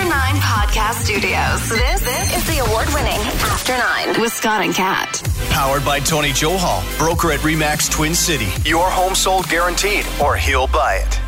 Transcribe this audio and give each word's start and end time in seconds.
From 0.00 0.08
the 0.08 0.14
After 0.14 0.32
Nine 0.32 0.40
Podcast 0.40 1.04
Studios, 1.04 1.68
this, 1.68 2.00
this 2.00 2.36
is 2.36 2.46
the 2.46 2.64
award 2.64 2.88
winning 2.94 3.20
After 3.42 3.76
Nine 3.76 4.18
with 4.20 4.32
Scott 4.32 4.64
and 4.64 4.74
Kat. 4.74 5.22
Powered 5.50 5.84
by 5.84 6.00
Tony 6.00 6.30
Johal, 6.30 6.98
broker 6.98 7.32
at 7.32 7.40
REMAX 7.40 7.90
Twin 7.90 8.14
City. 8.14 8.48
Your 8.66 8.88
home 8.90 9.14
sold 9.14 9.48
guaranteed, 9.48 10.06
or 10.22 10.36
he'll 10.36 10.68
buy 10.68 11.04
it. 11.06 11.20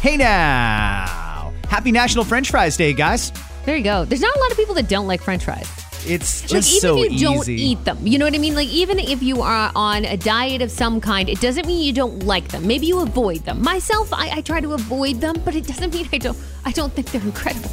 Hey 0.00 0.18
now! 0.18 1.52
Happy 1.68 1.90
National 1.90 2.24
French 2.24 2.50
Fries 2.50 2.76
Day, 2.76 2.92
guys. 2.92 3.32
There 3.64 3.76
you 3.76 3.84
go. 3.84 4.04
There's 4.04 4.20
not 4.20 4.36
a 4.36 4.40
lot 4.40 4.50
of 4.50 4.58
people 4.58 4.74
that 4.74 4.88
don't 4.88 5.06
like 5.06 5.22
French 5.22 5.44
fries. 5.44 5.83
It's 6.06 6.42
just 6.42 6.52
like 6.52 6.66
even 6.66 6.80
so 6.80 7.02
if 7.02 7.10
you 7.10 7.14
easy. 7.16 7.24
don't 7.24 7.48
eat 7.48 7.84
them, 7.84 7.98
you 8.06 8.18
know 8.18 8.24
what 8.26 8.34
I 8.34 8.38
mean? 8.38 8.54
Like 8.54 8.68
even 8.68 8.98
if 8.98 9.22
you 9.22 9.42
are 9.42 9.70
on 9.74 10.04
a 10.04 10.16
diet 10.16 10.62
of 10.62 10.70
some 10.70 11.00
kind, 11.00 11.28
it 11.28 11.40
doesn't 11.40 11.66
mean 11.66 11.82
you 11.82 11.92
don't 11.92 12.24
like 12.24 12.48
them. 12.48 12.66
Maybe 12.66 12.86
you 12.86 13.00
avoid 13.00 13.40
them. 13.44 13.62
Myself, 13.62 14.12
I, 14.12 14.28
I 14.30 14.40
try 14.42 14.60
to 14.60 14.72
avoid 14.74 15.20
them, 15.20 15.34
but 15.44 15.54
it 15.54 15.66
doesn't 15.66 15.94
mean 15.94 16.08
I 16.12 16.18
don't. 16.18 16.38
I 16.64 16.72
don't 16.72 16.92
think 16.92 17.10
they're 17.10 17.22
incredible, 17.22 17.70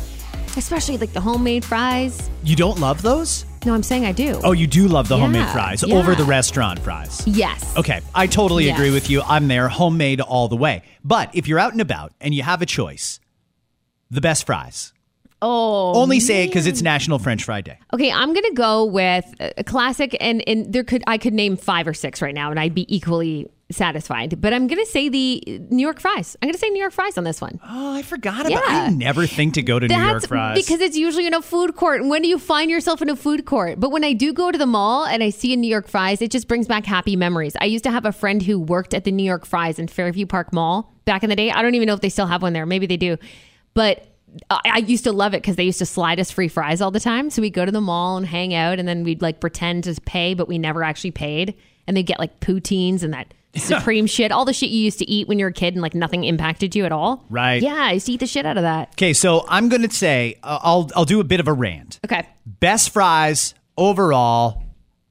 especially 0.57 0.98
like 0.98 1.13
the 1.13 1.21
homemade 1.21 1.63
fries. 1.65 2.29
You 2.43 2.55
don't 2.55 2.79
love 2.79 3.01
those? 3.01 3.46
No, 3.65 3.73
I'm 3.76 3.84
saying 3.84 4.05
I 4.05 4.12
do. 4.12 4.40
Oh, 4.43 4.54
you 4.54 4.66
do 4.66 4.88
love 4.88 5.07
the 5.07 5.18
homemade 5.18 5.48
fries 5.49 5.84
yeah. 5.84 5.95
over 5.95 6.16
the 6.16 6.23
restaurant 6.23 6.79
fries. 6.79 7.21
yes. 7.27 7.77
Okay, 7.77 8.01
I 8.16 8.26
totally 8.26 8.66
Yes. 8.66 8.76
agree 8.77 8.90
with 8.91 9.07
you. 9.10 9.21
I'm 9.21 9.48
there, 9.48 9.68
homemade 9.70 10.20
all 10.20 10.48
the 10.48 10.55
way. 10.55 10.82
But 11.04 11.29
if 11.35 11.48
you're 11.48 11.60
out 11.60 11.71
and 11.73 11.82
about 11.82 12.12
and 12.20 12.34
you 12.34 12.41
have 12.41 12.62
a 12.63 12.66
choice, 12.66 13.20
the 14.10 14.20
best 14.21 14.45
fries. 14.48 14.93
Oh. 15.41 15.93
Only 15.95 16.20
say 16.20 16.43
it 16.43 16.47
because 16.47 16.67
it's 16.67 16.81
National 16.81 17.17
French 17.17 17.43
Fry 17.43 17.61
Day. 17.61 17.79
Okay, 17.93 18.11
I'm 18.11 18.34
gonna 18.34 18.53
go 18.53 18.85
with 18.85 19.25
a 19.39 19.63
classic, 19.63 20.15
and 20.20 20.48
and 20.48 20.71
there 20.71 20.83
could 20.83 21.03
I 21.07 21.17
could 21.17 21.33
name 21.33 21.57
five 21.57 21.87
or 21.87 21.93
six 21.93 22.21
right 22.21 22.35
now, 22.35 22.51
and 22.51 22.59
I'd 22.59 22.75
be 22.75 22.93
equally 22.93 23.48
satisfied. 23.71 24.39
But 24.41 24.53
I'm 24.53 24.67
gonna 24.67 24.85
say 24.85 25.09
the 25.09 25.43
uh, 25.48 25.51
New 25.73 25.81
York 25.81 25.99
fries. 25.99 26.37
I'm 26.41 26.49
gonna 26.49 26.57
say 26.57 26.70
New 26.70 26.79
York 26.79 26.93
fries 26.93 27.17
on 27.17 27.23
this 27.23 27.41
one. 27.41 27.59
Oh, 27.67 27.95
I 27.95 28.03
forgot 28.03 28.41
about. 28.41 28.51
Yeah. 28.51 28.83
I 28.83 28.89
never 28.89 29.25
think 29.25 29.55
to 29.55 29.63
go 29.63 29.79
to 29.79 29.87
New 29.87 29.95
York 29.95 30.27
fries 30.27 30.57
because 30.57 30.79
it's 30.79 30.98
usually 30.98 31.25
in 31.25 31.33
a 31.33 31.41
food 31.41 31.76
court. 31.76 32.01
And 32.01 32.09
when 32.09 32.21
do 32.21 32.27
you 32.27 32.37
find 32.37 32.70
yourself 32.70 33.01
in 33.01 33.09
a 33.09 33.15
food 33.15 33.45
court? 33.45 33.79
But 33.79 33.89
when 33.89 34.03
I 34.03 34.13
do 34.13 34.33
go 34.33 34.51
to 34.51 34.57
the 34.57 34.67
mall 34.67 35.05
and 35.05 35.23
I 35.23 35.31
see 35.31 35.53
a 35.53 35.57
New 35.57 35.70
York 35.70 35.87
fries, 35.87 36.21
it 36.21 36.29
just 36.29 36.48
brings 36.48 36.67
back 36.67 36.85
happy 36.85 37.15
memories. 37.15 37.55
I 37.59 37.65
used 37.65 37.83
to 37.85 37.91
have 37.91 38.05
a 38.05 38.11
friend 38.11 38.43
who 38.43 38.59
worked 38.59 38.93
at 38.93 39.05
the 39.05 39.11
New 39.11 39.23
York 39.23 39.45
fries 39.45 39.79
in 39.79 39.87
Fairview 39.87 40.26
Park 40.27 40.53
Mall 40.53 40.93
back 41.05 41.23
in 41.23 41.29
the 41.29 41.35
day. 41.35 41.49
I 41.49 41.61
don't 41.61 41.76
even 41.76 41.87
know 41.87 41.93
if 41.95 42.01
they 42.01 42.09
still 42.09 42.27
have 42.27 42.41
one 42.43 42.53
there. 42.53 42.65
Maybe 42.65 42.85
they 42.85 42.98
do. 42.98 43.17
But 43.73 44.05
I 44.49 44.77
used 44.79 45.04
to 45.04 45.12
love 45.12 45.34
it 45.34 45.41
because 45.41 45.55
they 45.57 45.63
used 45.63 45.79
to 45.79 45.85
slide 45.85 46.20
us 46.20 46.32
free 46.32 46.48
fries 46.48 46.82
all 46.82 46.91
the 46.91 46.99
time. 46.99 47.29
So 47.29 47.41
we'd 47.41 47.54
go 47.54 47.65
to 47.65 47.71
the 47.71 47.82
mall 47.82 48.18
and 48.18 48.26
hang 48.26 48.54
out, 48.54 48.79
and 48.79 48.88
then 48.88 49.04
we'd 49.04 49.21
like 49.21 49.40
pretend 49.40 49.84
to 49.85 49.99
pay, 50.05 50.34
but 50.34 50.48
we 50.48 50.57
never 50.57 50.84
actually 50.84 51.12
paid. 51.12 51.55
And 51.88 51.98
they'd 51.98 52.04
get 52.04 52.20
like 52.20 52.40
poutines 52.40 53.04
and 53.04 53.13
that 53.13 53.34
supreme 53.55 54.05
shit, 54.05 54.32
all 54.32 54.46
the 54.46 54.54
shit 54.54 54.70
you 54.70 54.79
used 54.82 54.99
to 54.99 55.10
eat 55.10 55.27
when 55.27 55.38
you 55.38 55.46
were 55.46 55.49
a 55.49 55.54
kid, 55.54 55.73
and 55.73 55.82
like 55.82 55.93
nothing 55.93 56.23
impacted 56.23 56.76
you 56.76 56.85
at 56.85 56.91
all. 56.93 57.26
Right. 57.29 57.62
Yeah, 57.62 57.76
I 57.76 57.93
used 57.93 58.05
to 58.05 58.13
eat 58.13 58.21
the 58.21 58.27
shit 58.27 58.46
out 58.46 58.55
of 58.57 58.63
that. 58.63 58.90
okay. 58.93 59.12
So 59.13 59.46
I'm 59.49 59.68
going 59.68 59.82
to 59.82 59.93
say 59.93 60.35
uh, 60.43 60.60
I'll 60.62 60.90
I'll 60.95 61.05
do 61.05 61.20
a 61.20 61.26
bit 61.26 61.40
of 61.41 61.48
a 61.49 61.54
rant. 61.54 61.99
Okay. 62.05 62.26
Best 62.45 62.91
fries 62.91 63.54
overall. 63.77 64.63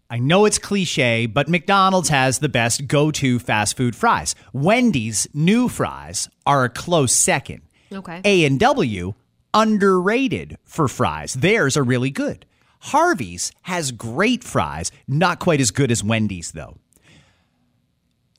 I 0.09 0.19
know 0.19 0.45
it's 0.45 0.59
cliche, 0.59 1.27
but 1.27 1.49
McDonald's 1.49 2.09
has 2.09 2.41
the 2.41 2.49
best 2.49 2.89
go-to 2.89 3.39
fast 3.39 3.77
food 3.77 3.95
fries. 3.95 4.35
Wendy's 4.53 5.29
new 5.33 5.69
fries 5.69 6.29
are 6.45 6.65
a 6.65 6.69
close 6.69 7.13
second. 7.13 7.61
Okay. 7.93 8.21
A 8.25 8.45
and 8.45 8.59
W 8.59 9.15
underrated 9.55 10.57
for 10.65 10.89
fries. 10.89 11.35
Theirs 11.35 11.77
are 11.77 11.85
really 11.85 12.11
good. 12.11 12.47
Harvey's 12.81 13.53
has 13.63 13.93
great 13.93 14.43
fries, 14.43 14.91
not 15.07 15.39
quite 15.39 15.61
as 15.61 15.71
good 15.71 15.91
as 15.91 16.03
Wendy's 16.03 16.53
though. 16.53 16.79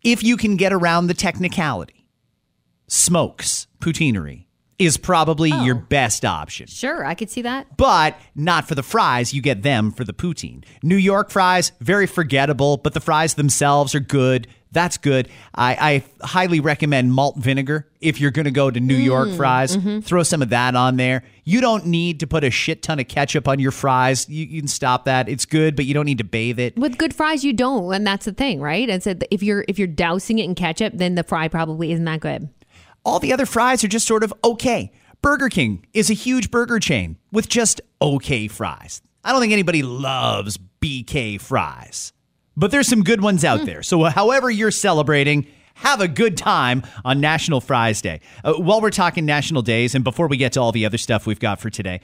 If 0.03 0.23
you 0.23 0.35
can 0.35 0.55
get 0.55 0.73
around 0.73 1.07
the 1.07 1.13
technicality, 1.13 2.07
Smoke's 2.87 3.67
Poutinerie 3.79 4.47
is 4.79 4.97
probably 4.97 5.51
oh. 5.53 5.63
your 5.63 5.75
best 5.75 6.25
option. 6.25 6.65
Sure, 6.65 7.05
I 7.05 7.13
could 7.13 7.29
see 7.29 7.43
that. 7.43 7.77
But 7.77 8.19
not 8.33 8.67
for 8.67 8.73
the 8.73 8.81
fries, 8.81 9.31
you 9.31 9.41
get 9.41 9.61
them 9.61 9.91
for 9.91 10.03
the 10.03 10.13
poutine. 10.13 10.63
New 10.81 10.95
York 10.95 11.29
fries, 11.29 11.71
very 11.79 12.07
forgettable, 12.07 12.77
but 12.77 12.95
the 12.95 12.99
fries 12.99 13.35
themselves 13.35 13.93
are 13.93 13.99
good. 13.99 14.47
That's 14.71 14.97
good. 14.97 15.27
I, 15.53 16.03
I 16.21 16.25
highly 16.25 16.61
recommend 16.61 17.13
malt 17.13 17.35
vinegar 17.35 17.89
if 17.99 18.21
you're 18.21 18.31
going 18.31 18.45
to 18.45 18.51
go 18.51 18.71
to 18.71 18.79
New 18.79 18.97
mm, 18.97 19.03
York 19.03 19.29
fries. 19.31 19.75
Mm-hmm. 19.75 19.99
Throw 19.99 20.23
some 20.23 20.41
of 20.41 20.49
that 20.49 20.75
on 20.75 20.95
there. 20.95 21.23
You 21.43 21.59
don't 21.59 21.87
need 21.87 22.21
to 22.21 22.27
put 22.27 22.45
a 22.45 22.49
shit 22.51 22.81
ton 22.81 22.99
of 22.99 23.07
ketchup 23.09 23.47
on 23.49 23.59
your 23.59 23.71
fries. 23.71 24.29
You, 24.29 24.45
you 24.45 24.61
can 24.61 24.69
stop 24.69 25.05
that. 25.05 25.27
It's 25.27 25.45
good, 25.45 25.75
but 25.75 25.85
you 25.85 25.93
don't 25.93 26.05
need 26.05 26.19
to 26.19 26.23
bathe 26.23 26.59
it. 26.59 26.77
With 26.77 26.97
good 26.97 27.13
fries, 27.13 27.43
you 27.43 27.51
don't, 27.51 27.93
and 27.93 28.07
that's 28.07 28.25
the 28.25 28.31
thing, 28.31 28.61
right? 28.61 28.89
And 28.89 29.03
so 29.03 29.15
if 29.29 29.43
you're 29.43 29.65
if 29.67 29.77
you're 29.77 29.87
dousing 29.87 30.39
it 30.39 30.45
in 30.45 30.55
ketchup, 30.55 30.93
then 30.95 31.15
the 31.15 31.23
fry 31.23 31.49
probably 31.49 31.91
isn't 31.91 32.05
that 32.05 32.21
good. 32.21 32.49
All 33.03 33.19
the 33.19 33.33
other 33.33 33.45
fries 33.45 33.83
are 33.83 33.89
just 33.89 34.07
sort 34.07 34.23
of 34.23 34.33
okay. 34.43 34.91
Burger 35.21 35.49
King 35.49 35.85
is 35.93 36.09
a 36.09 36.13
huge 36.13 36.49
burger 36.49 36.79
chain 36.79 37.17
with 37.31 37.49
just 37.49 37.81
okay 38.01 38.47
fries. 38.47 39.01
I 39.23 39.31
don't 39.31 39.41
think 39.41 39.53
anybody 39.53 39.83
loves 39.83 40.57
BK 40.81 41.39
fries, 41.39 42.13
but 42.55 42.71
there's 42.71 42.87
some 42.87 43.03
good 43.03 43.21
ones 43.21 43.43
out 43.45 43.65
there. 43.65 43.83
So, 43.83 44.03
however 44.03 44.49
you're 44.49 44.71
celebrating, 44.71 45.47
have 45.75 46.01
a 46.01 46.07
good 46.07 46.37
time 46.37 46.83
on 47.03 47.19
National 47.19 47.61
Fries 47.61 48.01
Day. 48.01 48.21
Uh, 48.43 48.53
while 48.53 48.81
we're 48.81 48.89
talking 48.89 49.25
national 49.25 49.61
days, 49.61 49.95
and 49.95 50.03
before 50.03 50.27
we 50.27 50.37
get 50.37 50.53
to 50.53 50.61
all 50.61 50.71
the 50.71 50.85
other 50.85 50.97
stuff 50.97 51.25
we've 51.25 51.39
got 51.39 51.59
for 51.59 51.69
today, 51.69 52.01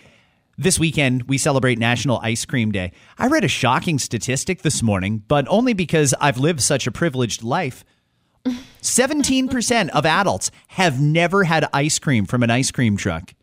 this 0.57 0.79
weekend 0.79 1.23
we 1.23 1.37
celebrate 1.37 1.77
National 1.77 2.19
Ice 2.23 2.45
Cream 2.45 2.71
Day. 2.71 2.91
I 3.17 3.27
read 3.27 3.43
a 3.43 3.47
shocking 3.47 3.99
statistic 3.99 4.63
this 4.63 4.81
morning, 4.81 5.23
but 5.27 5.47
only 5.49 5.73
because 5.73 6.13
I've 6.19 6.39
lived 6.39 6.61
such 6.61 6.87
a 6.87 6.91
privileged 6.91 7.43
life. 7.43 7.83
17% 8.81 9.89
of 9.89 10.05
adults 10.05 10.51
have 10.69 11.01
never 11.01 11.43
had 11.43 11.67
ice 11.73 11.99
cream 11.99 12.25
from 12.25 12.43
an 12.43 12.49
ice 12.49 12.71
cream 12.71 12.97
truck. 12.97 13.33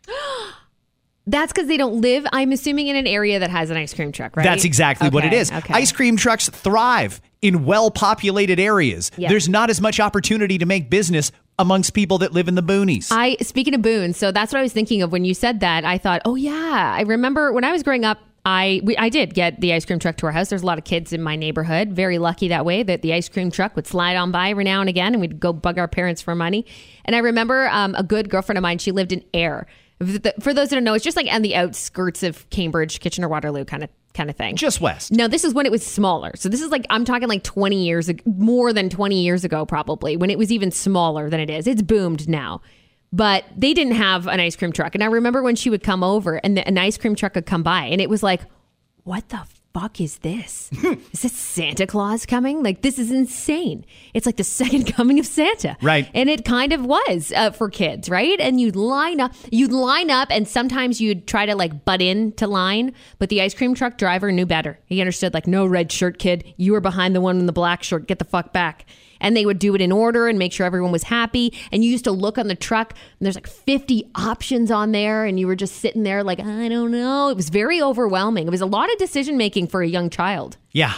That's 1.26 1.52
because 1.52 1.68
they 1.68 1.78
don't 1.78 2.00
live. 2.02 2.26
I'm 2.32 2.52
assuming 2.52 2.88
in 2.88 2.96
an 2.96 3.06
area 3.06 3.38
that 3.38 3.50
has 3.50 3.70
an 3.70 3.76
ice 3.76 3.94
cream 3.94 4.12
truck, 4.12 4.36
right? 4.36 4.44
That's 4.44 4.64
exactly 4.64 5.08
what 5.08 5.24
it 5.24 5.32
is. 5.32 5.50
Okay, 5.50 5.72
Ice 5.72 5.90
cream 5.90 6.16
trucks 6.16 6.48
thrive 6.50 7.20
in 7.40 7.64
well 7.64 7.90
populated 7.90 8.60
areas. 8.60 9.10
Yeah. 9.16 9.30
There's 9.30 9.48
not 9.48 9.70
as 9.70 9.80
much 9.80 10.00
opportunity 10.00 10.58
to 10.58 10.66
make 10.66 10.90
business 10.90 11.32
amongst 11.58 11.94
people 11.94 12.18
that 12.18 12.32
live 12.32 12.48
in 12.48 12.56
the 12.56 12.62
boonies. 12.62 13.08
I 13.10 13.36
speaking 13.40 13.74
of 13.74 13.80
boons, 13.80 14.18
so 14.18 14.32
that's 14.32 14.52
what 14.52 14.58
I 14.58 14.62
was 14.62 14.72
thinking 14.72 15.00
of 15.02 15.12
when 15.12 15.24
you 15.24 15.34
said 15.34 15.60
that. 15.60 15.84
I 15.84 15.96
thought, 15.98 16.20
oh 16.24 16.34
yeah, 16.34 16.94
I 16.96 17.02
remember 17.02 17.52
when 17.52 17.64
I 17.64 17.72
was 17.72 17.82
growing 17.82 18.04
up. 18.04 18.18
I 18.46 18.82
we, 18.84 18.94
I 18.98 19.08
did 19.08 19.32
get 19.32 19.62
the 19.62 19.72
ice 19.72 19.86
cream 19.86 19.98
truck 19.98 20.18
to 20.18 20.26
our 20.26 20.32
house. 20.32 20.50
There's 20.50 20.62
a 20.62 20.66
lot 20.66 20.76
of 20.76 20.84
kids 20.84 21.14
in 21.14 21.22
my 21.22 21.36
neighborhood. 21.36 21.92
Very 21.92 22.18
lucky 22.18 22.48
that 22.48 22.66
way 22.66 22.82
that 22.82 23.00
the 23.00 23.14
ice 23.14 23.30
cream 23.30 23.50
truck 23.50 23.74
would 23.76 23.86
slide 23.86 24.16
on 24.16 24.30
by 24.30 24.50
every 24.50 24.64
now 24.64 24.80
and 24.80 24.90
again, 24.90 25.14
and 25.14 25.20
we'd 25.22 25.40
go 25.40 25.54
bug 25.54 25.78
our 25.78 25.88
parents 25.88 26.20
for 26.20 26.34
money. 26.34 26.66
And 27.06 27.16
I 27.16 27.20
remember 27.20 27.68
um, 27.68 27.94
a 27.94 28.02
good 28.02 28.28
girlfriend 28.28 28.58
of 28.58 28.62
mine. 28.62 28.76
She 28.76 28.92
lived 28.92 29.12
in 29.12 29.24
Ayr. 29.32 29.66
For 30.00 30.52
those 30.52 30.68
that 30.68 30.76
don't 30.76 30.84
know, 30.84 30.94
it's 30.94 31.04
just 31.04 31.16
like 31.16 31.28
on 31.30 31.42
the 31.42 31.54
outskirts 31.54 32.22
of 32.22 32.48
Cambridge, 32.50 33.00
Kitchener 33.00 33.28
Waterloo, 33.28 33.64
kind 33.64 33.84
of 33.84 33.90
kind 34.12 34.30
of 34.30 34.36
thing. 34.36 34.56
Just 34.56 34.80
west. 34.80 35.12
No, 35.12 35.28
this 35.28 35.44
is 35.44 35.54
when 35.54 35.66
it 35.66 35.72
was 35.72 35.84
smaller. 35.84 36.32
So 36.36 36.48
this 36.48 36.62
is 36.62 36.70
like 36.70 36.86
I'm 36.90 37.04
talking 37.04 37.28
like 37.28 37.42
20 37.42 37.84
years 37.84 38.10
more 38.24 38.72
than 38.72 38.88
20 38.88 39.22
years 39.22 39.44
ago 39.44 39.66
probably 39.66 40.16
when 40.16 40.30
it 40.30 40.38
was 40.38 40.50
even 40.52 40.70
smaller 40.70 41.30
than 41.30 41.40
it 41.40 41.50
is. 41.50 41.66
It's 41.66 41.82
boomed 41.82 42.28
now. 42.28 42.60
But 43.12 43.44
they 43.56 43.74
didn't 43.74 43.94
have 43.94 44.26
an 44.26 44.40
ice 44.40 44.56
cream 44.56 44.72
truck. 44.72 44.94
And 44.96 45.04
I 45.04 45.06
remember 45.06 45.42
when 45.42 45.54
she 45.54 45.70
would 45.70 45.84
come 45.84 46.02
over 46.02 46.36
and 46.42 46.56
the, 46.56 46.66
an 46.66 46.76
ice 46.78 46.98
cream 46.98 47.14
truck 47.14 47.36
would 47.36 47.46
come 47.46 47.62
by 47.62 47.84
and 47.84 48.00
it 48.00 48.10
was 48.10 48.24
like, 48.24 48.40
"What 49.04 49.28
the 49.28 49.46
fuck 49.74 50.00
is 50.00 50.18
this? 50.18 50.70
is 51.12 51.22
this 51.22 51.32
Santa 51.32 51.86
Claus 51.86 52.24
coming? 52.24 52.62
Like 52.62 52.82
this 52.82 52.98
is 52.98 53.10
insane. 53.10 53.84
It's 54.14 54.24
like 54.24 54.36
the 54.36 54.44
second 54.44 54.84
coming 54.94 55.18
of 55.18 55.26
Santa." 55.26 55.76
Right. 55.82 56.08
And 56.14 56.30
it 56.30 56.44
kind 56.44 56.72
of 56.72 56.86
was 56.86 57.32
uh, 57.36 57.50
for 57.50 57.68
kids, 57.68 58.08
right? 58.08 58.40
And 58.40 58.60
you'd 58.60 58.76
line 58.76 59.20
up, 59.20 59.32
you'd 59.50 59.72
line 59.72 60.10
up, 60.10 60.28
and 60.30 60.46
sometimes 60.48 61.00
you'd 61.00 61.26
try 61.26 61.44
to 61.44 61.54
like 61.56 61.84
butt 61.84 62.00
in 62.00 62.32
to 62.32 62.46
line, 62.46 62.94
but 63.18 63.28
the 63.28 63.42
ice 63.42 63.52
cream 63.52 63.74
truck 63.74 63.98
driver 63.98 64.30
knew 64.32 64.46
better. 64.46 64.78
He 64.86 65.00
understood, 65.00 65.34
like, 65.34 65.46
no 65.46 65.66
red 65.66 65.90
shirt 65.90 66.18
kid, 66.18 66.44
you 66.56 66.72
were 66.72 66.80
behind 66.80 67.14
the 67.14 67.20
one 67.20 67.38
in 67.38 67.46
the 67.46 67.52
black 67.52 67.82
shirt. 67.82 68.06
Get 68.06 68.18
the 68.20 68.24
fuck 68.24 68.52
back. 68.52 68.86
And 69.20 69.36
they 69.36 69.46
would 69.46 69.58
do 69.58 69.74
it 69.74 69.80
in 69.80 69.92
order 69.92 70.28
and 70.28 70.38
make 70.38 70.52
sure 70.52 70.66
everyone 70.66 70.92
was 70.92 71.04
happy. 71.04 71.52
And 71.72 71.84
you 71.84 71.90
used 71.90 72.04
to 72.04 72.12
look 72.12 72.38
on 72.38 72.48
the 72.48 72.54
truck, 72.54 72.92
and 72.92 73.26
there's 73.26 73.34
like 73.36 73.46
50 73.46 74.10
options 74.14 74.70
on 74.70 74.92
there, 74.92 75.24
and 75.24 75.38
you 75.40 75.46
were 75.46 75.56
just 75.56 75.76
sitting 75.76 76.02
there 76.02 76.22
like, 76.24 76.40
I 76.40 76.68
don't 76.68 76.90
know. 76.90 77.28
It 77.28 77.36
was 77.36 77.48
very 77.48 77.80
overwhelming. 77.80 78.46
It 78.46 78.50
was 78.50 78.60
a 78.60 78.66
lot 78.66 78.90
of 78.92 78.98
decision 78.98 79.36
making 79.36 79.68
for 79.68 79.82
a 79.82 79.88
young 79.88 80.10
child. 80.10 80.56
Yeah. 80.72 80.94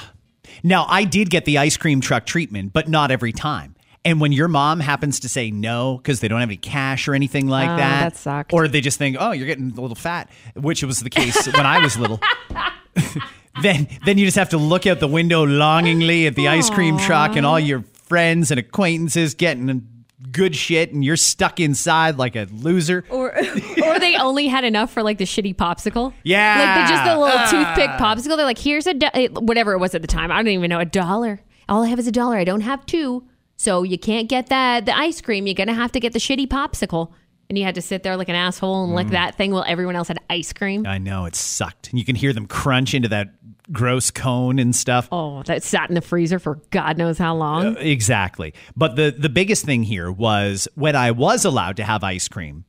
Now, 0.62 0.86
I 0.88 1.04
did 1.04 1.30
get 1.30 1.44
the 1.44 1.58
ice 1.58 1.76
cream 1.76 2.00
truck 2.00 2.24
treatment, 2.26 2.72
but 2.72 2.88
not 2.88 3.10
every 3.10 3.32
time. 3.32 3.74
And 4.04 4.20
when 4.20 4.30
your 4.30 4.46
mom 4.46 4.78
happens 4.78 5.18
to 5.20 5.28
say 5.28 5.50
no 5.50 5.96
because 5.96 6.20
they 6.20 6.28
don't 6.28 6.38
have 6.38 6.48
any 6.48 6.56
cash 6.56 7.08
or 7.08 7.14
anything 7.16 7.48
like 7.48 7.68
Oh, 7.68 7.76
that, 7.76 8.00
that 8.12 8.16
sucked. 8.16 8.52
or 8.52 8.68
they 8.68 8.80
just 8.80 8.98
think, 8.98 9.16
oh, 9.18 9.32
you're 9.32 9.48
getting 9.48 9.72
a 9.76 9.80
little 9.80 9.96
fat, 9.96 10.30
which 10.54 10.84
was 10.84 11.00
the 11.00 11.10
case 11.10 11.46
when 11.48 11.66
I 11.66 11.80
was 11.80 11.98
little. 11.98 12.20
then, 13.62 13.88
then 14.04 14.18
you 14.18 14.24
just 14.24 14.36
have 14.36 14.50
to 14.50 14.58
look 14.58 14.86
out 14.86 15.00
the 15.00 15.08
window 15.08 15.44
longingly 15.44 16.26
at 16.26 16.34
the 16.36 16.48
ice 16.48 16.70
cream 16.70 16.98
truck 16.98 17.36
and 17.36 17.44
all 17.46 17.58
your 17.58 17.84
friends 18.06 18.50
and 18.50 18.58
acquaintances 18.58 19.34
getting 19.34 19.86
good 20.32 20.56
shit, 20.56 20.92
and 20.92 21.04
you're 21.04 21.16
stuck 21.16 21.60
inside 21.60 22.16
like 22.18 22.36
a 22.36 22.46
loser. 22.50 23.04
Or, 23.10 23.36
or 23.84 23.98
they 23.98 24.16
only 24.16 24.48
had 24.48 24.64
enough 24.64 24.90
for 24.92 25.02
like 25.02 25.18
the 25.18 25.24
shitty 25.24 25.54
popsicle. 25.54 26.12
Yeah. 26.24 26.58
Like 26.58 26.88
the, 26.88 26.94
just 26.94 27.04
the 27.04 27.18
little 27.18 27.38
Ah. 27.38 27.50
toothpick 27.50 27.90
popsicle. 27.90 28.36
They're 28.36 28.46
like, 28.46 28.58
here's 28.58 28.86
a, 28.86 28.94
do- 28.94 29.28
whatever 29.40 29.72
it 29.72 29.78
was 29.78 29.94
at 29.94 30.02
the 30.02 30.08
time. 30.08 30.32
I 30.32 30.36
don't 30.36 30.48
even 30.48 30.68
know, 30.70 30.78
a 30.80 30.84
dollar. 30.84 31.40
All 31.68 31.82
I 31.84 31.88
have 31.88 31.98
is 31.98 32.06
a 32.06 32.12
dollar. 32.12 32.36
I 32.36 32.44
don't 32.44 32.62
have 32.62 32.84
two. 32.86 33.26
So 33.56 33.82
you 33.82 33.98
can't 33.98 34.28
get 34.28 34.48
that, 34.48 34.86
the 34.86 34.96
ice 34.96 35.20
cream. 35.20 35.46
You're 35.46 35.54
going 35.54 35.68
to 35.68 35.74
have 35.74 35.92
to 35.92 36.00
get 36.00 36.12
the 36.12 36.18
shitty 36.18 36.46
popsicle. 36.48 37.12
And 37.48 37.56
you 37.56 37.64
had 37.64 37.76
to 37.76 37.82
sit 37.82 38.02
there 38.02 38.16
like 38.16 38.28
an 38.28 38.34
asshole 38.34 38.84
and 38.84 38.92
Mm. 38.92 38.96
lick 38.96 39.08
that 39.08 39.36
thing 39.36 39.52
while 39.52 39.64
everyone 39.66 39.94
else 39.96 40.08
had 40.08 40.18
ice 40.28 40.52
cream. 40.52 40.86
I 40.86 40.98
know 40.98 41.26
it 41.26 41.36
sucked. 41.36 41.90
And 41.90 41.98
you 41.98 42.04
can 42.04 42.16
hear 42.16 42.32
them 42.32 42.46
crunch 42.46 42.92
into 42.94 43.08
that 43.10 43.28
gross 43.72 44.10
cone 44.10 44.58
and 44.58 44.74
stuff. 44.74 45.08
Oh, 45.12 45.42
that 45.44 45.62
sat 45.62 45.88
in 45.88 45.94
the 45.94 46.00
freezer 46.00 46.38
for 46.38 46.56
God 46.70 46.98
knows 46.98 47.18
how 47.18 47.34
long. 47.36 47.76
Exactly. 47.78 48.52
But 48.76 48.96
the 48.96 49.14
the 49.16 49.28
biggest 49.28 49.64
thing 49.64 49.82
here 49.84 50.10
was 50.10 50.66
when 50.74 50.96
I 50.96 51.10
was 51.12 51.44
allowed 51.44 51.76
to 51.76 51.84
have 51.84 52.02
ice 52.04 52.28
cream, 52.28 52.64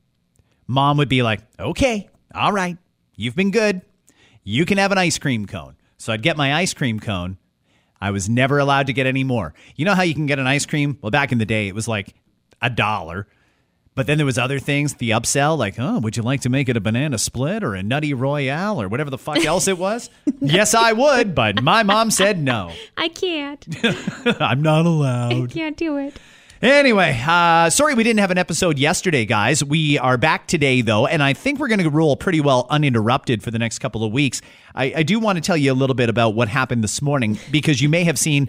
mom 0.66 0.96
would 0.98 1.08
be 1.08 1.22
like, 1.22 1.40
"Okay, 1.58 2.08
all 2.34 2.52
right, 2.52 2.76
you've 3.16 3.36
been 3.36 3.50
good. 3.50 3.82
You 4.44 4.64
can 4.64 4.78
have 4.78 4.92
an 4.92 4.98
ice 4.98 5.18
cream 5.18 5.46
cone." 5.46 5.74
So 5.98 6.12
I'd 6.12 6.22
get 6.22 6.36
my 6.36 6.54
ice 6.54 6.74
cream 6.74 7.00
cone. 7.00 7.36
I 8.00 8.12
was 8.12 8.28
never 8.28 8.58
allowed 8.60 8.86
to 8.86 8.92
get 8.92 9.06
any 9.06 9.24
more. 9.24 9.54
You 9.74 9.84
know 9.84 9.94
how 9.94 10.02
you 10.02 10.14
can 10.14 10.26
get 10.26 10.38
an 10.38 10.46
ice 10.46 10.66
cream? 10.66 10.98
Well, 11.02 11.10
back 11.10 11.32
in 11.32 11.38
the 11.38 11.46
day, 11.46 11.66
it 11.68 11.74
was 11.74 11.88
like 11.88 12.14
a 12.62 12.70
dollar. 12.70 13.26
But 13.98 14.06
then 14.06 14.16
there 14.16 14.24
was 14.24 14.38
other 14.38 14.60
things, 14.60 14.94
the 14.94 15.10
upsell, 15.10 15.58
like, 15.58 15.74
oh, 15.76 15.98
would 15.98 16.16
you 16.16 16.22
like 16.22 16.42
to 16.42 16.48
make 16.48 16.68
it 16.68 16.76
a 16.76 16.80
banana 16.80 17.18
split 17.18 17.64
or 17.64 17.74
a 17.74 17.82
nutty 17.82 18.14
royale 18.14 18.80
or 18.80 18.86
whatever 18.86 19.10
the 19.10 19.18
fuck 19.18 19.44
else 19.44 19.66
it 19.66 19.76
was? 19.76 20.08
yes, 20.40 20.72
I 20.72 20.92
would, 20.92 21.34
but 21.34 21.64
my 21.64 21.82
mom 21.82 22.12
said 22.12 22.40
no. 22.40 22.70
I 22.96 23.08
can't. 23.08 23.66
I'm 24.40 24.62
not 24.62 24.86
allowed. 24.86 25.32
I 25.32 25.46
can't 25.52 25.76
do 25.76 25.96
it. 25.96 26.16
Anyway, 26.62 27.20
uh, 27.26 27.70
sorry 27.70 27.94
we 27.94 28.04
didn't 28.04 28.20
have 28.20 28.30
an 28.30 28.38
episode 28.38 28.78
yesterday, 28.78 29.24
guys. 29.24 29.64
We 29.64 29.98
are 29.98 30.16
back 30.16 30.46
today, 30.46 30.80
though, 30.80 31.08
and 31.08 31.20
I 31.20 31.32
think 31.32 31.58
we're 31.58 31.66
going 31.66 31.82
to 31.82 31.90
roll 31.90 32.14
pretty 32.16 32.40
well 32.40 32.68
uninterrupted 32.70 33.42
for 33.42 33.50
the 33.50 33.58
next 33.58 33.80
couple 33.80 34.04
of 34.04 34.12
weeks. 34.12 34.40
I, 34.76 34.92
I 34.98 35.02
do 35.02 35.18
want 35.18 35.38
to 35.38 35.42
tell 35.42 35.56
you 35.56 35.72
a 35.72 35.74
little 35.74 35.94
bit 35.94 36.08
about 36.08 36.36
what 36.36 36.46
happened 36.46 36.84
this 36.84 37.02
morning 37.02 37.36
because 37.50 37.82
you 37.82 37.88
may 37.88 38.04
have 38.04 38.16
seen 38.16 38.48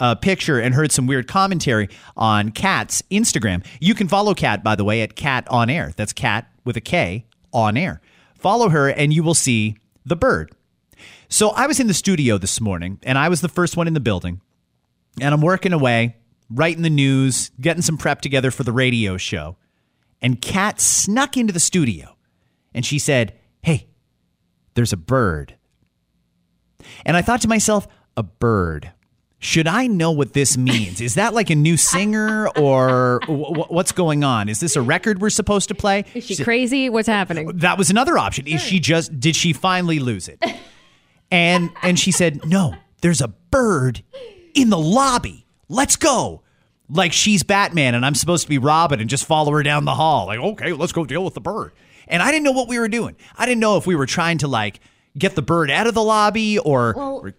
a 0.00 0.16
picture 0.16 0.58
and 0.58 0.74
heard 0.74 0.92
some 0.92 1.06
weird 1.06 1.28
commentary 1.28 1.88
on 2.16 2.50
Kat's 2.50 3.02
Instagram. 3.10 3.64
You 3.80 3.94
can 3.94 4.08
follow 4.08 4.34
Kat, 4.34 4.64
by 4.64 4.74
the 4.74 4.84
way, 4.84 5.02
at 5.02 5.16
Kat 5.16 5.46
on 5.48 5.70
Air. 5.70 5.92
That's 5.96 6.12
Kat 6.12 6.50
with 6.64 6.76
a 6.76 6.80
K 6.80 7.26
on 7.52 7.76
air. 7.76 8.00
Follow 8.38 8.68
her, 8.68 8.88
and 8.88 9.12
you 9.12 9.22
will 9.22 9.34
see 9.34 9.76
the 10.04 10.16
bird. 10.16 10.52
So 11.28 11.50
I 11.50 11.66
was 11.66 11.80
in 11.80 11.86
the 11.86 11.94
studio 11.94 12.38
this 12.38 12.60
morning, 12.60 12.98
and 13.02 13.16
I 13.16 13.28
was 13.28 13.40
the 13.40 13.48
first 13.48 13.76
one 13.76 13.86
in 13.86 13.94
the 13.94 14.00
building 14.00 14.40
and 15.20 15.32
I'm 15.32 15.40
working 15.40 15.72
away, 15.72 16.16
writing 16.50 16.82
the 16.82 16.90
news, 16.90 17.50
getting 17.60 17.82
some 17.82 17.98
prep 17.98 18.20
together 18.20 18.50
for 18.50 18.62
the 18.64 18.72
radio 18.72 19.16
show. 19.16 19.56
And 20.20 20.40
Kat 20.40 20.80
snuck 20.80 21.36
into 21.36 21.52
the 21.52 21.60
studio 21.60 22.16
and 22.72 22.84
she 22.84 22.98
said, 22.98 23.38
Hey, 23.62 23.88
there's 24.74 24.92
a 24.92 24.96
bird. 24.96 25.56
And 27.04 27.16
I 27.16 27.22
thought 27.22 27.40
to 27.42 27.48
myself, 27.48 27.86
A 28.16 28.22
bird. 28.22 28.92
Should 29.44 29.68
I 29.68 29.88
know 29.88 30.10
what 30.10 30.32
this 30.32 30.56
means? 30.56 31.02
Is 31.02 31.16
that 31.16 31.34
like 31.34 31.50
a 31.50 31.54
new 31.54 31.76
singer 31.76 32.48
or 32.56 33.20
w- 33.26 33.64
what's 33.68 33.92
going 33.92 34.24
on? 34.24 34.48
Is 34.48 34.58
this 34.58 34.74
a 34.74 34.80
record 34.80 35.20
we're 35.20 35.28
supposed 35.28 35.68
to 35.68 35.74
play? 35.74 36.06
Is 36.14 36.24
she 36.24 36.42
crazy? 36.42 36.88
What's 36.88 37.08
happening? 37.08 37.48
that 37.58 37.76
was 37.76 37.90
another 37.90 38.16
option. 38.16 38.46
Is 38.46 38.62
she 38.62 38.80
just 38.80 39.20
did 39.20 39.36
she 39.36 39.52
finally 39.52 39.98
lose 39.98 40.28
it? 40.28 40.42
And 41.30 41.70
and 41.82 41.98
she 41.98 42.10
said, 42.10 42.46
"No, 42.46 42.74
there's 43.02 43.20
a 43.20 43.28
bird 43.28 44.02
in 44.54 44.70
the 44.70 44.78
lobby. 44.78 45.44
Let's 45.68 45.96
go." 45.96 46.40
Like 46.88 47.12
she's 47.12 47.42
Batman 47.42 47.94
and 47.94 48.04
I'm 48.06 48.14
supposed 48.14 48.44
to 48.44 48.48
be 48.48 48.56
Robin 48.56 48.98
and 48.98 49.10
just 49.10 49.26
follow 49.26 49.52
her 49.52 49.62
down 49.62 49.84
the 49.84 49.94
hall. 49.94 50.24
Like, 50.26 50.38
"Okay, 50.38 50.72
let's 50.72 50.92
go 50.92 51.04
deal 51.04 51.22
with 51.22 51.34
the 51.34 51.42
bird." 51.42 51.72
And 52.08 52.22
I 52.22 52.30
didn't 52.30 52.44
know 52.44 52.52
what 52.52 52.68
we 52.68 52.78
were 52.78 52.88
doing. 52.88 53.14
I 53.36 53.44
didn't 53.44 53.60
know 53.60 53.76
if 53.76 53.86
we 53.86 53.94
were 53.94 54.06
trying 54.06 54.38
to 54.38 54.48
like 54.48 54.80
get 55.18 55.34
the 55.34 55.42
bird 55.42 55.70
out 55.70 55.86
of 55.86 55.92
the 55.92 56.02
lobby 56.02 56.58
or, 56.58 56.94
or 56.94 57.34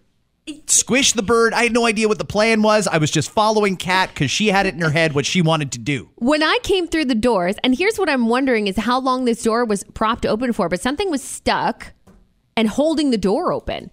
squish 0.66 1.12
the 1.12 1.22
bird. 1.22 1.52
I 1.52 1.64
had 1.64 1.72
no 1.72 1.86
idea 1.86 2.08
what 2.08 2.18
the 2.18 2.24
plan 2.24 2.62
was. 2.62 2.86
I 2.86 2.98
was 2.98 3.10
just 3.10 3.30
following 3.30 3.76
Kat 3.76 4.14
cuz 4.14 4.30
she 4.30 4.48
had 4.48 4.66
it 4.66 4.74
in 4.74 4.80
her 4.80 4.90
head 4.90 5.14
what 5.14 5.26
she 5.26 5.42
wanted 5.42 5.72
to 5.72 5.78
do. 5.78 6.08
When 6.16 6.42
I 6.42 6.58
came 6.62 6.86
through 6.86 7.06
the 7.06 7.14
doors, 7.14 7.56
and 7.64 7.76
here's 7.76 7.98
what 7.98 8.08
I'm 8.08 8.28
wondering 8.28 8.66
is 8.68 8.76
how 8.76 9.00
long 9.00 9.24
this 9.24 9.42
door 9.42 9.64
was 9.64 9.84
propped 9.94 10.24
open 10.26 10.52
for, 10.52 10.68
but 10.68 10.80
something 10.80 11.10
was 11.10 11.22
stuck 11.22 11.92
and 12.56 12.68
holding 12.68 13.10
the 13.10 13.18
door 13.18 13.52
open. 13.52 13.90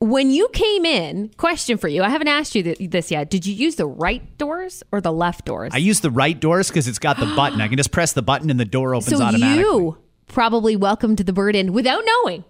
When 0.00 0.32
you 0.32 0.48
came 0.52 0.84
in, 0.84 1.30
question 1.36 1.78
for 1.78 1.86
you. 1.86 2.02
I 2.02 2.08
haven't 2.08 2.26
asked 2.26 2.56
you 2.56 2.64
th- 2.64 2.90
this 2.90 3.12
yet. 3.12 3.30
Did 3.30 3.46
you 3.46 3.54
use 3.54 3.76
the 3.76 3.86
right 3.86 4.36
doors 4.36 4.82
or 4.90 5.00
the 5.00 5.12
left 5.12 5.44
doors? 5.44 5.70
I 5.72 5.78
use 5.78 6.00
the 6.00 6.10
right 6.10 6.38
doors 6.38 6.70
cuz 6.72 6.88
it's 6.88 6.98
got 6.98 7.20
the 7.20 7.26
button. 7.36 7.60
I 7.60 7.68
can 7.68 7.76
just 7.76 7.92
press 7.92 8.12
the 8.12 8.22
button 8.22 8.50
and 8.50 8.58
the 8.58 8.64
door 8.64 8.96
opens 8.96 9.16
so 9.16 9.22
automatically. 9.22 9.62
you 9.62 9.98
probably 10.26 10.74
welcomed 10.74 11.18
the 11.18 11.32
bird 11.32 11.54
in 11.54 11.72
without 11.72 12.02
knowing. 12.04 12.42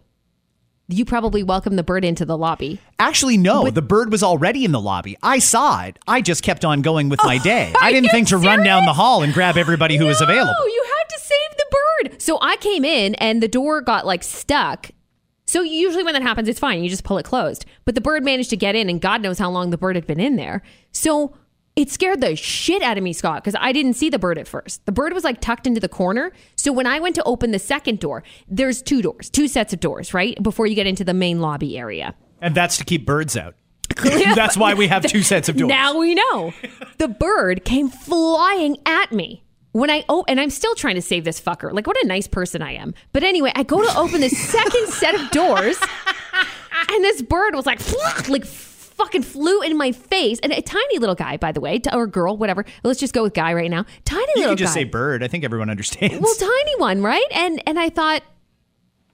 You 0.88 1.04
probably 1.04 1.42
welcomed 1.42 1.78
the 1.78 1.82
bird 1.82 2.04
into 2.04 2.24
the 2.24 2.36
lobby. 2.36 2.80
Actually, 2.98 3.36
no. 3.36 3.70
the 3.70 3.80
bird 3.80 4.10
was 4.10 4.22
already 4.22 4.64
in 4.64 4.72
the 4.72 4.80
lobby. 4.80 5.16
I 5.22 5.38
saw 5.38 5.84
it. 5.84 5.98
I 6.06 6.20
just 6.20 6.42
kept 6.42 6.64
on 6.64 6.82
going 6.82 7.08
with 7.08 7.20
my 7.24 7.38
day. 7.44 7.72
I 7.80 7.92
didn't 7.92 8.10
think 8.10 8.28
to 8.28 8.36
run 8.36 8.62
down 8.62 8.84
the 8.84 8.92
hall 8.92 9.22
and 9.22 9.32
grab 9.32 9.56
everybody 9.56 9.96
who 9.96 10.06
was 10.06 10.20
available. 10.20 10.52
No, 10.58 10.66
you 10.66 10.84
had 10.98 11.08
to 11.08 11.20
save 11.20 11.56
the 11.56 11.66
bird. 12.10 12.22
So 12.22 12.38
I 12.42 12.56
came 12.56 12.84
in 12.84 13.14
and 13.16 13.42
the 13.42 13.48
door 13.48 13.80
got 13.80 14.04
like 14.04 14.22
stuck. 14.22 14.90
So 15.46 15.62
usually 15.62 16.02
when 16.04 16.14
that 16.14 16.22
happens, 16.22 16.48
it's 16.48 16.58
fine. 16.58 16.82
You 16.82 16.88
just 16.88 17.04
pull 17.04 17.18
it 17.18 17.24
closed. 17.24 17.64
But 17.84 17.94
the 17.94 18.00
bird 18.00 18.24
managed 18.24 18.50
to 18.50 18.56
get 18.56 18.74
in, 18.74 18.88
and 18.88 19.00
God 19.00 19.20
knows 19.22 19.38
how 19.38 19.50
long 19.50 19.70
the 19.70 19.78
bird 19.78 19.96
had 19.96 20.06
been 20.06 20.20
in 20.20 20.36
there. 20.36 20.62
So 20.92 21.34
it 21.74 21.90
scared 21.90 22.20
the 22.20 22.36
shit 22.36 22.82
out 22.82 22.98
of 22.98 23.04
me, 23.04 23.12
Scott, 23.12 23.42
because 23.42 23.58
I 23.58 23.72
didn't 23.72 23.94
see 23.94 24.10
the 24.10 24.18
bird 24.18 24.38
at 24.38 24.46
first. 24.46 24.84
The 24.84 24.92
bird 24.92 25.12
was 25.14 25.24
like 25.24 25.40
tucked 25.40 25.66
into 25.66 25.80
the 25.80 25.88
corner. 25.88 26.32
So 26.56 26.72
when 26.72 26.86
I 26.86 27.00
went 27.00 27.14
to 27.16 27.22
open 27.24 27.50
the 27.50 27.58
second 27.58 27.98
door, 27.98 28.22
there's 28.46 28.82
two 28.82 29.00
doors, 29.00 29.30
two 29.30 29.48
sets 29.48 29.72
of 29.72 29.80
doors, 29.80 30.12
right? 30.12 30.40
Before 30.42 30.66
you 30.66 30.74
get 30.74 30.86
into 30.86 31.04
the 31.04 31.14
main 31.14 31.40
lobby 31.40 31.78
area. 31.78 32.14
And 32.40 32.54
that's 32.54 32.76
to 32.78 32.84
keep 32.84 33.06
birds 33.06 33.36
out. 33.36 33.54
that's 34.02 34.56
why 34.56 34.74
we 34.74 34.86
have 34.88 35.06
two 35.06 35.22
sets 35.22 35.48
of 35.48 35.56
doors. 35.58 35.68
Now 35.68 35.98
we 35.98 36.14
know. 36.14 36.52
the 36.98 37.08
bird 37.08 37.64
came 37.64 37.88
flying 37.88 38.76
at 38.84 39.12
me. 39.12 39.42
When 39.72 39.88
I 39.90 40.04
oh, 40.10 40.22
and 40.28 40.38
I'm 40.38 40.50
still 40.50 40.74
trying 40.74 40.96
to 40.96 41.02
save 41.02 41.24
this 41.24 41.40
fucker. 41.40 41.72
Like, 41.72 41.86
what 41.86 41.96
a 42.04 42.06
nice 42.06 42.26
person 42.26 42.60
I 42.60 42.72
am. 42.72 42.92
But 43.14 43.22
anyway, 43.22 43.52
I 43.54 43.62
go 43.62 43.80
to 43.80 43.98
open 43.98 44.20
the 44.20 44.28
second 44.28 44.88
set 44.88 45.14
of 45.14 45.30
doors, 45.30 45.78
and 46.90 47.02
this 47.02 47.22
bird 47.22 47.54
was 47.54 47.64
like, 47.64 47.80
like 48.28 48.44
fucking 48.96 49.22
flew 49.22 49.62
in 49.62 49.76
my 49.76 49.92
face. 49.92 50.38
And 50.42 50.52
a 50.52 50.62
tiny 50.62 50.98
little 50.98 51.14
guy, 51.14 51.36
by 51.36 51.52
the 51.52 51.60
way, 51.60 51.80
or 51.92 52.06
girl, 52.06 52.36
whatever. 52.36 52.64
Let's 52.82 53.00
just 53.00 53.14
go 53.14 53.22
with 53.22 53.34
guy 53.34 53.52
right 53.54 53.70
now. 53.70 53.84
Tiny 54.04 54.20
little 54.20 54.26
guy. 54.26 54.32
you 54.34 54.40
little 54.40 54.52
could 54.52 54.58
just 54.58 54.74
guy. 54.74 54.80
say 54.80 54.84
bird. 54.84 55.22
I 55.22 55.28
think 55.28 55.44
everyone 55.44 55.70
understands. 55.70 56.18
Well, 56.20 56.34
tiny 56.34 56.76
one, 56.78 57.02
right? 57.02 57.26
And 57.32 57.62
and 57.66 57.78
I 57.78 57.88
thought, 57.88 58.22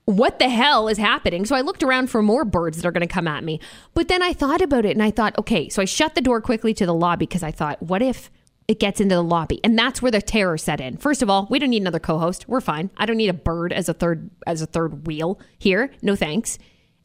what 0.04 0.38
the 0.38 0.48
hell 0.48 0.88
is 0.88 0.96
happening? 0.96 1.44
So 1.44 1.54
I 1.54 1.60
looked 1.60 1.82
around 1.82 2.08
for 2.08 2.22
more 2.22 2.44
birds 2.46 2.78
that 2.78 2.86
are 2.86 2.92
going 2.92 3.06
to 3.06 3.12
come 3.12 3.28
at 3.28 3.44
me. 3.44 3.60
But 3.92 4.08
then 4.08 4.22
I 4.22 4.32
thought 4.32 4.62
about 4.62 4.86
it 4.86 4.92
and 4.92 5.02
I 5.02 5.10
thought, 5.10 5.36
okay, 5.38 5.68
so 5.68 5.82
I 5.82 5.84
shut 5.84 6.14
the 6.14 6.22
door 6.22 6.40
quickly 6.40 6.72
to 6.74 6.86
the 6.86 6.94
lobby 6.94 7.26
because 7.26 7.42
I 7.42 7.50
thought, 7.50 7.82
what 7.82 8.00
if 8.00 8.30
it 8.68 8.80
gets 8.80 9.02
into 9.02 9.14
the 9.14 9.22
lobby? 9.22 9.60
And 9.62 9.78
that's 9.78 10.00
where 10.00 10.10
the 10.10 10.22
terror 10.22 10.56
set 10.56 10.80
in. 10.80 10.96
First 10.96 11.20
of 11.20 11.28
all, 11.28 11.46
we 11.50 11.58
don't 11.58 11.68
need 11.68 11.82
another 11.82 11.98
co-host. 11.98 12.48
We're 12.48 12.62
fine. 12.62 12.88
I 12.96 13.04
don't 13.04 13.18
need 13.18 13.28
a 13.28 13.34
bird 13.34 13.70
as 13.70 13.90
a 13.90 13.92
third 13.92 14.30
as 14.46 14.62
a 14.62 14.66
third 14.66 15.06
wheel 15.06 15.38
here. 15.58 15.90
No 16.00 16.16
thanks. 16.16 16.58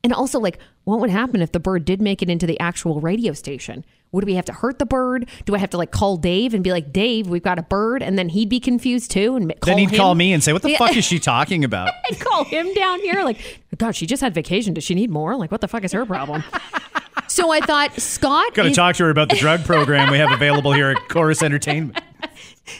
And 0.03 0.11
also, 0.11 0.37
like, 0.37 0.59
what 0.83 0.99
would 0.99 1.09
happen 1.09 1.41
if 1.41 1.53
the 1.53 1.61
bird 1.61 1.85
did 1.85 2.01
make 2.01 2.21
it 2.21 2.29
into 2.29 2.45
the 2.45 2.59
actual 2.59 2.99
radio 2.99 3.31
station? 3.31 3.85
Would 4.11 4.25
we 4.25 4.35
have 4.35 4.43
to 4.45 4.51
hurt 4.51 4.77
the 4.77 4.85
bird? 4.85 5.29
Do 5.45 5.55
I 5.55 5.59
have 5.59 5.69
to 5.69 5.77
like 5.77 5.91
call 5.91 6.17
Dave 6.17 6.53
and 6.53 6.61
be 6.61 6.71
like, 6.73 6.91
Dave, 6.91 7.29
we've 7.29 7.41
got 7.41 7.57
a 7.57 7.61
bird, 7.63 8.03
and 8.03 8.19
then 8.19 8.27
he'd 8.27 8.49
be 8.49 8.59
confused 8.59 9.11
too, 9.11 9.37
and 9.37 9.47
ma- 9.47 9.53
then 9.65 9.77
he'd 9.77 9.91
him? 9.91 9.95
call 9.97 10.13
me 10.13 10.33
and 10.33 10.43
say, 10.43 10.51
"What 10.51 10.61
the 10.61 10.71
Yeah. 10.71 10.77
fuck 10.77 10.95
is 10.97 11.05
she 11.05 11.19
talking 11.21 11.63
about?" 11.63 11.93
and 12.09 12.19
call 12.19 12.43
him 12.43 12.71
down 12.73 12.99
here. 12.99 13.23
Like, 13.23 13.61
God, 13.77 13.95
she 13.95 14.05
just 14.05 14.21
had 14.21 14.33
vacation. 14.33 14.73
Does 14.73 14.83
she 14.83 14.93
need 14.93 15.09
more? 15.09 15.37
Like, 15.37 15.51
what 15.53 15.61
the 15.61 15.69
fuck 15.69 15.85
is 15.85 15.93
her 15.93 16.05
problem? 16.05 16.43
so 17.29 17.51
I 17.53 17.61
thought, 17.61 17.93
Scott. 17.99 18.53
Got 18.55 18.63
to 18.63 18.69
is- 18.71 18.75
talk 18.75 18.97
to 18.97 19.05
her 19.05 19.09
about 19.09 19.29
the 19.29 19.37
drug 19.37 19.63
program 19.63 20.11
we 20.11 20.17
have 20.17 20.33
available 20.33 20.73
here 20.73 20.89
at 20.89 21.07
Corus 21.07 21.41
Entertainment. 21.41 21.97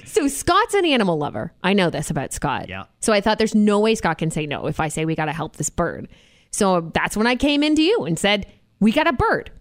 So 0.05 0.27
Scott's 0.27 0.73
an 0.73 0.85
animal 0.85 1.17
lover. 1.17 1.53
I 1.63 1.71
know 1.71 1.89
this 1.89 2.09
about 2.09 2.33
Scott. 2.33 2.67
Yeah. 2.67 2.83
So 2.99 3.13
I 3.13 3.21
thought 3.21 3.37
there's 3.37 3.55
no 3.55 3.79
way 3.79 3.95
Scott 3.95 4.17
can 4.17 4.29
say 4.29 4.45
no 4.45 4.67
if 4.67 4.79
I 4.81 4.89
say 4.89 5.05
we 5.05 5.15
got 5.15 5.25
to 5.25 5.33
help 5.33 5.55
this 5.55 5.69
bird. 5.69 6.09
So 6.53 6.89
that's 6.93 7.17
when 7.17 7.27
I 7.27 7.35
came 7.35 7.61
into 7.63 7.81
you 7.81 8.05
and 8.05 8.17
said, 8.17 8.45
we 8.79 8.91
got 8.91 9.07
a 9.07 9.13
bird. 9.13 9.51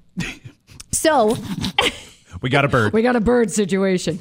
so 0.93 1.37
We 2.43 2.51
got 2.51 2.65
a 2.65 2.69
bird. 2.69 2.93
we 2.95 3.03
got 3.03 3.17
a 3.17 3.21
bird 3.21 3.51
situation. 3.51 4.19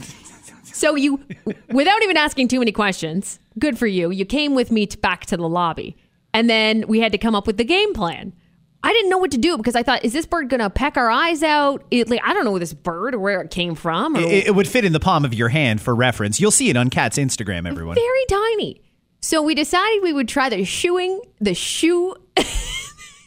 So 0.64 0.96
you, 0.96 1.20
without 1.70 2.02
even 2.04 2.18
asking 2.18 2.48
too 2.48 2.60
many 2.60 2.72
questions, 2.72 3.40
good 3.60 3.78
for 3.78 3.88
you. 3.88 4.10
You 4.12 4.26
came 4.26 4.56
with 4.56 4.72
me 4.72 4.86
to 4.88 4.98
back 4.98 5.26
to 5.28 5.38
the 5.38 5.48
lobby, 5.48 5.96
and 6.34 6.50
then 6.50 6.86
we 6.88 7.00
had 7.00 7.12
to 7.12 7.18
come 7.18 7.36
up 7.36 7.46
with 7.46 7.58
the 7.58 7.64
game 7.64 7.94
plan. 7.94 8.34
I 8.84 8.94
didn't 8.94 9.10
know 9.12 9.20
what 9.20 9.30
to 9.32 9.38
do 9.38 9.58
because 9.58 9.76
I 9.76 9.84
thought, 9.84 10.04
is 10.04 10.14
this 10.14 10.26
bird 10.26 10.50
gonna 10.50 10.70
peck 10.70 10.98
our 10.98 11.12
eyes 11.12 11.44
out? 11.44 11.84
It, 11.92 12.10
like 12.10 12.22
I 12.24 12.34
don't 12.34 12.46
know 12.46 12.58
this 12.58 12.74
bird 12.74 13.14
or 13.14 13.20
where 13.20 13.42
it 13.42 13.52
came 13.52 13.76
from. 13.76 14.16
Or, 14.16 14.22
It, 14.22 14.48
it 14.48 14.56
would 14.56 14.68
fit 14.68 14.84
in 14.86 14.92
the 14.92 15.00
palm 15.00 15.24
of 15.24 15.34
your 15.36 15.50
hand 15.50 15.82
for 15.82 15.94
reference. 15.94 16.40
You'll 16.40 16.50
see 16.52 16.70
it 16.72 16.78
on 16.78 16.90
Kat's 16.90 17.18
Instagram, 17.18 17.68
everyone. 17.68 17.96
very 17.96 18.26
tiny. 18.28 18.82
So 19.20 19.44
we 19.44 19.54
decided 19.54 20.02
we 20.02 20.14
would 20.14 20.28
try 20.28 20.50
the 20.50 20.66
shoeing, 20.66 21.22
the 21.40 21.54
shoe. 21.54 22.16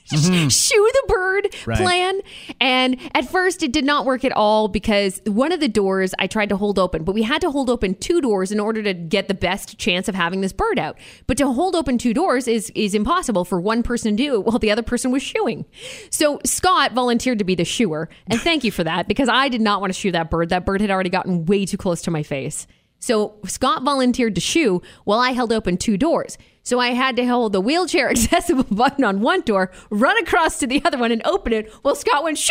Shoe 0.50 0.90
the 0.92 1.02
bird 1.08 1.24
Mm-hmm. 1.44 1.70
Right. 1.70 1.78
plan. 1.78 2.20
And 2.60 2.96
at 3.14 3.28
first, 3.28 3.62
it 3.62 3.72
did 3.72 3.84
not 3.84 4.04
work 4.06 4.24
at 4.24 4.32
all 4.32 4.68
because 4.68 5.20
one 5.26 5.50
of 5.52 5.60
the 5.60 5.68
doors 5.68 6.14
I 6.18 6.26
tried 6.26 6.48
to 6.50 6.56
hold 6.56 6.78
open, 6.78 7.04
but 7.04 7.12
we 7.14 7.22
had 7.22 7.40
to 7.40 7.50
hold 7.50 7.68
open 7.68 7.94
two 7.94 8.20
doors 8.20 8.52
in 8.52 8.60
order 8.60 8.82
to 8.82 8.94
get 8.94 9.28
the 9.28 9.34
best 9.34 9.78
chance 9.78 10.08
of 10.08 10.14
having 10.14 10.40
this 10.40 10.52
bird 10.52 10.78
out. 10.78 10.96
But 11.26 11.36
to 11.38 11.50
hold 11.52 11.74
open 11.74 11.98
two 11.98 12.14
doors 12.14 12.46
is, 12.46 12.70
is 12.74 12.94
impossible 12.94 13.44
for 13.44 13.60
one 13.60 13.82
person 13.82 14.16
to 14.16 14.22
do 14.22 14.40
while 14.40 14.58
the 14.58 14.70
other 14.70 14.82
person 14.82 15.10
was 15.10 15.22
shoeing. 15.22 15.64
So 16.10 16.40
Scott 16.44 16.92
volunteered 16.92 17.38
to 17.40 17.44
be 17.44 17.54
the 17.54 17.64
shoer. 17.64 18.08
And 18.28 18.40
thank 18.40 18.64
you 18.64 18.70
for 18.70 18.84
that 18.84 19.08
because 19.08 19.28
I 19.28 19.48
did 19.48 19.60
not 19.60 19.80
want 19.80 19.92
to 19.92 19.98
shoe 19.98 20.12
that 20.12 20.30
bird. 20.30 20.50
That 20.50 20.64
bird 20.64 20.80
had 20.80 20.90
already 20.90 21.10
gotten 21.10 21.46
way 21.46 21.66
too 21.66 21.76
close 21.76 22.00
to 22.02 22.10
my 22.10 22.22
face. 22.22 22.66
So 23.00 23.34
Scott 23.46 23.82
volunteered 23.82 24.34
to 24.36 24.40
shoe 24.40 24.80
while 25.04 25.18
I 25.18 25.32
held 25.32 25.52
open 25.52 25.76
two 25.76 25.96
doors. 25.98 26.38
So 26.64 26.80
I 26.80 26.88
had 26.94 27.14
to 27.16 27.26
hold 27.26 27.52
the 27.52 27.60
wheelchair 27.60 28.08
accessible 28.10 28.64
button 28.64 29.04
on 29.04 29.20
one 29.20 29.42
door, 29.42 29.70
run 29.90 30.18
across 30.18 30.58
to 30.58 30.66
the 30.66 30.82
other 30.84 30.98
one, 30.98 31.12
and 31.12 31.22
open 31.26 31.52
it 31.52 31.70
while 31.82 31.94
Scott 31.94 32.24
went 32.24 32.38
shoo, 32.38 32.50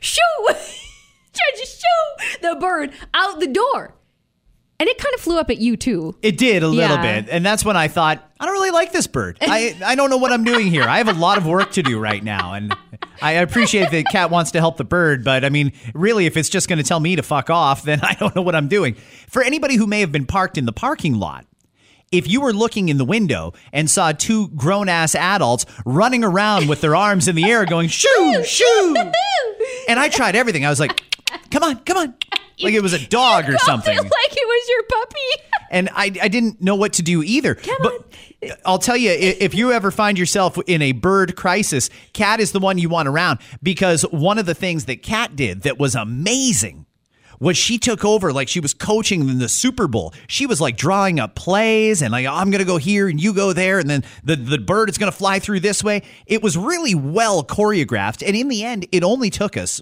shoo, 0.00 0.20
to 0.48 1.66
shoo 1.66 2.38
the 2.40 2.56
bird 2.60 2.92
out 3.14 3.40
the 3.40 3.48
door. 3.48 3.94
And 4.80 4.88
it 4.88 4.96
kind 4.96 5.12
of 5.12 5.20
flew 5.20 5.38
up 5.40 5.50
at 5.50 5.58
you 5.58 5.76
too. 5.76 6.14
It 6.22 6.38
did 6.38 6.62
a 6.62 6.68
little 6.68 6.98
Yeah. 6.98 7.20
bit. 7.22 7.28
And 7.32 7.44
that's 7.44 7.64
when 7.64 7.76
I 7.76 7.88
thought, 7.88 8.24
I 8.38 8.44
don't 8.46 8.54
really 8.54 8.70
like 8.70 8.92
this 8.92 9.08
bird. 9.08 9.36
I, 9.42 9.76
I 9.84 9.96
don't 9.96 10.08
know 10.08 10.18
what 10.18 10.30
I'm 10.32 10.44
doing 10.44 10.68
here. 10.68 10.84
I 10.84 10.98
have 10.98 11.08
a 11.08 11.14
lot 11.14 11.36
of 11.36 11.44
work 11.44 11.72
to 11.72 11.82
do 11.82 11.98
right 11.98 12.22
now. 12.22 12.54
And 12.54 12.72
I 13.20 13.32
appreciate 13.32 13.90
that 13.90 14.04
Kat 14.12 14.30
wants 14.30 14.52
to 14.52 14.60
help 14.60 14.76
the 14.76 14.84
bird. 14.84 15.24
But 15.24 15.44
I 15.44 15.48
mean, 15.48 15.72
really, 15.94 16.26
if 16.26 16.36
it's 16.36 16.48
just 16.48 16.68
going 16.68 16.76
to 16.76 16.84
tell 16.84 17.00
me 17.00 17.16
to 17.16 17.24
fuck 17.24 17.50
off, 17.50 17.82
then 17.82 17.98
I 18.04 18.14
don't 18.14 18.36
know 18.36 18.42
what 18.42 18.54
I'm 18.54 18.68
doing. 18.68 18.94
For 19.28 19.42
anybody 19.42 19.74
who 19.74 19.88
may 19.88 19.98
have 19.98 20.12
been 20.12 20.26
parked 20.26 20.56
in 20.56 20.64
the 20.64 20.72
parking 20.72 21.14
lot, 21.18 21.44
if 22.12 22.28
you 22.28 22.40
were 22.40 22.52
looking 22.52 22.88
in 22.88 22.96
the 22.96 23.04
window 23.04 23.52
and 23.72 23.90
saw 23.90 24.12
two 24.12 24.48
grown 24.48 24.88
ass 24.88 25.14
adults 25.14 25.66
running 25.84 26.24
around 26.24 26.68
with 26.68 26.80
their 26.80 26.96
arms 26.96 27.28
in 27.28 27.34
the 27.36 27.44
air 27.44 27.64
going, 27.64 27.88
shoo, 27.88 28.42
shoo. 28.44 28.94
And 29.88 29.98
I 29.98 30.08
tried 30.08 30.36
everything. 30.36 30.64
I 30.64 30.70
was 30.70 30.80
like, 30.80 31.02
come 31.50 31.62
on, 31.62 31.76
come 31.80 31.96
on. 31.96 32.14
Like 32.60 32.74
it 32.74 32.82
was 32.82 32.92
a 32.92 33.06
dog 33.06 33.48
or 33.48 33.56
something 33.58 33.96
it 33.96 34.02
like 34.02 34.32
it 34.32 34.46
was 34.46 34.68
your 34.68 34.82
puppy. 34.82 35.60
and 35.70 35.88
I, 35.92 36.12
I 36.24 36.28
didn't 36.28 36.60
know 36.60 36.74
what 36.74 36.94
to 36.94 37.02
do 37.02 37.22
either. 37.22 37.56
but 37.80 38.12
I'll 38.66 38.80
tell 38.80 38.96
you, 38.96 39.10
if 39.12 39.54
you 39.54 39.70
ever 39.70 39.92
find 39.92 40.18
yourself 40.18 40.58
in 40.66 40.82
a 40.82 40.90
bird 40.92 41.36
crisis, 41.36 41.88
Kat 42.14 42.40
is 42.40 42.50
the 42.50 42.58
one 42.58 42.78
you 42.78 42.88
want 42.88 43.06
around 43.06 43.38
because 43.62 44.02
one 44.02 44.38
of 44.38 44.46
the 44.46 44.54
things 44.54 44.86
that 44.86 45.02
Kat 45.02 45.36
did 45.36 45.62
that 45.62 45.78
was 45.78 45.94
amazing 45.94 46.86
was 47.40 47.56
she 47.56 47.78
took 47.78 48.04
over 48.04 48.32
like 48.32 48.48
she 48.48 48.60
was 48.60 48.74
coaching 48.74 49.28
in 49.28 49.38
the 49.38 49.48
Super 49.48 49.86
Bowl. 49.86 50.14
She 50.26 50.46
was 50.46 50.60
like 50.60 50.76
drawing 50.76 51.20
up 51.20 51.34
plays 51.34 52.02
and 52.02 52.12
like 52.12 52.26
I'm 52.26 52.50
gonna 52.50 52.64
go 52.64 52.76
here 52.76 53.08
and 53.08 53.20
you 53.20 53.32
go 53.32 53.52
there 53.52 53.78
and 53.78 53.88
then 53.88 54.04
the 54.24 54.36
the 54.36 54.58
bird 54.58 54.88
is 54.88 54.98
gonna 54.98 55.12
fly 55.12 55.38
through 55.38 55.60
this 55.60 55.82
way. 55.82 56.02
It 56.26 56.42
was 56.42 56.56
really 56.56 56.94
well 56.94 57.44
choreographed, 57.44 58.26
and 58.26 58.36
in 58.36 58.48
the 58.48 58.64
end, 58.64 58.86
it 58.92 59.02
only 59.02 59.30
took 59.30 59.56
us 59.56 59.80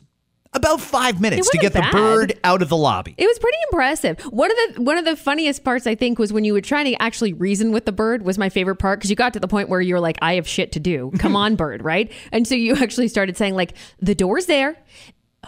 about 0.57 0.81
five 0.81 1.21
minutes 1.21 1.51
to 1.51 1.59
get 1.59 1.73
the 1.73 1.87
bird 1.93 2.39
out 2.43 2.63
of 2.63 2.69
the 2.69 2.77
lobby. 2.77 3.15
It 3.19 3.27
was 3.27 3.39
pretty 3.39 3.59
impressive. 3.71 4.21
One 4.23 4.51
of 4.51 4.57
the 4.57 4.83
one 4.83 4.97
of 4.97 5.05
the 5.05 5.17
funniest 5.17 5.63
parts 5.65 5.87
I 5.87 5.95
think 5.95 6.19
was 6.19 6.33
when 6.33 6.45
you 6.45 6.53
were 6.55 6.61
trying 6.61 6.87
to 6.87 7.03
actually 7.03 7.33
reason 7.35 7.73
with 7.73 7.85
the 7.85 7.93
bird 7.93 8.23
was 8.23 8.39
my 8.39 8.49
favorite 8.49 8.77
part 8.77 8.99
because 8.99 9.11
you 9.11 9.17
got 9.17 9.33
to 9.35 9.41
the 9.41 9.49
point 9.49 9.69
where 9.69 9.81
you 9.81 9.95
were 9.95 10.01
like, 10.01 10.17
I 10.23 10.35
have 10.35 10.49
shit 10.49 10.73
to 10.73 10.81
do. 10.81 11.13
Come 11.19 11.37
on, 11.37 11.57
bird, 11.57 11.85
right? 11.85 12.11
And 12.33 12.47
so 12.47 12.55
you 12.55 12.75
actually 12.77 13.09
started 13.09 13.37
saying 13.37 13.55
like, 13.55 13.75
the 14.01 14.15
door's 14.15 14.47
there. 14.47 14.77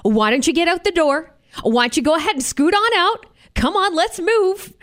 Why 0.02 0.30
don't 0.30 0.46
you 0.46 0.52
get 0.52 0.68
out 0.68 0.84
the 0.84 0.92
door? 0.92 1.34
Why 1.62 1.84
don't 1.84 1.96
you 1.96 2.02
go 2.02 2.14
ahead 2.14 2.34
and 2.34 2.42
scoot 2.42 2.74
on 2.74 2.98
out? 2.98 3.26
Come 3.54 3.76
on, 3.76 3.94
let's 3.94 4.20
move. 4.20 4.74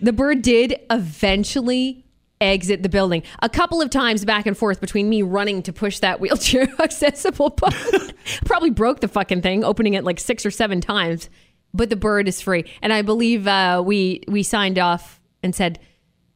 The 0.00 0.12
bird 0.12 0.42
did 0.42 0.78
eventually 0.90 2.04
exit 2.40 2.82
the 2.82 2.88
building 2.88 3.22
a 3.40 3.48
couple 3.48 3.80
of 3.80 3.90
times 3.90 4.24
back 4.24 4.44
and 4.46 4.56
forth 4.56 4.80
between 4.80 5.08
me 5.08 5.22
running 5.22 5.62
to 5.62 5.72
push 5.72 6.00
that 6.00 6.20
wheelchair 6.20 6.68
accessible 6.80 7.50
button. 7.50 8.12
Probably 8.44 8.70
broke 8.70 9.00
the 9.00 9.08
fucking 9.08 9.42
thing, 9.42 9.64
opening 9.64 9.94
it 9.94 10.04
like 10.04 10.20
six 10.20 10.44
or 10.44 10.50
seven 10.50 10.80
times. 10.80 11.30
But 11.72 11.90
the 11.90 11.96
bird 11.96 12.28
is 12.28 12.40
free, 12.40 12.64
and 12.82 12.92
I 12.92 13.02
believe 13.02 13.48
uh, 13.48 13.82
we 13.84 14.22
we 14.28 14.44
signed 14.44 14.78
off 14.78 15.20
and 15.42 15.52
said, 15.52 15.80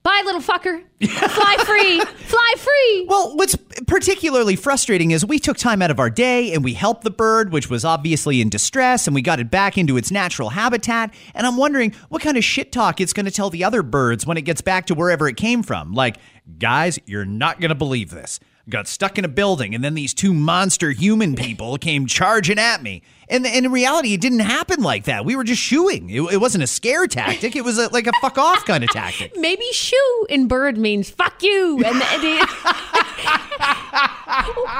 "Bye, 0.02 0.22
little 0.24 0.40
fucker, 0.40 0.82
fly 1.00 1.56
free, 1.64 2.00
fly 2.00 2.54
free." 2.56 3.06
Well, 3.08 3.36
what's 3.36 3.56
particularly 3.86 4.56
frustrating 4.56 5.10
is 5.10 5.24
we 5.24 5.38
took 5.38 5.56
time 5.56 5.82
out 5.82 5.90
of 5.90 6.00
our 6.00 6.10
day 6.10 6.52
and 6.52 6.64
we 6.64 6.74
helped 6.74 7.04
the 7.04 7.10
bird, 7.10 7.52
which 7.52 7.70
was 7.70 7.84
obviously 7.84 8.40
in 8.40 8.48
distress, 8.48 9.06
and 9.06 9.14
we 9.14 9.22
got 9.22 9.40
it 9.40 9.50
back 9.50 9.78
into 9.78 9.96
its 9.96 10.10
natural 10.10 10.50
habitat. 10.50 11.12
And 11.34 11.46
I'm 11.46 11.56
wondering 11.56 11.94
what 12.08 12.22
kind 12.22 12.36
of 12.36 12.44
shit 12.44 12.72
talk 12.72 13.00
it's 13.00 13.12
going 13.12 13.26
to 13.26 13.32
tell 13.32 13.50
the 13.50 13.64
other 13.64 13.82
birds 13.82 14.26
when 14.26 14.36
it 14.36 14.42
gets 14.42 14.60
back 14.60 14.86
to 14.86 14.94
wherever 14.94 15.28
it 15.28 15.36
came 15.36 15.62
from. 15.62 15.92
Like, 15.92 16.16
guys, 16.58 16.98
you're 17.06 17.24
not 17.24 17.60
going 17.60 17.70
to 17.70 17.74
believe 17.74 18.10
this. 18.10 18.40
Got 18.68 18.86
stuck 18.86 19.16
in 19.18 19.24
a 19.24 19.28
building, 19.28 19.74
and 19.74 19.82
then 19.82 19.94
these 19.94 20.12
two 20.12 20.34
monster 20.34 20.90
human 20.90 21.34
people 21.36 21.78
came 21.78 22.06
charging 22.06 22.58
at 22.58 22.82
me. 22.82 23.00
And, 23.30 23.46
and 23.46 23.64
in 23.64 23.72
reality, 23.72 24.12
it 24.12 24.20
didn't 24.20 24.40
happen 24.40 24.82
like 24.82 25.04
that. 25.04 25.24
We 25.24 25.36
were 25.36 25.44
just 25.44 25.62
shooing. 25.62 26.10
It, 26.10 26.20
it 26.32 26.36
wasn't 26.36 26.64
a 26.64 26.66
scare 26.66 27.06
tactic. 27.06 27.56
It 27.56 27.64
was 27.64 27.78
a, 27.78 27.88
like 27.88 28.06
a 28.06 28.12
fuck 28.20 28.36
off 28.36 28.66
kind 28.66 28.84
of 28.84 28.90
tactic. 28.90 29.32
Maybe 29.38 29.64
"shoo" 29.72 30.26
in 30.28 30.48
bird 30.48 30.76
means 30.76 31.08
"fuck 31.08 31.42
you," 31.42 31.82
and, 31.84 32.02
and 32.02 32.22
it- 32.24 32.48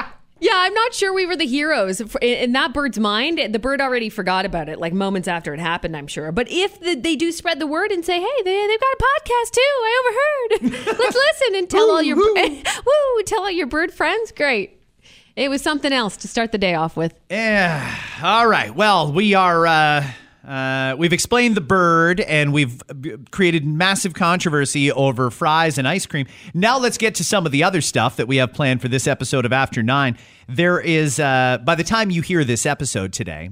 yeah, 0.40 0.52
I'm 0.54 0.74
not 0.74 0.94
sure 0.94 1.12
we 1.12 1.26
were 1.26 1.36
the 1.36 1.46
heroes 1.46 2.00
in 2.22 2.52
that 2.52 2.72
bird's 2.72 2.98
mind. 2.98 3.52
The 3.52 3.58
bird 3.58 3.80
already 3.80 4.08
forgot 4.08 4.44
about 4.44 4.68
it, 4.68 4.78
like 4.78 4.92
moments 4.92 5.26
after 5.26 5.52
it 5.52 5.60
happened. 5.60 5.96
I'm 5.96 6.06
sure. 6.06 6.30
But 6.30 6.48
if 6.50 6.78
the, 6.80 6.94
they 6.94 7.16
do 7.16 7.32
spread 7.32 7.58
the 7.58 7.66
word 7.66 7.90
and 7.90 8.04
say, 8.04 8.20
"Hey, 8.20 8.42
they 8.44 8.66
they've 8.66 8.80
got 8.80 8.94
a 8.94 9.02
podcast 9.02 9.50
too," 9.52 9.60
I 9.60 10.58
overheard. 10.60 10.86
Let's 10.98 11.16
listen 11.16 11.54
and 11.56 11.68
tell 11.68 11.90
all 11.90 12.02
your 12.02 12.16
woo, 12.16 13.22
tell 13.24 13.40
all 13.40 13.50
your 13.50 13.66
bird 13.66 13.92
friends. 13.92 14.32
Great. 14.32 14.80
It 15.34 15.48
was 15.48 15.62
something 15.62 15.92
else 15.92 16.16
to 16.18 16.28
start 16.28 16.52
the 16.52 16.58
day 16.58 16.74
off 16.74 16.96
with. 16.96 17.14
Yeah. 17.30 17.96
All 18.22 18.46
right. 18.48 18.74
Well, 18.74 19.12
we 19.12 19.34
are. 19.34 19.66
Uh, 19.66 20.10
uh, 20.48 20.96
we've 20.96 21.12
explained 21.12 21.56
the 21.56 21.60
bird, 21.60 22.20
and 22.20 22.52
we've 22.54 22.82
created 23.30 23.66
massive 23.66 24.14
controversy 24.14 24.90
over 24.90 25.30
fries 25.30 25.76
and 25.76 25.86
ice 25.86 26.06
cream. 26.06 26.26
Now 26.54 26.78
let's 26.78 26.96
get 26.96 27.14
to 27.16 27.24
some 27.24 27.44
of 27.44 27.52
the 27.52 27.62
other 27.62 27.82
stuff 27.82 28.16
that 28.16 28.26
we 28.26 28.38
have 28.38 28.54
planned 28.54 28.80
for 28.80 28.88
this 28.88 29.06
episode 29.06 29.44
of 29.44 29.52
After 29.52 29.82
Nine. 29.82 30.16
There 30.48 30.80
is, 30.80 31.20
uh, 31.20 31.58
by 31.62 31.74
the 31.74 31.84
time 31.84 32.10
you 32.10 32.22
hear 32.22 32.44
this 32.44 32.64
episode 32.64 33.12
today, 33.12 33.50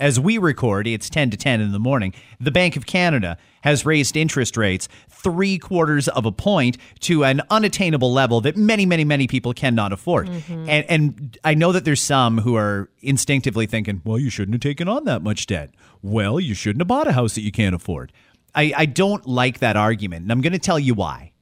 as 0.00 0.18
we 0.18 0.38
record, 0.38 0.86
it's 0.86 1.08
10 1.08 1.30
to 1.30 1.36
10 1.36 1.60
in 1.60 1.72
the 1.72 1.78
morning. 1.78 2.14
The 2.40 2.50
Bank 2.50 2.76
of 2.76 2.86
Canada 2.86 3.36
has 3.62 3.86
raised 3.86 4.16
interest 4.16 4.56
rates 4.56 4.88
three 5.08 5.58
quarters 5.58 6.08
of 6.08 6.26
a 6.26 6.32
point 6.32 6.76
to 7.00 7.24
an 7.24 7.40
unattainable 7.50 8.12
level 8.12 8.40
that 8.42 8.56
many, 8.56 8.84
many, 8.86 9.04
many 9.04 9.26
people 9.26 9.54
cannot 9.54 9.92
afford. 9.92 10.28
Mm-hmm. 10.28 10.68
And, 10.68 10.86
and 10.90 11.38
I 11.44 11.54
know 11.54 11.72
that 11.72 11.84
there's 11.84 12.02
some 12.02 12.38
who 12.38 12.56
are 12.56 12.90
instinctively 13.00 13.66
thinking, 13.66 14.02
well, 14.04 14.18
you 14.18 14.30
shouldn't 14.30 14.54
have 14.54 14.60
taken 14.60 14.88
on 14.88 15.04
that 15.04 15.22
much 15.22 15.46
debt. 15.46 15.70
Well, 16.02 16.38
you 16.38 16.54
shouldn't 16.54 16.80
have 16.80 16.88
bought 16.88 17.06
a 17.06 17.12
house 17.12 17.34
that 17.36 17.42
you 17.42 17.52
can't 17.52 17.74
afford. 17.74 18.12
I, 18.54 18.72
I 18.76 18.86
don't 18.86 19.26
like 19.26 19.60
that 19.60 19.76
argument. 19.76 20.24
And 20.24 20.32
I'm 20.32 20.40
going 20.40 20.52
to 20.52 20.58
tell 20.58 20.78
you 20.78 20.94
why. 20.94 21.32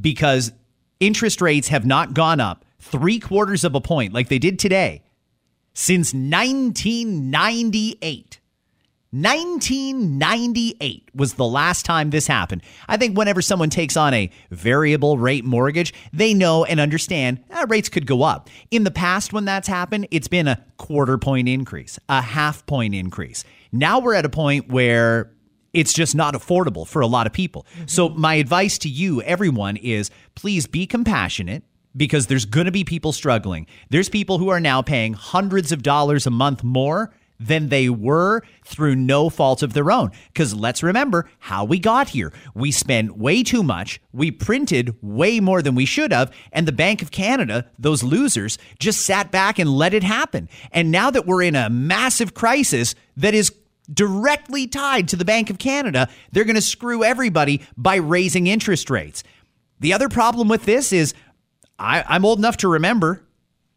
Because 0.00 0.52
interest 0.98 1.40
rates 1.40 1.68
have 1.68 1.86
not 1.86 2.14
gone 2.14 2.40
up 2.40 2.64
three 2.80 3.18
quarters 3.18 3.64
of 3.64 3.74
a 3.74 3.80
point 3.80 4.12
like 4.12 4.28
they 4.28 4.38
did 4.38 4.58
today 4.58 5.02
since 5.74 6.14
1998. 6.14 8.40
1998 9.14 11.08
was 11.14 11.34
the 11.34 11.44
last 11.44 11.84
time 11.84 12.10
this 12.10 12.26
happened. 12.26 12.62
I 12.88 12.96
think 12.96 13.16
whenever 13.16 13.40
someone 13.40 13.70
takes 13.70 13.96
on 13.96 14.12
a 14.12 14.28
variable 14.50 15.18
rate 15.18 15.44
mortgage, 15.44 15.94
they 16.12 16.34
know 16.34 16.64
and 16.64 16.80
understand 16.80 17.44
uh, 17.48 17.64
rates 17.68 17.88
could 17.88 18.08
go 18.08 18.24
up. 18.24 18.50
In 18.72 18.82
the 18.82 18.90
past, 18.90 19.32
when 19.32 19.44
that's 19.44 19.68
happened, 19.68 20.08
it's 20.10 20.26
been 20.26 20.48
a 20.48 20.64
quarter 20.78 21.16
point 21.16 21.48
increase, 21.48 21.96
a 22.08 22.20
half 22.20 22.66
point 22.66 22.92
increase. 22.92 23.44
Now 23.70 24.00
we're 24.00 24.14
at 24.14 24.24
a 24.24 24.30
point 24.30 24.68
where 24.68 25.30
it's 25.72 25.92
just 25.92 26.16
not 26.16 26.34
affordable 26.34 26.84
for 26.84 27.00
a 27.00 27.06
lot 27.06 27.28
of 27.28 27.32
people. 27.32 27.66
So, 27.86 28.08
my 28.08 28.34
advice 28.34 28.78
to 28.78 28.88
you, 28.88 29.22
everyone, 29.22 29.76
is 29.76 30.10
please 30.34 30.66
be 30.66 30.86
compassionate 30.86 31.62
because 31.96 32.26
there's 32.26 32.44
going 32.44 32.66
to 32.66 32.72
be 32.72 32.84
people 32.84 33.12
struggling. 33.12 33.66
There's 33.90 34.08
people 34.08 34.38
who 34.38 34.48
are 34.48 34.60
now 34.60 34.82
paying 34.82 35.14
hundreds 35.14 35.72
of 35.72 35.82
dollars 35.82 36.26
a 36.26 36.30
month 36.30 36.64
more 36.64 37.12
than 37.40 37.68
they 37.68 37.88
were 37.88 38.42
through 38.64 38.94
no 38.94 39.28
fault 39.28 39.62
of 39.62 39.72
their 39.72 39.90
own. 39.90 40.10
Because 40.28 40.54
let's 40.54 40.82
remember 40.82 41.28
how 41.40 41.64
we 41.64 41.78
got 41.78 42.08
here. 42.08 42.32
We 42.54 42.70
spent 42.70 43.16
way 43.16 43.42
too 43.42 43.62
much, 43.62 44.00
we 44.12 44.30
printed 44.30 44.96
way 45.02 45.40
more 45.40 45.62
than 45.62 45.74
we 45.74 45.84
should 45.84 46.12
have, 46.12 46.32
and 46.52 46.66
the 46.66 46.72
Bank 46.72 47.02
of 47.02 47.10
Canada, 47.10 47.70
those 47.78 48.02
losers, 48.02 48.58
just 48.78 49.04
sat 49.04 49.30
back 49.30 49.58
and 49.58 49.68
let 49.68 49.94
it 49.94 50.02
happen. 50.04 50.48
And 50.70 50.90
now 50.90 51.10
that 51.10 51.26
we're 51.26 51.42
in 51.42 51.56
a 51.56 51.70
massive 51.70 52.34
crisis 52.34 52.94
that 53.16 53.34
is 53.34 53.52
directly 53.92 54.66
tied 54.66 55.08
to 55.08 55.16
the 55.16 55.24
Bank 55.24 55.50
of 55.50 55.58
Canada, 55.58 56.08
they're 56.32 56.44
going 56.44 56.54
to 56.54 56.62
screw 56.62 57.04
everybody 57.04 57.60
by 57.76 57.96
raising 57.96 58.46
interest 58.46 58.88
rates. 58.88 59.22
The 59.80 59.92
other 59.92 60.08
problem 60.08 60.48
with 60.48 60.64
this 60.64 60.92
is 60.92 61.12
I, 61.78 62.04
I'm 62.06 62.24
old 62.24 62.38
enough 62.38 62.58
to 62.58 62.68
remember 62.68 63.22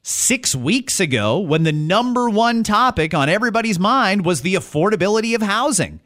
six 0.04 0.56
weeks 0.56 1.00
ago 1.00 1.40
when 1.40 1.64
the 1.64 1.72
number 1.72 2.30
one 2.30 2.64
topic 2.64 3.14
on 3.14 3.30
everybody's 3.30 3.80
mind 3.80 4.26
was 4.26 4.42
the 4.42 4.56
affordability 4.56 5.36
of 5.36 5.42
housing. 5.42 6.00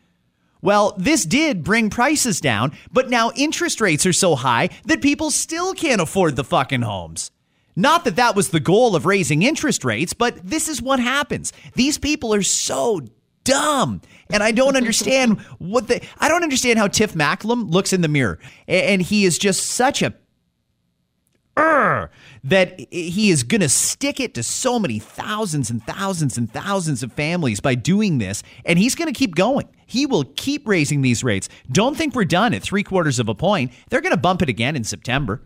Well, 0.61 0.93
this 0.97 1.25
did 1.25 1.63
bring 1.63 1.89
prices 1.89 2.39
down, 2.39 2.73
but 2.91 3.09
now 3.09 3.31
interest 3.35 3.81
rates 3.81 4.05
are 4.05 4.13
so 4.13 4.35
high 4.35 4.69
that 4.85 5.01
people 5.01 5.31
still 5.31 5.73
can't 5.73 6.01
afford 6.01 6.35
the 6.35 6.43
fucking 6.43 6.83
homes. 6.83 7.31
Not 7.75 8.03
that 8.05 8.17
that 8.17 8.35
was 8.35 8.49
the 8.49 8.59
goal 8.59 8.95
of 8.95 9.05
raising 9.05 9.43
interest 9.43 9.83
rates, 9.83 10.13
but 10.13 10.37
this 10.43 10.67
is 10.67 10.81
what 10.81 10.99
happens. 10.99 11.53
These 11.75 11.97
people 11.97 12.33
are 12.33 12.43
so 12.43 13.01
dumb. 13.43 14.01
And 14.29 14.43
I 14.43 14.51
don't 14.51 14.75
understand 14.75 15.39
what 15.57 15.87
the 15.87 16.01
I 16.19 16.27
don't 16.27 16.43
understand 16.43 16.79
how 16.79 16.87
Tiff 16.87 17.13
Macklem 17.13 17.71
looks 17.71 17.93
in 17.93 18.01
the 18.01 18.07
mirror. 18.07 18.39
And 18.67 19.01
he 19.01 19.25
is 19.25 19.37
just 19.37 19.67
such 19.67 20.01
a 20.01 20.13
that 21.55 22.79
he 22.91 23.29
is 23.29 23.43
going 23.43 23.61
to 23.61 23.69
stick 23.69 24.19
it 24.19 24.33
to 24.35 24.43
so 24.43 24.79
many 24.79 24.99
thousands 24.99 25.69
and 25.69 25.83
thousands 25.83 26.37
and 26.37 26.51
thousands 26.51 27.03
of 27.03 27.13
families 27.13 27.59
by 27.59 27.75
doing 27.75 28.17
this. 28.17 28.43
And 28.65 28.79
he's 28.79 28.95
going 28.95 29.11
to 29.11 29.17
keep 29.17 29.35
going. 29.35 29.67
He 29.85 30.05
will 30.05 30.23
keep 30.35 30.67
raising 30.67 31.01
these 31.01 31.23
rates. 31.23 31.49
Don't 31.71 31.95
think 31.95 32.15
we're 32.15 32.25
done 32.25 32.53
at 32.53 32.61
three 32.61 32.83
quarters 32.83 33.19
of 33.19 33.29
a 33.29 33.35
point. 33.35 33.71
They're 33.89 34.01
going 34.01 34.13
to 34.13 34.17
bump 34.17 34.41
it 34.41 34.49
again 34.49 34.75
in 34.75 34.83
September. 34.83 35.41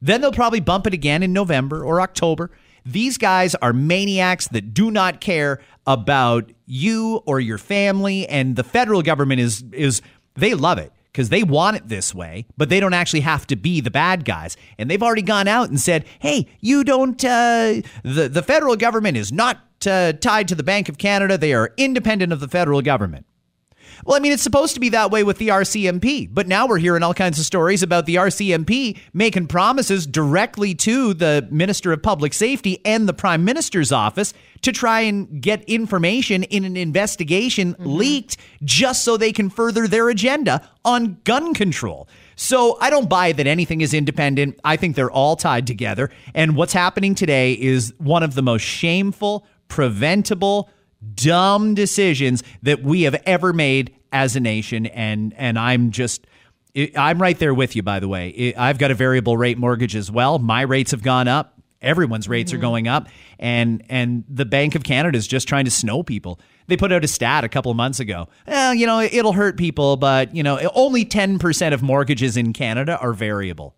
Then 0.00 0.20
they'll 0.20 0.32
probably 0.32 0.60
bump 0.60 0.86
it 0.86 0.94
again 0.94 1.22
in 1.22 1.32
November 1.32 1.84
or 1.84 2.00
October. 2.00 2.50
These 2.84 3.18
guys 3.18 3.54
are 3.56 3.72
maniacs 3.72 4.48
that 4.48 4.72
do 4.72 4.90
not 4.90 5.20
care 5.20 5.60
about 5.86 6.52
you 6.66 7.22
or 7.26 7.40
your 7.40 7.58
family. 7.58 8.26
And 8.28 8.56
the 8.56 8.64
federal 8.64 9.02
government 9.02 9.40
is, 9.40 9.64
is 9.72 10.02
they 10.34 10.54
love 10.54 10.78
it 10.78 10.92
because 11.18 11.30
they 11.30 11.42
want 11.42 11.76
it 11.76 11.88
this 11.88 12.14
way, 12.14 12.46
but 12.56 12.68
they 12.68 12.78
don't 12.78 12.94
actually 12.94 13.22
have 13.22 13.44
to 13.44 13.56
be 13.56 13.80
the 13.80 13.90
bad 13.90 14.24
guys. 14.24 14.56
And 14.78 14.88
they've 14.88 15.02
already 15.02 15.22
gone 15.22 15.48
out 15.48 15.68
and 15.68 15.80
said, 15.80 16.04
hey, 16.20 16.46
you 16.60 16.84
don't, 16.84 17.24
uh, 17.24 17.82
the, 18.04 18.28
the 18.30 18.40
federal 18.40 18.76
government 18.76 19.16
is 19.16 19.32
not 19.32 19.58
uh, 19.84 20.12
tied 20.12 20.46
to 20.46 20.54
the 20.54 20.62
Bank 20.62 20.88
of 20.88 20.96
Canada. 20.96 21.36
They 21.36 21.52
are 21.54 21.74
independent 21.76 22.32
of 22.32 22.38
the 22.38 22.46
federal 22.46 22.82
government. 22.82 23.26
Well, 24.04 24.16
I 24.16 24.20
mean, 24.20 24.32
it's 24.32 24.42
supposed 24.42 24.74
to 24.74 24.80
be 24.80 24.88
that 24.90 25.10
way 25.10 25.24
with 25.24 25.38
the 25.38 25.48
RCMP, 25.48 26.28
but 26.30 26.46
now 26.46 26.66
we're 26.66 26.78
hearing 26.78 27.02
all 27.02 27.14
kinds 27.14 27.38
of 27.38 27.44
stories 27.44 27.82
about 27.82 28.06
the 28.06 28.16
RCMP 28.16 28.98
making 29.12 29.46
promises 29.48 30.06
directly 30.06 30.74
to 30.76 31.14
the 31.14 31.46
Minister 31.50 31.92
of 31.92 32.02
Public 32.02 32.32
Safety 32.34 32.80
and 32.84 33.08
the 33.08 33.12
Prime 33.12 33.44
Minister's 33.44 33.92
office 33.92 34.32
to 34.62 34.72
try 34.72 35.00
and 35.00 35.40
get 35.40 35.62
information 35.64 36.42
in 36.44 36.64
an 36.64 36.76
investigation 36.76 37.74
mm-hmm. 37.74 37.86
leaked 37.86 38.36
just 38.64 39.04
so 39.04 39.16
they 39.16 39.32
can 39.32 39.50
further 39.50 39.86
their 39.86 40.08
agenda 40.08 40.68
on 40.84 41.18
gun 41.24 41.54
control. 41.54 42.08
So 42.36 42.78
I 42.80 42.90
don't 42.90 43.08
buy 43.08 43.32
that 43.32 43.46
anything 43.46 43.80
is 43.80 43.92
independent. 43.92 44.60
I 44.62 44.76
think 44.76 44.94
they're 44.94 45.10
all 45.10 45.36
tied 45.36 45.66
together. 45.66 46.10
And 46.34 46.54
what's 46.54 46.72
happening 46.72 47.14
today 47.14 47.52
is 47.54 47.92
one 47.98 48.22
of 48.22 48.34
the 48.34 48.42
most 48.42 48.62
shameful, 48.62 49.44
preventable, 49.66 50.70
dumb 51.14 51.74
decisions 51.74 52.42
that 52.62 52.82
we 52.82 53.02
have 53.02 53.20
ever 53.26 53.52
made 53.52 53.94
as 54.12 54.36
a 54.36 54.40
nation 54.40 54.86
and 54.86 55.34
and 55.36 55.58
I'm 55.58 55.90
just 55.90 56.26
I'm 56.96 57.20
right 57.20 57.38
there 57.38 57.54
with 57.54 57.76
you 57.76 57.82
by 57.82 58.00
the 58.00 58.08
way. 58.08 58.54
I've 58.56 58.78
got 58.78 58.90
a 58.90 58.94
variable 58.94 59.36
rate 59.36 59.58
mortgage 59.58 59.96
as 59.96 60.10
well. 60.10 60.38
My 60.38 60.62
rates 60.62 60.90
have 60.92 61.02
gone 61.02 61.28
up. 61.28 61.54
Everyone's 61.80 62.28
rates 62.28 62.50
mm-hmm. 62.50 62.58
are 62.58 62.62
going 62.62 62.88
up 62.88 63.08
and 63.38 63.84
and 63.88 64.24
the 64.28 64.44
Bank 64.44 64.74
of 64.74 64.82
Canada 64.82 65.16
is 65.16 65.26
just 65.26 65.46
trying 65.46 65.64
to 65.64 65.70
snow 65.70 66.02
people. 66.02 66.40
They 66.66 66.76
put 66.76 66.92
out 66.92 67.04
a 67.04 67.08
stat 67.08 67.44
a 67.44 67.48
couple 67.48 67.70
of 67.70 67.76
months 67.76 68.00
ago. 68.00 68.28
Eh, 68.46 68.72
you 68.72 68.86
know, 68.86 69.00
it'll 69.00 69.32
hurt 69.32 69.56
people, 69.56 69.96
but 69.96 70.34
you 70.34 70.42
know, 70.42 70.58
only 70.74 71.04
10% 71.04 71.72
of 71.72 71.82
mortgages 71.82 72.36
in 72.36 72.52
Canada 72.52 72.98
are 72.98 73.12
variable. 73.12 73.74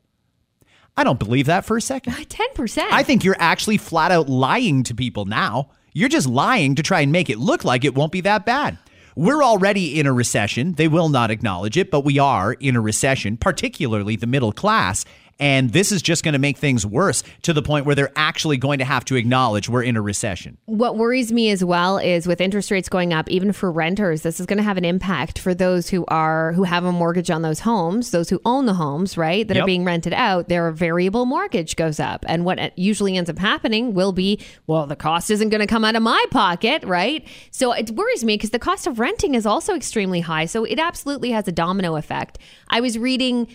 I 0.97 1.05
don't 1.05 1.19
believe 1.19 1.47
that 1.47 1.65
for 1.65 1.77
a 1.77 1.81
second. 1.81 2.13
10%. 2.29 2.89
I 2.91 3.03
think 3.03 3.25
you're 3.25 3.37
actually 3.39 3.77
flat 3.77 4.11
out 4.11 4.29
lying 4.29 4.83
to 4.85 4.95
people 4.95 5.25
now. 5.25 5.71
You're 5.93 6.09
just 6.09 6.29
lying 6.29 6.77
to 6.77 6.83
try 6.83 7.01
and 7.01 7.11
make 7.11 7.29
it 7.29 7.39
look 7.39 7.65
like 7.65 7.85
it 7.85 7.97
won't 7.97 8.13
be 8.13 8.21
that 8.21 8.47
bad. 8.47 8.79
We're 9.17 9.43
already 9.43 9.99
in 9.99 10.07
a 10.07 10.13
recession. 10.13 10.75
They 10.75 10.87
will 10.87 11.09
not 11.09 11.33
acknowledge 11.33 11.77
it, 11.77 11.91
but 11.91 12.05
we 12.05 12.19
are 12.19 12.53
in 12.53 12.77
a 12.77 12.81
recession, 12.81 13.37
particularly 13.37 14.15
the 14.15 14.29
middle 14.29 14.53
class. 14.53 15.05
And 15.41 15.71
this 15.71 15.91
is 15.91 16.03
just 16.03 16.23
going 16.23 16.35
to 16.35 16.39
make 16.39 16.59
things 16.59 16.87
worse 16.87 17.25
to 17.43 17.53
the 17.53 17.63
point 17.63 17.87
where 17.87 17.95
they're 17.95 18.13
actually 18.15 18.59
going 18.59 18.79
to 18.79 18.85
have 18.85 19.05
to 19.07 19.17
acknowledge 19.17 19.69
we're 19.69 19.83
in 19.83 19.97
a 19.97 20.03
recession. 20.03 20.59
What 20.67 20.97
worries 20.97 21.33
me 21.33 21.51
as 21.51 21.65
well 21.65 21.99
is 21.99 22.27
with 22.27 22.41
interest 22.41 22.71
rates 22.71 22.89
going 22.89 23.13
up, 23.13 23.29
even 23.31 23.53
for 23.53 23.73
renters, 23.73 24.23
this 24.23 24.39
is 24.39 24.47
going 24.47 24.59
to 24.59 24.63
have 24.63 24.77
an 24.77 24.85
impact 24.85 25.39
for 25.39 25.55
those 25.55 25.89
who 25.89 26.05
are 26.09 26.53
who 26.53 26.65
have 26.65 26.85
a 26.85 26.93
mortgage 26.93 27.31
on 27.31 27.43
those 27.43 27.61
homes, 27.61 28.11
those 28.11 28.29
who 28.29 28.41
own 28.45 28.67
the 28.67 28.75
homes, 28.75 29.17
right, 29.17 29.49
that 29.49 29.55
yep. 29.57 29.65
are 29.65 29.67
being 29.67 29.85
rented 29.85 30.13
out. 30.13 30.49
Their 30.49 30.71
variable 30.73 31.25
mortgage 31.25 31.75
goes 31.75 31.99
up, 31.99 32.25
and 32.29 32.45
what 32.45 32.79
usually 32.79 33.17
ends 33.17 33.31
up 33.31 33.39
happening 33.39 33.95
will 33.95 34.13
be, 34.13 34.39
well, 34.67 34.87
the 34.87 34.97
cost 34.97 35.31
isn't 35.31 35.49
going 35.49 35.61
to 35.61 35.67
come 35.67 35.85
out 35.85 35.97
of 35.97 36.03
my 36.03 36.25
pocket, 36.31 36.85
right? 36.85 37.27
So 37.51 37.73
it 37.73 37.91
worries 37.91 38.25
me 38.25 38.35
because 38.35 38.51
the 38.51 38.59
cost 38.59 38.87
of 38.87 38.99
renting 38.99 39.35
is 39.35 39.47
also 39.47 39.75
extremely 39.75 40.21
high. 40.21 40.45
So 40.45 40.65
it 40.65 40.79
absolutely 40.79 41.31
has 41.31 41.49
a 41.49 41.53
domino 41.53 41.97
effect. 41.97 42.39
I 42.69 42.81
was 42.81 42.99
reading 42.99 43.49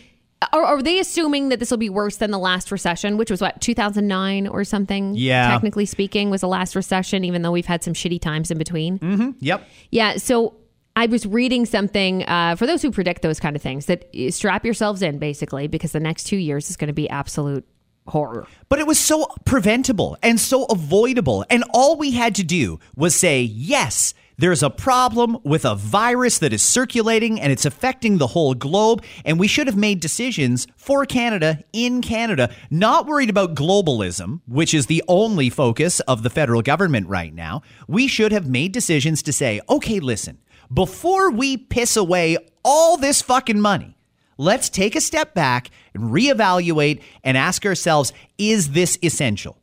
are, 0.53 0.63
are, 0.63 0.81
they 0.81 0.99
assuming 0.99 1.49
that 1.49 1.59
this 1.59 1.71
will 1.71 1.77
be 1.77 1.89
worse 1.89 2.17
than 2.17 2.31
the 2.31 2.39
last 2.39 2.71
recession, 2.71 3.17
which 3.17 3.31
was 3.31 3.41
what 3.41 3.61
2009 3.61 4.47
or 4.47 4.63
something? 4.63 5.13
Yeah, 5.15 5.49
technically 5.49 5.85
speaking, 5.85 6.29
was 6.29 6.41
the 6.41 6.47
last 6.47 6.75
recession, 6.75 7.23
even 7.23 7.41
though 7.41 7.51
we've 7.51 7.65
had 7.65 7.83
some 7.83 7.93
shitty 7.93 8.21
times 8.21 8.51
in 8.51 8.57
between. 8.57 8.99
Mm-hmm. 8.99 9.31
Yep. 9.39 9.67
Yeah. 9.91 10.17
So 10.17 10.55
I 10.95 11.07
was 11.07 11.25
reading 11.25 11.65
something 11.65 12.23
uh, 12.23 12.55
for 12.55 12.65
those 12.65 12.81
who 12.81 12.91
predict 12.91 13.21
those 13.21 13.39
kind 13.39 13.55
of 13.55 13.61
things 13.61 13.87
that 13.87 14.09
strap 14.29 14.63
yourselves 14.63 15.01
in 15.01 15.19
basically 15.19 15.67
because 15.67 15.91
the 15.91 15.99
next 15.99 16.25
two 16.25 16.37
years 16.37 16.69
is 16.69 16.77
going 16.77 16.87
to 16.87 16.93
be 16.93 17.09
absolute 17.09 17.65
horror. 18.07 18.47
But 18.69 18.79
it 18.79 18.87
was 18.87 18.99
so 18.99 19.27
preventable 19.45 20.17
and 20.23 20.39
so 20.39 20.65
avoidable, 20.65 21.45
and 21.49 21.63
all 21.73 21.97
we 21.97 22.11
had 22.11 22.35
to 22.35 22.43
do 22.43 22.79
was 22.95 23.15
say 23.15 23.41
yes 23.41 24.13
there's 24.37 24.63
a 24.63 24.69
problem 24.69 25.37
with 25.43 25.65
a 25.65 25.75
virus 25.75 26.39
that 26.39 26.51
is 26.51 26.61
circulating 26.61 27.39
and 27.39 27.51
it's 27.51 27.65
affecting 27.65 28.17
the 28.17 28.27
whole 28.27 28.53
globe. 28.53 29.03
And 29.23 29.39
we 29.39 29.47
should 29.47 29.67
have 29.67 29.77
made 29.77 29.99
decisions 29.99 30.67
for 30.75 31.05
Canada 31.05 31.63
in 31.71 32.01
Canada, 32.01 32.53
not 32.69 33.05
worried 33.05 33.29
about 33.29 33.55
globalism, 33.55 34.41
which 34.47 34.73
is 34.73 34.87
the 34.87 35.03
only 35.07 35.49
focus 35.49 35.99
of 36.01 36.23
the 36.23 36.29
federal 36.29 36.61
government 36.61 37.07
right 37.07 37.33
now. 37.33 37.61
We 37.87 38.07
should 38.07 38.31
have 38.31 38.49
made 38.49 38.71
decisions 38.71 39.23
to 39.23 39.33
say, 39.33 39.61
okay, 39.69 39.99
listen, 39.99 40.39
before 40.73 41.31
we 41.31 41.57
piss 41.57 41.95
away 41.95 42.37
all 42.63 42.97
this 42.97 43.21
fucking 43.21 43.59
money, 43.59 43.97
let's 44.37 44.69
take 44.69 44.95
a 44.95 45.01
step 45.01 45.33
back 45.33 45.69
and 45.93 46.11
reevaluate 46.11 47.01
and 47.23 47.37
ask 47.37 47.65
ourselves, 47.65 48.11
is 48.37 48.71
this 48.71 48.97
essential? 49.01 49.57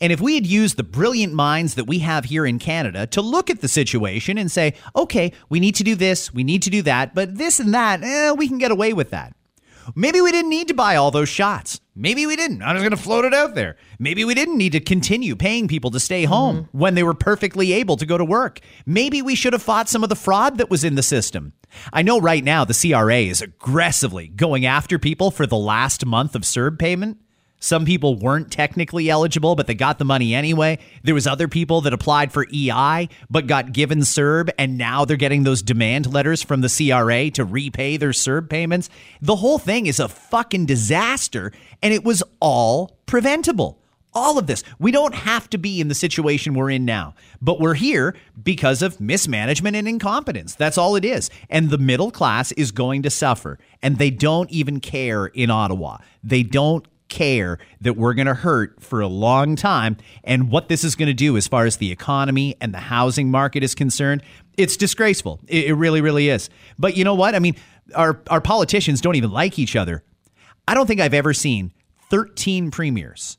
And 0.00 0.12
if 0.12 0.20
we 0.20 0.34
had 0.34 0.46
used 0.46 0.76
the 0.76 0.82
brilliant 0.82 1.32
minds 1.32 1.74
that 1.74 1.84
we 1.84 2.00
have 2.00 2.26
here 2.26 2.46
in 2.46 2.58
Canada 2.58 3.06
to 3.08 3.22
look 3.22 3.50
at 3.50 3.60
the 3.60 3.68
situation 3.68 4.38
and 4.38 4.50
say, 4.50 4.74
okay, 4.96 5.32
we 5.48 5.60
need 5.60 5.74
to 5.76 5.84
do 5.84 5.94
this, 5.94 6.32
we 6.32 6.44
need 6.44 6.62
to 6.62 6.70
do 6.70 6.82
that, 6.82 7.14
but 7.14 7.36
this 7.36 7.60
and 7.60 7.74
that, 7.74 8.02
eh, 8.02 8.32
we 8.32 8.48
can 8.48 8.58
get 8.58 8.70
away 8.70 8.92
with 8.92 9.10
that. 9.10 9.34
Maybe 9.94 10.20
we 10.20 10.30
didn't 10.30 10.50
need 10.50 10.68
to 10.68 10.74
buy 10.74 10.96
all 10.96 11.10
those 11.10 11.28
shots. 11.28 11.80
Maybe 11.94 12.24
we 12.24 12.36
didn't. 12.36 12.62
I'm 12.62 12.76
just 12.76 12.82
going 12.82 12.96
to 12.96 13.02
float 13.02 13.24
it 13.24 13.34
out 13.34 13.54
there. 13.54 13.76
Maybe 13.98 14.24
we 14.24 14.34
didn't 14.34 14.56
need 14.56 14.72
to 14.72 14.80
continue 14.80 15.36
paying 15.36 15.68
people 15.68 15.90
to 15.90 16.00
stay 16.00 16.24
home 16.24 16.64
mm-hmm. 16.64 16.78
when 16.78 16.94
they 16.94 17.02
were 17.02 17.14
perfectly 17.14 17.72
able 17.74 17.96
to 17.96 18.06
go 18.06 18.16
to 18.16 18.24
work. 18.24 18.60
Maybe 18.86 19.20
we 19.20 19.34
should 19.34 19.52
have 19.52 19.62
fought 19.62 19.88
some 19.88 20.02
of 20.02 20.08
the 20.08 20.16
fraud 20.16 20.58
that 20.58 20.70
was 20.70 20.84
in 20.84 20.94
the 20.94 21.02
system. 21.02 21.52
I 21.92 22.02
know 22.02 22.20
right 22.20 22.42
now 22.42 22.64
the 22.64 22.74
CRA 22.74 23.18
is 23.18 23.42
aggressively 23.42 24.28
going 24.28 24.64
after 24.64 24.98
people 24.98 25.30
for 25.30 25.46
the 25.46 25.56
last 25.56 26.06
month 26.06 26.34
of 26.34 26.42
CERB 26.42 26.78
payment. 26.78 27.18
Some 27.62 27.84
people 27.84 28.16
weren't 28.16 28.50
technically 28.50 29.08
eligible, 29.08 29.54
but 29.54 29.68
they 29.68 29.74
got 29.74 30.00
the 30.00 30.04
money 30.04 30.34
anyway. 30.34 30.80
There 31.04 31.14
was 31.14 31.28
other 31.28 31.46
people 31.46 31.80
that 31.82 31.92
applied 31.92 32.32
for 32.32 32.44
EI 32.52 33.08
but 33.30 33.46
got 33.46 33.72
given 33.72 34.00
CERB, 34.00 34.50
and 34.58 34.76
now 34.76 35.04
they're 35.04 35.16
getting 35.16 35.44
those 35.44 35.62
demand 35.62 36.12
letters 36.12 36.42
from 36.42 36.60
the 36.60 36.68
CRA 36.68 37.30
to 37.30 37.44
repay 37.44 37.96
their 37.96 38.10
CERB 38.10 38.50
payments. 38.50 38.90
The 39.20 39.36
whole 39.36 39.60
thing 39.60 39.86
is 39.86 40.00
a 40.00 40.08
fucking 40.08 40.66
disaster, 40.66 41.52
and 41.80 41.94
it 41.94 42.02
was 42.02 42.24
all 42.40 42.98
preventable. 43.06 43.78
All 44.12 44.38
of 44.38 44.48
this. 44.48 44.64
We 44.80 44.90
don't 44.90 45.14
have 45.14 45.48
to 45.50 45.56
be 45.56 45.80
in 45.80 45.86
the 45.86 45.94
situation 45.94 46.54
we're 46.54 46.68
in 46.68 46.84
now, 46.84 47.14
but 47.40 47.60
we're 47.60 47.74
here 47.74 48.14
because 48.42 48.82
of 48.82 49.00
mismanagement 49.00 49.76
and 49.76 49.86
incompetence. 49.86 50.56
That's 50.56 50.76
all 50.76 50.96
it 50.96 51.04
is. 51.04 51.30
And 51.48 51.70
the 51.70 51.78
middle 51.78 52.10
class 52.10 52.50
is 52.52 52.72
going 52.72 53.02
to 53.04 53.10
suffer, 53.10 53.58
and 53.80 53.98
they 53.98 54.10
don't 54.10 54.50
even 54.50 54.80
care 54.80 55.26
in 55.26 55.48
Ottawa. 55.50 55.98
They 56.22 56.42
don't 56.42 56.86
care 57.12 57.58
that 57.82 57.92
we're 57.92 58.14
going 58.14 58.26
to 58.26 58.34
hurt 58.34 58.82
for 58.82 59.00
a 59.00 59.06
long 59.06 59.54
time. 59.54 59.98
And 60.24 60.50
what 60.50 60.68
this 60.68 60.82
is 60.82 60.96
going 60.96 61.08
to 61.08 61.14
do 61.14 61.36
as 61.36 61.46
far 61.46 61.66
as 61.66 61.76
the 61.76 61.92
economy 61.92 62.56
and 62.60 62.72
the 62.72 62.78
housing 62.78 63.30
market 63.30 63.62
is 63.62 63.74
concerned, 63.74 64.22
it's 64.56 64.76
disgraceful. 64.76 65.38
It, 65.46 65.66
it 65.66 65.74
really, 65.74 66.00
really 66.00 66.30
is. 66.30 66.48
But 66.78 66.96
you 66.96 67.04
know 67.04 67.14
what? 67.14 67.34
I 67.34 67.38
mean, 67.38 67.54
our, 67.94 68.20
our 68.30 68.40
politicians 68.40 69.02
don't 69.02 69.14
even 69.16 69.30
like 69.30 69.58
each 69.58 69.76
other. 69.76 70.02
I 70.66 70.74
don't 70.74 70.86
think 70.86 71.00
I've 71.00 71.14
ever 71.14 71.34
seen 71.34 71.72
13 72.10 72.70
premiers 72.70 73.36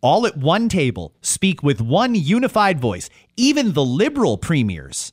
all 0.00 0.24
at 0.26 0.36
one 0.36 0.68
table 0.68 1.12
speak 1.20 1.60
with 1.60 1.80
one 1.80 2.14
unified 2.14 2.78
voice, 2.78 3.10
even 3.36 3.72
the 3.72 3.84
liberal 3.84 4.38
premiers 4.38 5.12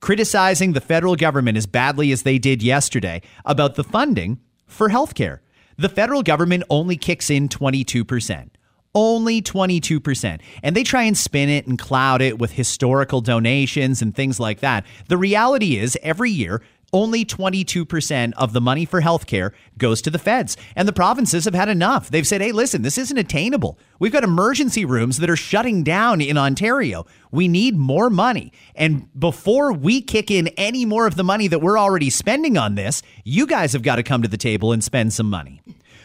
criticizing 0.00 0.72
the 0.72 0.80
federal 0.80 1.16
government 1.16 1.56
as 1.56 1.66
badly 1.66 2.12
as 2.12 2.22
they 2.22 2.38
did 2.38 2.62
yesterday 2.62 3.22
about 3.44 3.74
the 3.74 3.84
funding 3.84 4.40
for 4.66 4.88
healthcare 4.88 5.40
the 5.80 5.88
federal 5.88 6.22
government 6.22 6.62
only 6.68 6.96
kicks 6.96 7.30
in 7.30 7.48
22%. 7.48 8.50
Only 8.94 9.40
22%. 9.40 10.40
And 10.62 10.76
they 10.76 10.82
try 10.82 11.04
and 11.04 11.16
spin 11.16 11.48
it 11.48 11.66
and 11.66 11.78
cloud 11.78 12.20
it 12.20 12.38
with 12.38 12.52
historical 12.52 13.22
donations 13.22 14.02
and 14.02 14.14
things 14.14 14.38
like 14.38 14.60
that. 14.60 14.84
The 15.08 15.16
reality 15.16 15.78
is, 15.78 15.96
every 16.02 16.30
year, 16.30 16.60
only 16.92 17.24
22% 17.24 18.32
of 18.36 18.52
the 18.52 18.60
money 18.60 18.84
for 18.84 19.00
healthcare 19.00 19.52
goes 19.78 20.02
to 20.02 20.10
the 20.10 20.18
feds. 20.18 20.56
And 20.76 20.86
the 20.86 20.92
provinces 20.92 21.44
have 21.44 21.54
had 21.54 21.68
enough. 21.68 22.10
They've 22.10 22.26
said, 22.26 22.40
hey, 22.40 22.52
listen, 22.52 22.82
this 22.82 22.98
isn't 22.98 23.16
attainable. 23.16 23.78
We've 23.98 24.12
got 24.12 24.24
emergency 24.24 24.84
rooms 24.84 25.18
that 25.18 25.30
are 25.30 25.36
shutting 25.36 25.82
down 25.82 26.20
in 26.20 26.36
Ontario. 26.36 27.06
We 27.30 27.48
need 27.48 27.76
more 27.76 28.10
money. 28.10 28.52
And 28.74 29.08
before 29.18 29.72
we 29.72 30.00
kick 30.00 30.30
in 30.30 30.48
any 30.48 30.84
more 30.84 31.06
of 31.06 31.16
the 31.16 31.24
money 31.24 31.48
that 31.48 31.60
we're 31.60 31.78
already 31.78 32.10
spending 32.10 32.56
on 32.56 32.74
this, 32.74 33.02
you 33.24 33.46
guys 33.46 33.72
have 33.72 33.82
got 33.82 33.96
to 33.96 34.02
come 34.02 34.22
to 34.22 34.28
the 34.28 34.36
table 34.36 34.72
and 34.72 34.82
spend 34.82 35.12
some 35.12 35.30
money. 35.30 35.62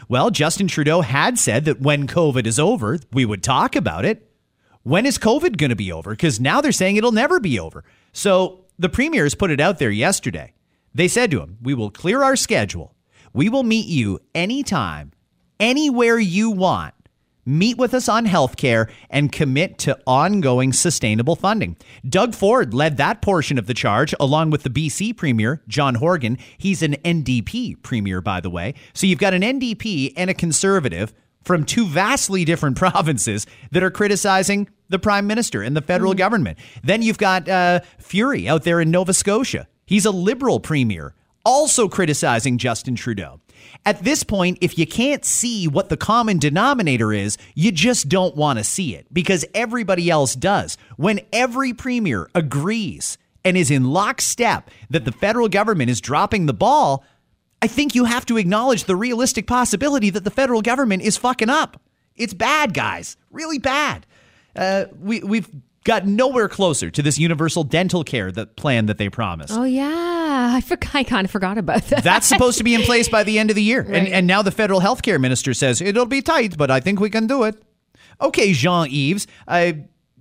Well, 0.08 0.30
Justin 0.30 0.68
Trudeau 0.68 1.02
had 1.02 1.40
said 1.40 1.66
that 1.66 1.82
when 1.82 2.08
COVID 2.08 2.46
is 2.46 2.60
over, 2.60 3.00
we 3.12 3.26
would 3.26 3.42
talk 3.42 3.76
about 3.76 4.06
it. 4.06 4.30
When 4.84 5.08
is 5.08 5.18
COVID 5.18 5.58
going 5.58 5.72
to 5.72 5.76
be 5.76 5.92
over? 5.92 6.12
Because 6.12 6.40
now 6.40 6.62
they're 6.62 6.72
saying 6.72 6.98
it'll 6.98 7.12
never 7.12 7.40
be 7.40 7.60
over. 7.60 7.84
So 8.14 8.66
the 8.78 8.90
premiers 8.90 9.34
put 9.34 9.50
it 9.50 9.60
out 9.60 9.80
there 9.80 9.90
yesterday. 9.90 10.54
They 10.96 11.10
said 11.10 11.30
to 11.32 11.42
him, 11.42 11.58
We 11.62 11.74
will 11.74 11.92
clear 11.92 12.24
our 12.24 12.38
schedule. 12.38 12.96
We 13.34 13.50
will 13.50 13.64
meet 13.64 13.88
you 13.88 14.20
anytime, 14.34 15.12
anywhere 15.60 16.18
you 16.18 16.50
want. 16.50 16.94
Meet 17.46 17.78
with 17.78 17.94
us 17.94 18.08
on 18.10 18.26
healthcare 18.26 18.90
and 19.10 19.32
commit 19.32 19.78
to 19.80 20.00
ongoing 20.08 20.72
sustainable 20.72 21.36
funding. 21.36 21.76
Doug 22.08 22.34
Ford 22.34 22.74
led 22.74 22.98
that 22.98 23.22
portion 23.22 23.60
of 23.60 23.68
the 23.68 23.74
charge 23.74 24.16
along 24.20 24.50
with 24.50 24.64
the 24.64 24.70
BC 24.70 25.16
Premier, 25.16 25.62
John 25.68 25.96
Horgan. 25.96 26.40
He's 26.58 26.82
an 26.82 26.94
NDP 27.04 27.84
Premier, 27.84 28.22
by 28.22 28.40
the 28.40 28.50
way. 28.50 28.74
So 28.94 29.06
you've 29.06 29.20
got 29.20 29.36
an 29.36 29.44
NDP 29.44 30.14
and 30.16 30.30
a 30.30 30.34
Conservative 30.34 31.14
from 31.44 31.66
two 31.66 31.86
vastly 31.86 32.46
different 32.46 32.78
provinces 32.78 33.46
that 33.72 33.84
are 33.84 33.92
criticizing 33.92 34.70
the 34.88 34.98
Prime 34.98 35.28
Minister 35.28 35.62
and 35.62 35.76
the 35.76 35.82
federal 35.82 36.14
mm. 36.14 36.18
government. 36.18 36.58
Then 36.84 37.02
you've 37.02 37.18
got 37.18 37.50
uh, 37.50 37.82
Furey 38.02 38.48
out 38.48 38.64
there 38.64 38.80
in 38.80 38.90
Nova 38.92 39.14
Scotia 39.14 39.68
He's 39.86 40.06
a 40.06 40.12
liberal 40.12 40.60
premier, 40.60 41.14
also 41.44 41.88
criticizing 41.88 42.58
Justin 42.58 42.96
Trudeau. 42.96 43.40
At 43.86 44.04
this 44.04 44.24
point, 44.24 44.58
if 44.62 44.78
you 44.78 44.88
can't 44.88 45.24
see 45.24 45.68
what 45.68 45.90
the 45.90 45.98
common 45.98 46.40
denominator 46.40 47.14
is, 47.14 47.38
you 47.54 47.72
just 47.72 48.10
don't 48.10 48.36
want 48.36 48.58
to 48.58 48.64
see 48.64 48.96
it 48.96 49.06
because 49.14 49.46
everybody 49.54 50.10
else 50.10 50.36
does. 50.36 50.78
When 50.98 51.22
every 51.32 51.74
premier 51.74 52.30
agrees 52.34 53.18
and 53.44 53.56
is 53.56 53.70
in 53.70 53.86
lockstep 53.86 54.72
that 54.90 55.06
the 55.06 55.12
federal 55.12 55.50
government 55.50 55.90
is 55.90 56.02
dropping 56.02 56.48
the 56.48 56.54
ball, 56.54 57.04
I 57.62 57.68
think 57.68 57.96
you 57.96 58.06
have 58.06 58.26
to 58.28 58.38
acknowledge 58.38 58.86
the 58.86 58.96
realistic 58.96 59.48
possibility 59.48 60.10
that 60.10 60.24
the 60.24 60.32
federal 60.32 60.62
government 60.62 61.04
is 61.04 61.18
fucking 61.18 61.50
up. 61.50 61.80
It's 62.16 62.34
bad, 62.34 62.74
guys, 62.74 63.18
really 63.30 63.60
bad. 63.60 64.06
Uh, 64.56 64.86
we, 65.00 65.20
we've 65.22 65.50
got 65.86 66.06
nowhere 66.06 66.50
closer 66.50 66.90
to 66.90 67.02
this 67.02 67.18
universal 67.18 67.64
dental 67.64 68.04
care 68.04 68.32
that 68.32 68.58
plan 68.58 68.88
that 68.88 68.98
they 68.98 69.10
promised. 69.10 69.54
Oh 69.54 69.64
yeah, 69.64 70.52
I 70.54 70.60
forgot. 70.60 70.94
I 70.94 71.04
kind 71.06 71.24
of 71.24 71.32
forgot 71.32 71.58
about 71.58 71.84
that. 71.84 72.04
That's 72.04 72.28
supposed 72.28 72.58
to 72.58 72.66
be 72.66 72.76
in 72.76 72.82
place 72.82 73.08
by 73.08 73.24
the 73.24 73.40
end 73.40 73.50
of 73.50 73.56
the 73.56 73.64
year, 73.64 73.84
right. 73.84 73.96
and 73.96 74.08
and 74.10 74.28
now 74.28 74.42
the 74.42 74.52
federal 74.52 74.82
health 74.82 75.02
care 75.02 75.18
minister 75.18 75.54
says 75.54 75.80
it'll 75.82 76.06
be 76.06 76.22
tight, 76.22 76.58
but 76.58 76.70
I 76.70 76.82
think 76.82 77.00
we 77.00 77.10
can 77.10 77.28
do 77.28 77.44
it. 77.44 77.56
Okay, 78.20 78.52
Jean 78.52 78.90
Yves, 78.90 79.28
uh, 79.48 79.74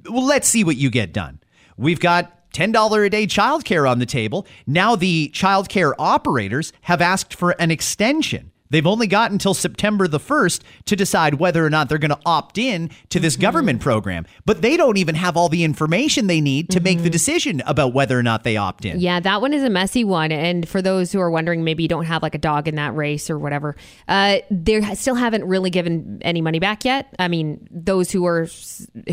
well, 0.08 0.24
let's 0.24 0.48
see 0.48 0.62
what 0.62 0.76
you 0.76 0.90
get 0.90 1.12
done. 1.12 1.40
We've 1.76 2.00
got. 2.00 2.30
$10 2.54 3.04
a 3.04 3.10
day 3.10 3.26
childcare 3.26 3.90
on 3.90 3.98
the 3.98 4.06
table. 4.06 4.46
Now, 4.64 4.94
the 4.94 5.28
childcare 5.34 5.92
operators 5.98 6.72
have 6.82 7.00
asked 7.02 7.34
for 7.34 7.50
an 7.58 7.72
extension 7.72 8.52
They've 8.74 8.84
only 8.88 9.06
got 9.06 9.30
until 9.30 9.54
September 9.54 10.08
the 10.08 10.18
1st 10.18 10.62
to 10.86 10.96
decide 10.96 11.34
whether 11.34 11.64
or 11.64 11.70
not 11.70 11.88
they're 11.88 11.96
going 11.96 12.10
to 12.10 12.18
opt 12.26 12.58
in 12.58 12.90
to 13.10 13.20
this 13.20 13.34
mm-hmm. 13.34 13.42
government 13.42 13.80
program. 13.80 14.26
But 14.46 14.62
they 14.62 14.76
don't 14.76 14.96
even 14.96 15.14
have 15.14 15.36
all 15.36 15.48
the 15.48 15.62
information 15.62 16.26
they 16.26 16.40
need 16.40 16.70
to 16.70 16.78
mm-hmm. 16.78 16.84
make 16.84 16.98
the 16.98 17.04
mm-hmm. 17.04 17.12
decision 17.12 17.62
about 17.66 17.94
whether 17.94 18.18
or 18.18 18.24
not 18.24 18.42
they 18.42 18.56
opt 18.56 18.84
in. 18.84 18.98
Yeah, 18.98 19.20
that 19.20 19.40
one 19.40 19.54
is 19.54 19.62
a 19.62 19.70
messy 19.70 20.02
one. 20.02 20.32
And 20.32 20.68
for 20.68 20.82
those 20.82 21.12
who 21.12 21.20
are 21.20 21.30
wondering, 21.30 21.62
maybe 21.62 21.84
you 21.84 21.88
don't 21.88 22.06
have 22.06 22.20
like 22.20 22.34
a 22.34 22.38
dog 22.38 22.66
in 22.66 22.74
that 22.74 22.96
race 22.96 23.30
or 23.30 23.38
whatever, 23.38 23.76
uh, 24.08 24.38
they 24.50 24.82
still 24.96 25.14
haven't 25.14 25.44
really 25.44 25.70
given 25.70 26.18
any 26.22 26.40
money 26.40 26.58
back 26.58 26.84
yet. 26.84 27.14
I 27.20 27.28
mean, 27.28 27.68
those 27.70 28.10
who 28.10 28.26
are 28.26 28.48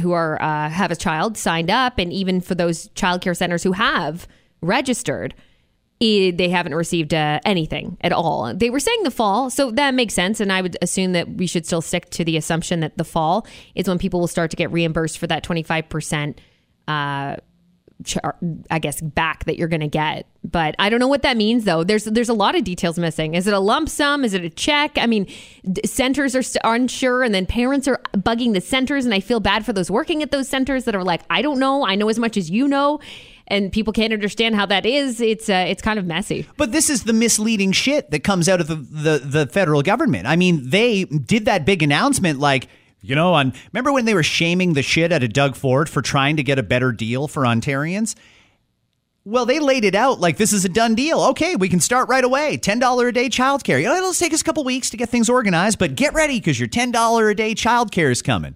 who 0.01 0.13
are 0.13 0.41
uh, 0.41 0.69
have 0.69 0.89
a 0.89 0.95
child 0.95 1.37
signed 1.37 1.69
up, 1.69 1.99
and 1.99 2.11
even 2.11 2.41
for 2.41 2.55
those 2.55 2.87
childcare 2.95 3.37
centers 3.37 3.61
who 3.61 3.73
have 3.73 4.27
registered 4.63 5.35
they 6.01 6.49
haven't 6.49 6.73
received 6.73 7.13
uh, 7.13 7.39
anything 7.45 7.95
at 8.01 8.11
all. 8.11 8.53
They 8.55 8.71
were 8.71 8.79
saying 8.79 9.03
the 9.03 9.11
fall, 9.11 9.51
so 9.51 9.69
that 9.71 9.93
makes 9.93 10.15
sense. 10.15 10.39
And 10.39 10.51
I 10.51 10.61
would 10.61 10.75
assume 10.81 11.11
that 11.11 11.29
we 11.29 11.45
should 11.45 11.65
still 11.65 11.81
stick 11.81 12.09
to 12.11 12.25
the 12.25 12.37
assumption 12.37 12.79
that 12.79 12.97
the 12.97 13.03
fall 13.03 13.45
is 13.75 13.87
when 13.87 13.99
people 13.99 14.19
will 14.19 14.27
start 14.27 14.49
to 14.51 14.57
get 14.57 14.71
reimbursed 14.71 15.19
for 15.19 15.27
that 15.27 15.43
25%. 15.43 16.37
Uh, 16.87 17.35
I 18.71 18.79
guess 18.79 18.99
back 18.99 19.45
that 19.45 19.59
you're 19.59 19.67
going 19.67 19.81
to 19.81 19.87
get, 19.87 20.27
but 20.43 20.73
I 20.79 20.89
don't 20.89 20.99
know 20.99 21.07
what 21.07 21.21
that 21.21 21.37
means 21.37 21.65
though. 21.65 21.83
There's 21.83 22.05
there's 22.05 22.29
a 22.29 22.33
lot 22.33 22.55
of 22.55 22.63
details 22.63 22.97
missing. 22.97 23.35
Is 23.35 23.45
it 23.45 23.53
a 23.53 23.59
lump 23.59 23.89
sum? 23.89 24.25
Is 24.25 24.33
it 24.33 24.43
a 24.43 24.49
check? 24.49 24.97
I 24.97 25.05
mean, 25.05 25.27
centers 25.85 26.35
are 26.35 26.41
st- 26.41 26.61
unsure, 26.63 27.21
and 27.21 27.31
then 27.31 27.45
parents 27.45 27.87
are 27.87 28.01
bugging 28.15 28.53
the 28.53 28.61
centers, 28.61 29.05
and 29.05 29.13
I 29.13 29.19
feel 29.19 29.39
bad 29.39 29.67
for 29.67 29.73
those 29.73 29.91
working 29.91 30.23
at 30.23 30.31
those 30.31 30.49
centers 30.49 30.85
that 30.85 30.95
are 30.95 31.03
like, 31.03 31.21
I 31.29 31.43
don't 31.43 31.59
know, 31.59 31.85
I 31.85 31.93
know 31.93 32.09
as 32.09 32.17
much 32.17 32.37
as 32.37 32.49
you 32.49 32.67
know, 32.67 32.99
and 33.51 33.71
people 33.71 33.91
can't 33.91 34.13
understand 34.13 34.55
how 34.55 34.65
that 34.67 34.85
is, 34.85 35.19
it's 35.19 35.49
uh, 35.49 35.65
it's 35.67 35.81
kind 35.81 35.99
of 35.99 36.05
messy. 36.05 36.47
But 36.57 36.71
this 36.71 36.89
is 36.89 37.03
the 37.03 37.13
misleading 37.13 37.73
shit 37.73 38.09
that 38.11 38.23
comes 38.23 38.47
out 38.47 38.61
of 38.61 38.67
the, 38.67 38.75
the, 38.75 39.21
the 39.23 39.47
federal 39.47 39.83
government. 39.83 40.25
I 40.25 40.37
mean, 40.37 40.69
they 40.69 41.03
did 41.03 41.45
that 41.45 41.65
big 41.65 41.83
announcement 41.83 42.39
like. 42.39 42.67
You 43.03 43.15
know, 43.15 43.33
on 43.33 43.53
remember 43.73 43.91
when 43.91 44.05
they 44.05 44.13
were 44.13 44.21
shaming 44.21 44.73
the 44.73 44.83
shit 44.83 45.11
out 45.11 45.23
of 45.23 45.33
Doug 45.33 45.55
Ford 45.55 45.89
for 45.89 46.03
trying 46.03 46.37
to 46.37 46.43
get 46.43 46.59
a 46.59 46.63
better 46.63 46.91
deal 46.91 47.27
for 47.27 47.41
Ontarians? 47.41 48.13
Well, 49.25 49.47
they 49.47 49.59
laid 49.59 49.85
it 49.85 49.95
out 49.95 50.19
like 50.19 50.37
this 50.37 50.53
is 50.53 50.65
a 50.65 50.69
done 50.69 50.93
deal. 50.93 51.19
Okay, 51.29 51.55
we 51.55 51.67
can 51.67 51.79
start 51.79 52.09
right 52.09 52.23
away. 52.23 52.59
$10 52.59 53.07
a 53.07 53.11
day 53.11 53.27
childcare. 53.27 53.81
You 53.81 53.87
know, 53.87 53.95
it'll 53.95 54.13
take 54.13 54.35
us 54.35 54.41
a 54.41 54.43
couple 54.43 54.63
weeks 54.63 54.91
to 54.91 54.97
get 54.97 55.09
things 55.09 55.29
organized, 55.29 55.79
but 55.79 55.95
get 55.95 56.13
ready 56.13 56.39
because 56.39 56.59
your 56.59 56.69
$10 56.69 57.31
a 57.31 57.33
day 57.33 57.55
childcare 57.55 58.11
is 58.11 58.21
coming. 58.21 58.55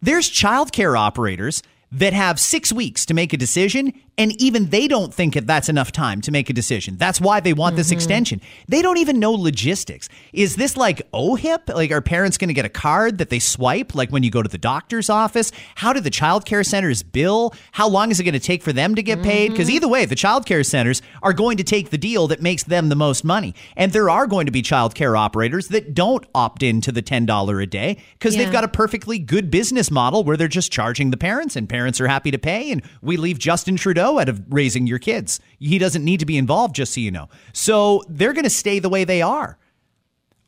There's 0.00 0.30
childcare 0.30 0.96
operators 0.96 1.64
that 1.92 2.14
have 2.14 2.40
six 2.40 2.72
weeks 2.72 3.04
to 3.06 3.14
make 3.14 3.32
a 3.32 3.36
decision, 3.36 3.92
and 4.18 4.40
even 4.40 4.70
they 4.70 4.88
don't 4.88 5.12
think 5.12 5.34
that 5.34 5.46
that's 5.46 5.68
enough 5.68 5.92
time 5.92 6.20
to 6.22 6.30
make 6.30 6.48
a 6.48 6.52
decision. 6.52 6.96
That's 6.96 7.20
why 7.20 7.40
they 7.40 7.52
want 7.52 7.72
mm-hmm. 7.72 7.78
this 7.78 7.90
extension. 7.90 8.40
They 8.66 8.82
don't 8.82 8.98
even 8.98 9.20
know 9.20 9.32
logistics. 9.32 10.08
Is 10.32 10.56
this 10.56 10.76
like 10.76 11.10
OHIP? 11.12 11.74
Like, 11.74 11.90
are 11.90 12.00
parents 12.00 12.38
going 12.38 12.48
to 12.48 12.54
get 12.54 12.64
a 12.64 12.70
card 12.70 13.18
that 13.18 13.30
they 13.30 13.38
swipe, 13.38 13.94
like 13.94 14.10
when 14.10 14.22
you 14.22 14.30
go 14.30 14.42
to 14.42 14.48
the 14.48 14.58
doctor's 14.58 15.08
office? 15.08 15.52
How 15.76 15.92
do 15.92 16.00
the 16.00 16.10
child 16.10 16.44
care 16.44 16.64
centers 16.64 17.02
bill? 17.02 17.54
How 17.72 17.88
long 17.88 18.10
is 18.10 18.18
it 18.18 18.24
going 18.24 18.32
to 18.34 18.40
take 18.40 18.62
for 18.62 18.72
them 18.72 18.94
to 18.94 19.02
get 19.02 19.22
paid? 19.22 19.50
Because 19.50 19.68
mm-hmm. 19.68 19.76
either 19.76 19.88
way, 19.88 20.04
the 20.06 20.14
child 20.14 20.46
care 20.46 20.64
centers 20.64 21.02
are 21.22 21.32
going 21.32 21.58
to 21.58 21.64
take 21.64 21.90
the 21.90 21.98
deal 21.98 22.28
that 22.28 22.42
makes 22.42 22.64
them 22.64 22.88
the 22.88 22.96
most 22.96 23.24
money. 23.24 23.54
And 23.76 23.92
there 23.92 24.10
are 24.10 24.26
going 24.26 24.46
to 24.46 24.52
be 24.52 24.62
child 24.62 24.94
care 24.94 25.16
operators 25.16 25.68
that 25.68 25.94
don't 25.94 26.26
opt 26.34 26.62
into 26.62 26.90
the 26.90 27.02
$10 27.02 27.62
a 27.62 27.66
day 27.66 27.98
because 28.18 28.34
yeah. 28.34 28.44
they've 28.44 28.52
got 28.52 28.64
a 28.64 28.68
perfectly 28.68 29.18
good 29.18 29.50
business 29.50 29.90
model 29.90 30.24
where 30.24 30.36
they're 30.36 30.48
just 30.48 30.72
charging 30.72 31.10
the 31.10 31.16
parents 31.16 31.54
and 31.54 31.68
parents 31.68 31.82
parents 31.82 32.00
are 32.00 32.06
happy 32.06 32.30
to 32.30 32.38
pay, 32.38 32.70
and 32.70 32.80
we 33.02 33.16
leave 33.16 33.38
Justin 33.38 33.76
Trudeau 33.76 34.01
out 34.02 34.28
of 34.28 34.42
raising 34.48 34.86
your 34.86 34.98
kids. 34.98 35.40
He 35.58 35.78
doesn't 35.78 36.04
need 36.04 36.20
to 36.20 36.26
be 36.26 36.38
involved, 36.38 36.74
just 36.74 36.94
so 36.94 37.00
you 37.00 37.10
know. 37.10 37.28
So 37.52 38.02
they're 38.08 38.32
going 38.32 38.44
to 38.44 38.50
stay 38.50 38.78
the 38.78 38.88
way 38.88 39.04
they 39.04 39.22
are. 39.22 39.58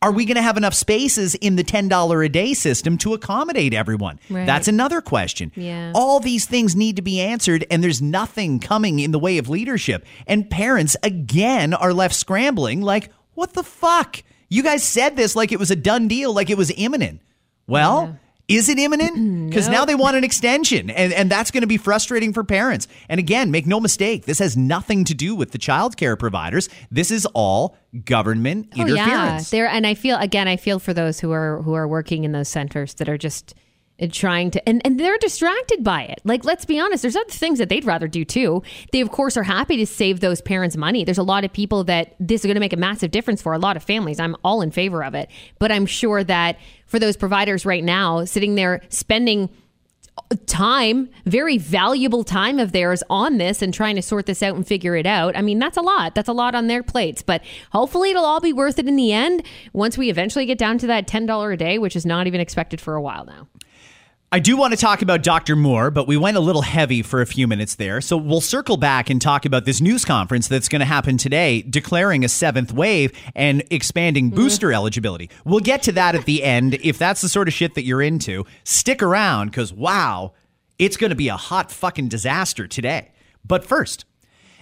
Are 0.02 0.12
we 0.12 0.26
going 0.26 0.36
to 0.36 0.42
have 0.42 0.58
enough 0.58 0.74
spaces 0.74 1.34
in 1.36 1.56
the 1.56 1.64
$10 1.64 2.26
a 2.26 2.28
day 2.28 2.52
system 2.52 2.98
to 2.98 3.14
accommodate 3.14 3.72
everyone? 3.72 4.20
Right. 4.28 4.44
That's 4.44 4.68
another 4.68 5.00
question. 5.00 5.50
Yeah. 5.54 5.92
All 5.94 6.20
these 6.20 6.44
things 6.44 6.76
need 6.76 6.96
to 6.96 7.02
be 7.02 7.20
answered, 7.22 7.64
and 7.70 7.82
there's 7.82 8.02
nothing 8.02 8.60
coming 8.60 8.98
in 8.98 9.12
the 9.12 9.18
way 9.18 9.38
of 9.38 9.48
leadership. 9.48 10.04
And 10.26 10.50
parents, 10.50 10.94
again, 11.02 11.72
are 11.72 11.94
left 11.94 12.14
scrambling 12.14 12.82
like, 12.82 13.10
what 13.32 13.54
the 13.54 13.62
fuck? 13.62 14.22
You 14.50 14.62
guys 14.62 14.82
said 14.82 15.16
this 15.16 15.34
like 15.34 15.52
it 15.52 15.58
was 15.58 15.70
a 15.70 15.76
done 15.76 16.06
deal, 16.06 16.34
like 16.34 16.50
it 16.50 16.58
was 16.58 16.70
imminent. 16.76 17.22
Well, 17.66 18.04
yeah. 18.04 18.18
Is 18.46 18.68
it 18.68 18.78
imminent? 18.78 19.48
Because 19.48 19.68
now 19.68 19.86
they 19.86 19.94
want 19.94 20.16
an 20.16 20.24
extension, 20.24 20.90
and, 20.90 21.14
and 21.14 21.30
that's 21.30 21.50
going 21.50 21.62
to 21.62 21.66
be 21.66 21.78
frustrating 21.78 22.34
for 22.34 22.44
parents. 22.44 22.88
And 23.08 23.18
again, 23.18 23.50
make 23.50 23.66
no 23.66 23.80
mistake, 23.80 24.26
this 24.26 24.38
has 24.38 24.54
nothing 24.54 25.04
to 25.04 25.14
do 25.14 25.34
with 25.34 25.52
the 25.52 25.58
child 25.58 25.96
care 25.96 26.14
providers. 26.14 26.68
This 26.90 27.10
is 27.10 27.26
all 27.32 27.76
government 28.04 28.68
oh, 28.76 28.82
interference. 28.82 29.50
Yeah. 29.50 29.58
There, 29.58 29.68
and 29.68 29.86
I 29.86 29.94
feel 29.94 30.18
again, 30.18 30.46
I 30.46 30.56
feel 30.56 30.78
for 30.78 30.92
those 30.92 31.20
who 31.20 31.32
are 31.32 31.62
who 31.62 31.72
are 31.72 31.88
working 31.88 32.24
in 32.24 32.32
those 32.32 32.48
centers 32.48 32.94
that 32.94 33.08
are 33.08 33.16
just 33.16 33.54
and 33.98 34.12
trying 34.12 34.50
to 34.50 34.68
and, 34.68 34.82
and 34.84 34.98
they're 34.98 35.18
distracted 35.18 35.84
by 35.84 36.02
it 36.02 36.20
like 36.24 36.44
let's 36.44 36.64
be 36.64 36.80
honest 36.80 37.02
there's 37.02 37.16
other 37.16 37.30
things 37.30 37.58
that 37.58 37.68
they'd 37.68 37.84
rather 37.84 38.08
do 38.08 38.24
too 38.24 38.62
they 38.92 39.00
of 39.00 39.10
course 39.10 39.36
are 39.36 39.44
happy 39.44 39.76
to 39.76 39.86
save 39.86 40.20
those 40.20 40.40
parents 40.40 40.76
money 40.76 41.04
there's 41.04 41.18
a 41.18 41.22
lot 41.22 41.44
of 41.44 41.52
people 41.52 41.84
that 41.84 42.14
this 42.18 42.40
is 42.40 42.46
going 42.46 42.54
to 42.54 42.60
make 42.60 42.72
a 42.72 42.76
massive 42.76 43.10
difference 43.10 43.40
for 43.40 43.52
a 43.52 43.58
lot 43.58 43.76
of 43.76 43.82
families 43.82 44.18
i'm 44.18 44.34
all 44.42 44.62
in 44.62 44.70
favor 44.70 45.04
of 45.04 45.14
it 45.14 45.30
but 45.58 45.70
i'm 45.70 45.86
sure 45.86 46.24
that 46.24 46.58
for 46.86 46.98
those 46.98 47.16
providers 47.16 47.64
right 47.64 47.84
now 47.84 48.24
sitting 48.24 48.56
there 48.56 48.80
spending 48.88 49.48
time, 50.46 51.08
very 51.24 51.58
valuable 51.58 52.24
time 52.24 52.58
of 52.58 52.72
theirs 52.72 53.02
on 53.10 53.38
this 53.38 53.62
and 53.62 53.74
trying 53.74 53.96
to 53.96 54.02
sort 54.02 54.26
this 54.26 54.42
out 54.42 54.54
and 54.54 54.66
figure 54.66 54.96
it 54.96 55.06
out. 55.06 55.36
I 55.36 55.42
mean, 55.42 55.58
that's 55.58 55.76
a 55.76 55.82
lot. 55.82 56.14
That's 56.14 56.28
a 56.28 56.32
lot 56.32 56.54
on 56.54 56.66
their 56.66 56.82
plates, 56.82 57.22
but 57.22 57.42
hopefully 57.72 58.10
it'll 58.10 58.24
all 58.24 58.40
be 58.40 58.52
worth 58.52 58.78
it 58.78 58.86
in 58.86 58.96
the 58.96 59.12
end 59.12 59.42
once 59.72 59.98
we 59.98 60.10
eventually 60.10 60.46
get 60.46 60.58
down 60.58 60.78
to 60.78 60.86
that 60.86 61.06
$10 61.06 61.52
a 61.52 61.56
day, 61.56 61.78
which 61.78 61.96
is 61.96 62.06
not 62.06 62.26
even 62.26 62.40
expected 62.40 62.80
for 62.80 62.94
a 62.94 63.02
while 63.02 63.24
now. 63.24 63.48
I 64.34 64.40
do 64.40 64.56
want 64.56 64.72
to 64.72 64.76
talk 64.76 65.00
about 65.00 65.22
Dr. 65.22 65.54
Moore, 65.54 65.92
but 65.92 66.08
we 66.08 66.16
went 66.16 66.36
a 66.36 66.40
little 66.40 66.62
heavy 66.62 67.02
for 67.02 67.20
a 67.20 67.26
few 67.26 67.46
minutes 67.46 67.76
there. 67.76 68.00
So 68.00 68.16
we'll 68.16 68.40
circle 68.40 68.76
back 68.76 69.08
and 69.08 69.22
talk 69.22 69.44
about 69.44 69.64
this 69.64 69.80
news 69.80 70.04
conference 70.04 70.48
that's 70.48 70.68
going 70.68 70.80
to 70.80 70.86
happen 70.86 71.16
today, 71.16 71.62
declaring 71.62 72.24
a 72.24 72.28
seventh 72.28 72.72
wave 72.72 73.12
and 73.36 73.62
expanding 73.70 74.32
mm-hmm. 74.32 74.34
booster 74.34 74.72
eligibility. 74.72 75.30
We'll 75.44 75.60
get 75.60 75.84
to 75.84 75.92
that 75.92 76.16
at 76.16 76.24
the 76.24 76.42
end. 76.42 76.74
If 76.82 76.98
that's 76.98 77.20
the 77.20 77.28
sort 77.28 77.46
of 77.46 77.54
shit 77.54 77.76
that 77.76 77.84
you're 77.84 78.02
into, 78.02 78.44
stick 78.64 79.04
around 79.04 79.52
because 79.52 79.72
wow, 79.72 80.32
it's 80.80 80.96
going 80.96 81.10
to 81.10 81.16
be 81.16 81.28
a 81.28 81.36
hot 81.36 81.70
fucking 81.70 82.08
disaster 82.08 82.66
today. 82.66 83.12
But 83.44 83.64
first, 83.64 84.04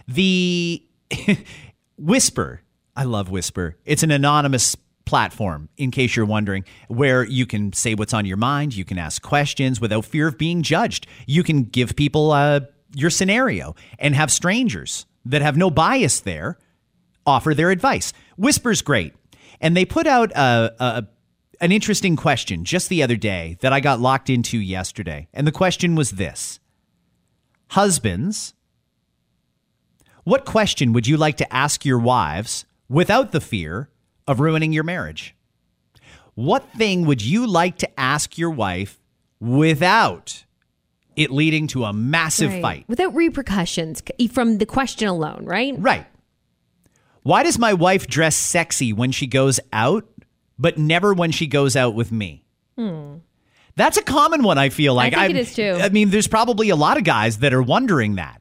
the 0.06 0.86
Whisper. 1.96 2.60
I 2.94 3.04
love 3.04 3.30
Whisper. 3.30 3.78
It's 3.86 4.02
an 4.02 4.10
anonymous 4.10 4.76
platform, 5.04 5.68
in 5.76 5.90
case 5.90 6.16
you're 6.16 6.26
wondering, 6.26 6.64
where 6.88 7.24
you 7.24 7.46
can 7.46 7.72
say 7.72 7.94
what's 7.94 8.14
on 8.14 8.26
your 8.26 8.36
mind. 8.36 8.74
You 8.74 8.84
can 8.84 8.98
ask 8.98 9.22
questions 9.22 9.80
without 9.80 10.04
fear 10.04 10.28
of 10.28 10.38
being 10.38 10.62
judged. 10.62 11.06
You 11.26 11.42
can 11.42 11.64
give 11.64 11.96
people 11.96 12.32
uh, 12.32 12.60
your 12.94 13.10
scenario 13.10 13.74
and 13.98 14.14
have 14.14 14.30
strangers 14.30 15.06
that 15.24 15.42
have 15.42 15.56
no 15.56 15.70
bias 15.70 16.20
there 16.20 16.58
offer 17.26 17.54
their 17.54 17.70
advice. 17.70 18.12
Whisper's 18.36 18.82
great. 18.82 19.14
And 19.60 19.76
they 19.76 19.84
put 19.84 20.06
out 20.06 20.32
a, 20.32 20.74
a 20.80 21.06
an 21.60 21.70
interesting 21.70 22.16
question 22.16 22.64
just 22.64 22.88
the 22.88 23.04
other 23.04 23.14
day 23.14 23.56
that 23.60 23.72
I 23.72 23.78
got 23.78 24.00
locked 24.00 24.28
into 24.28 24.58
yesterday. 24.58 25.28
And 25.32 25.46
the 25.46 25.52
question 25.52 25.94
was 25.94 26.12
this 26.12 26.58
Husbands, 27.68 28.54
what 30.24 30.44
question 30.44 30.92
would 30.92 31.06
you 31.06 31.16
like 31.16 31.36
to 31.36 31.54
ask 31.54 31.84
your 31.84 32.00
wives 32.00 32.66
without 32.88 33.30
the 33.30 33.40
fear 33.40 33.88
of 34.26 34.40
ruining 34.40 34.72
your 34.72 34.84
marriage? 34.84 35.34
What 36.34 36.70
thing 36.72 37.06
would 37.06 37.22
you 37.22 37.46
like 37.46 37.78
to 37.78 38.00
ask 38.00 38.38
your 38.38 38.50
wife 38.50 38.98
without 39.40 40.44
it 41.16 41.30
leading 41.30 41.66
to 41.68 41.84
a 41.84 41.92
massive 41.92 42.50
Right. 42.52 42.62
fight? 42.62 42.84
Without 42.88 43.14
repercussions 43.14 44.02
from 44.30 44.58
the 44.58 44.66
question 44.66 45.08
alone, 45.08 45.44
right? 45.44 45.74
Right. 45.78 46.06
Why 47.22 47.42
does 47.42 47.58
my 47.58 47.74
wife 47.74 48.06
dress 48.06 48.34
sexy 48.34 48.92
when 48.92 49.12
she 49.12 49.26
goes 49.26 49.60
out, 49.72 50.08
but 50.58 50.78
never 50.78 51.12
when 51.14 51.30
she 51.30 51.46
goes 51.46 51.76
out 51.76 51.94
with 51.94 52.10
me? 52.10 52.44
That's 53.76 53.96
a 53.96 54.02
common 54.02 54.42
one, 54.42 54.58
I 54.58 54.68
feel 54.70 54.92
like. 54.94 55.12
Hmm. 55.14 55.20
think 55.20 55.30
I'm- 55.30 55.36
it 55.36 55.40
is 55.40 55.54
too. 55.54 55.78
I 55.80 55.88
mean, 55.90 56.10
there's 56.10 56.26
probably 56.28 56.68
a 56.70 56.76
lot 56.76 56.96
of 56.98 57.04
guys 57.04 57.38
that 57.38 57.54
are 57.54 57.62
wondering 57.62 58.16
that. 58.16 58.40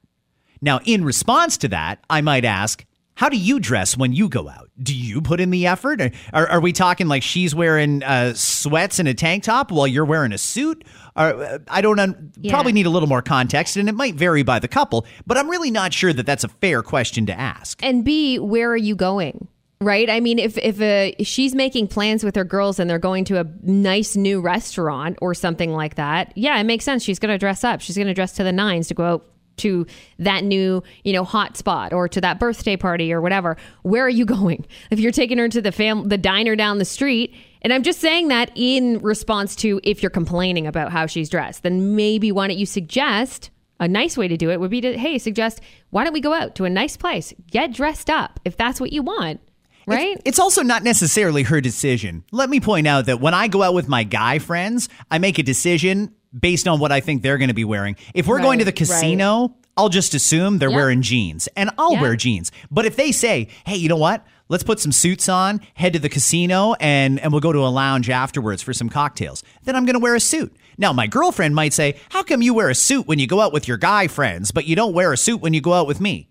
Now, 0.62 0.80
in 0.86 1.04
response 1.06 1.58
to 1.60 1.68
that, 1.70 2.00
I 2.10 2.22
might 2.22 2.44
ask, 2.46 2.86
how 3.22 3.30
do 3.30 3.38
you 3.38 3.60
dress 3.60 3.96
when 3.96 4.14
you 4.14 4.28
go 4.28 4.50
out? 4.50 4.72
Do 4.82 4.96
you 4.96 5.22
put 5.22 5.40
in 5.40 5.52
the 5.52 5.68
effort? 5.68 6.02
Or- 6.02 6.10
Are, 6.34 6.48
are 6.48 6.60
we 6.60 6.74
talking 6.74 7.08
like 7.08 7.22
she's 7.22 7.54
wearing 7.54 8.02
uh, 8.02 8.34
sweats 8.34 8.98
and 8.98 9.08
a 9.08 9.14
tank 9.14 9.44
top 9.44 9.72
while 9.72 9.86
you're 9.86 10.06
wearing 10.06 10.32
a 10.34 10.40
suit? 10.40 10.84
Or, 11.16 11.44
uh, 11.44 11.60
I 11.68 11.82
don't 11.82 12.00
un- 12.00 12.32
Yeah. 12.42 12.52
probably 12.52 12.72
need 12.74 12.88
a 12.88 12.90
little 12.90 13.08
more 13.08 13.22
context, 13.22 13.78
and 13.78 13.88
it 13.88 13.94
might 13.94 14.16
vary 14.16 14.42
by 14.42 14.58
the 14.58 14.68
couple, 14.68 15.06
but 15.28 15.38
I'm 15.38 15.48
really 15.52 15.70
not 15.70 15.94
sure 15.94 16.12
that 16.12 16.26
that's 16.26 16.44
a 16.44 16.48
fair 16.48 16.82
question 16.82 17.28
to 17.28 17.40
ask. 17.40 17.80
And 17.84 18.04
B, 18.04 18.40
where 18.40 18.72
are 18.72 18.76
you 18.78 18.96
going? 18.96 19.48
Right? 19.82 20.10
I 20.10 20.20
mean, 20.20 20.40
if 20.40 20.58
if 20.58 20.82
uh, 20.82 21.24
she's 21.24 21.54
making 21.54 21.90
plans 21.90 22.24
with 22.24 22.36
her 22.36 22.44
girls 22.44 22.80
and 22.80 22.90
they're 22.90 22.98
going 22.98 23.24
to 23.26 23.40
a 23.40 23.46
nice 23.62 24.16
new 24.16 24.42
restaurant 24.42 25.20
or 25.22 25.36
something 25.36 25.72
like 25.74 25.94
that, 25.96 26.34
yeah, 26.36 26.60
it 26.60 26.64
makes 26.64 26.86
sense. 26.86 27.04
She's 27.04 27.20
going 27.20 27.34
to 27.34 27.38
dress 27.38 27.64
up. 27.64 27.82
She's 27.82 27.96
going 27.98 28.08
to 28.08 28.16
dress 28.16 28.32
to 28.34 28.44
the 28.44 28.52
nines 28.52 28.88
to 28.88 28.96
go 28.96 29.06
out 29.06 29.26
to 29.62 29.86
that 30.20 30.44
new, 30.44 30.84
you 31.04 31.14
know, 31.14 31.24
hot 31.24 31.58
spot 31.58 31.94
or 31.94 32.08
to 32.10 32.22
that 32.22 32.40
birthday 32.40 32.78
party 32.78 33.12
or 33.12 33.22
whatever. 33.22 33.58
Where 33.84 34.06
are 34.06 34.10
you 34.10 34.26
going? 34.38 34.66
If 34.90 35.00
you're 35.00 35.12
taking 35.12 35.38
her 35.38 35.50
to 35.50 35.62
the 35.62 35.72
fam- 35.72 36.10
the 36.10 36.18
diner 36.18 36.56
down 36.56 36.78
the 36.78 36.86
street, 36.86 37.34
and 37.62 37.72
I'm 37.72 37.84
just 37.84 38.00
saying 38.00 38.30
that 38.30 38.52
in 38.56 39.00
response 39.00 39.56
to 39.58 39.80
if 39.84 40.02
you're 40.02 40.10
complaining 40.10 40.68
about 40.68 40.92
how 40.92 41.06
she's 41.06 41.30
dressed, 41.30 41.64
then 41.64 41.96
maybe 41.96 42.32
why 42.32 42.48
don't 42.48 42.58
you 42.58 42.66
suggest 42.66 43.50
a 43.80 43.88
nice 43.88 44.16
way 44.16 44.28
to 44.28 44.38
do 44.38 44.52
it 44.52 44.60
would 44.60 44.70
be 44.70 44.80
to 44.80 44.96
hey 44.96 45.18
suggest 45.18 45.60
why 45.90 46.04
don't 46.04 46.14
we 46.14 46.22
go 46.22 46.34
out 46.34 46.54
to 46.54 46.66
a 46.66 46.70
nice 46.70 46.96
place 46.96 47.34
get 47.50 47.74
dressed 47.74 48.12
up 48.12 48.40
if 48.46 48.56
that's 48.56 48.80
what 48.80 48.94
you 48.94 49.02
want 49.02 49.42
right 49.88 50.22
It's 50.24 50.38
also 50.38 50.62
not 50.62 50.84
necessarily 50.84 51.42
her 51.42 51.60
decision. 51.60 52.24
Let 52.32 52.48
me 52.52 52.60
point 52.60 52.86
out 52.86 53.08
that 53.08 53.20
when 53.20 53.34
I 53.34 53.48
go 53.48 53.64
out 53.64 53.74
with 53.74 53.88
my 53.88 54.04
guy 54.04 54.38
friends, 54.38 54.88
I 55.10 55.18
make 55.18 55.40
a 55.40 55.44
decision 55.44 56.14
based 56.38 56.68
on 56.68 56.80
what 56.80 56.92
I 56.92 57.00
think 57.00 57.22
they're 57.22 57.38
going 57.38 57.50
to 57.50 57.54
be 57.54 57.66
wearing. 57.66 57.96
If 58.14 58.28
we're 58.28 58.42
going 58.42 58.60
to 58.60 58.66
the 58.66 58.72
Right, 58.72 58.80
right. 58.82 58.88
casino, 59.02 59.56
I'll 59.78 59.90
just 59.90 60.14
assume 60.14 60.58
they're 60.60 60.70
Yeah. 60.70 60.76
wearing 60.76 61.02
jeans 61.02 61.48
and 61.56 61.70
I'll 61.78 61.94
Yeah. 61.94 62.02
wear 62.02 62.16
jeans. 62.16 62.52
But 62.70 62.86
if 62.86 62.96
they 62.96 63.12
say, 63.12 63.48
hey, 63.66 63.76
you 63.78 63.90
know 63.90 63.96
what? 63.98 64.26
Let's 64.50 64.64
put 64.64 64.80
some 64.82 64.92
suits 64.92 65.30
on, 65.30 65.62
head 65.76 65.94
to 65.94 66.00
the 66.00 66.10
casino, 66.10 66.74
and, 66.82 67.20
and 67.22 67.32
we'll 67.32 67.40
go 67.40 67.54
to 67.54 67.60
a 67.60 67.70
lounge 67.72 68.10
afterwards 68.10 68.62
for 68.62 68.74
some 68.74 68.90
cocktails, 68.90 69.44
then 69.64 69.76
I'm 69.78 69.86
going 69.86 69.94
to 69.94 70.00
wear 70.00 70.14
a 70.14 70.20
suit. 70.20 70.54
Now, 70.78 70.92
my 70.92 71.08
girlfriend 71.08 71.56
might 71.56 71.72
say, 71.74 71.96
How 72.10 72.22
come 72.24 72.42
you 72.42 72.54
wear 72.54 72.70
a 72.70 72.76
suit 72.76 73.08
when 73.08 73.18
you 73.18 73.28
go 73.28 73.40
out 73.40 73.54
with 73.54 73.68
your 73.68 73.78
guy 73.78 74.08
friends, 74.08 74.52
but 74.52 74.66
you 74.68 74.76
don't 74.76 74.94
wear 74.94 75.14
a 75.14 75.18
suit 75.18 75.40
when 75.42 75.54
you 75.54 75.62
go 75.62 75.74
out 75.74 75.88
with 75.88 76.02
me? 76.02 76.28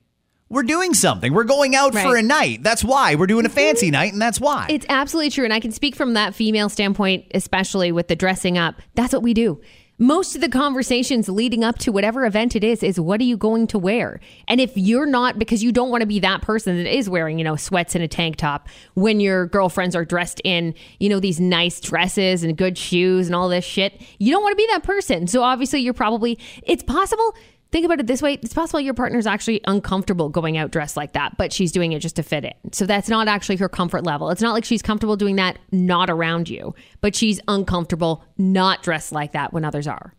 We're 0.50 0.64
doing 0.64 0.92
something. 0.94 1.32
We're 1.32 1.44
going 1.44 1.74
out 1.76 1.92
for 1.92 1.98
Right. 1.98 2.06
Mm-hmm. 2.08 2.16
a 2.18 2.22
night. 2.22 2.62
That's 2.64 2.82
why. 2.84 3.14
We're 3.14 3.28
doing 3.28 3.46
a 3.46 3.50
fancy 3.50 3.90
night, 3.90 4.12
and 4.12 4.20
that's 4.20 4.40
why. 4.40 4.66
it's 4.68 4.84
absolutely 4.88 5.30
true 5.30 5.44
and 5.44 5.54
i 5.54 5.60
can 5.60 5.70
speak 5.72 5.94
from 5.94 6.14
that 6.14 6.34
female 6.34 6.68
standpoint 6.68 7.24
especially 7.34 7.92
with 7.92 8.08
the 8.08 8.16
dressing 8.16 8.58
up 8.58 8.82
that's 8.96 9.12
what 9.14 9.22
we 9.22 9.32
do 9.32 9.60
most 10.00 10.34
of 10.34 10.40
the 10.40 10.48
conversations 10.48 11.28
leading 11.28 11.62
up 11.62 11.76
to 11.78 11.92
whatever 11.92 12.24
event 12.24 12.56
it 12.56 12.64
is 12.64 12.82
is 12.82 12.98
what 12.98 13.20
are 13.20 13.24
you 13.24 13.36
going 13.36 13.66
to 13.66 13.78
wear? 13.78 14.18
And 14.48 14.58
if 14.58 14.72
you're 14.74 15.04
not 15.04 15.38
because 15.38 15.62
you 15.62 15.72
don't 15.72 15.90
want 15.90 16.00
to 16.00 16.06
be 16.06 16.18
that 16.20 16.40
person 16.40 16.78
that 16.78 16.92
is 16.92 17.08
wearing 17.08 17.38
you 17.38 17.44
know 17.44 17.54
sweats 17.54 17.94
and 17.94 18.02
a 18.02 18.08
tank 18.08 18.36
top 18.36 18.68
when 18.94 19.20
your 19.20 19.46
girlfriends 19.46 19.94
are 19.94 20.06
dressed 20.06 20.40
in 20.42 20.74
you 20.98 21.10
know 21.10 21.20
these 21.20 21.38
nice 21.38 21.80
dresses 21.80 22.42
and 22.42 22.56
good 22.56 22.78
shoes 22.78 23.26
and 23.26 23.36
all 23.36 23.50
this 23.50 23.64
shit 23.64 24.00
you 24.18 24.32
don't 24.32 24.42
want 24.42 24.52
to 24.52 24.56
be 24.56 24.66
that 24.68 24.82
person. 24.82 25.26
So 25.26 25.42
obviously 25.42 25.80
you're 25.80 25.92
probably 25.92 26.38
it's 26.62 26.82
possible 26.82 27.34
Think 27.72 27.85
about 27.85 28.00
it 28.00 28.09
this 28.09 28.20
way. 28.20 28.35
It's 28.35 28.52
possible 28.52 28.80
your 28.80 28.94
partner's 28.94 29.26
actually 29.26 29.61
uncomfortable 29.64 30.28
going 30.28 30.59
out 30.59 30.72
dressed 30.72 30.96
like 30.96 31.12
that, 31.12 31.37
but 31.37 31.52
she's 31.52 31.70
doing 31.70 31.92
it 31.92 32.00
just 32.00 32.16
to 32.16 32.22
fit 32.24 32.44
in. 32.44 32.72
So 32.72 32.85
that's 32.85 33.09
not 33.09 33.28
actually 33.28 33.56
her 33.56 33.68
comfort 33.68 34.04
level. 34.04 34.30
It's 34.30 34.42
not 34.42 34.52
like 34.52 34.64
she's 34.64 34.83
comfortable 34.83 35.16
doing 35.16 35.37
that 35.37 35.59
not 35.70 36.11
around 36.11 36.48
you, 36.48 36.74
but 37.00 37.14
she's 37.14 37.40
uncomfortable 37.46 38.24
not 38.37 38.83
dressed 38.83 39.12
like 39.12 39.33
that 39.33 39.52
when 39.52 39.64
others 39.64 39.87
are. 39.87 40.14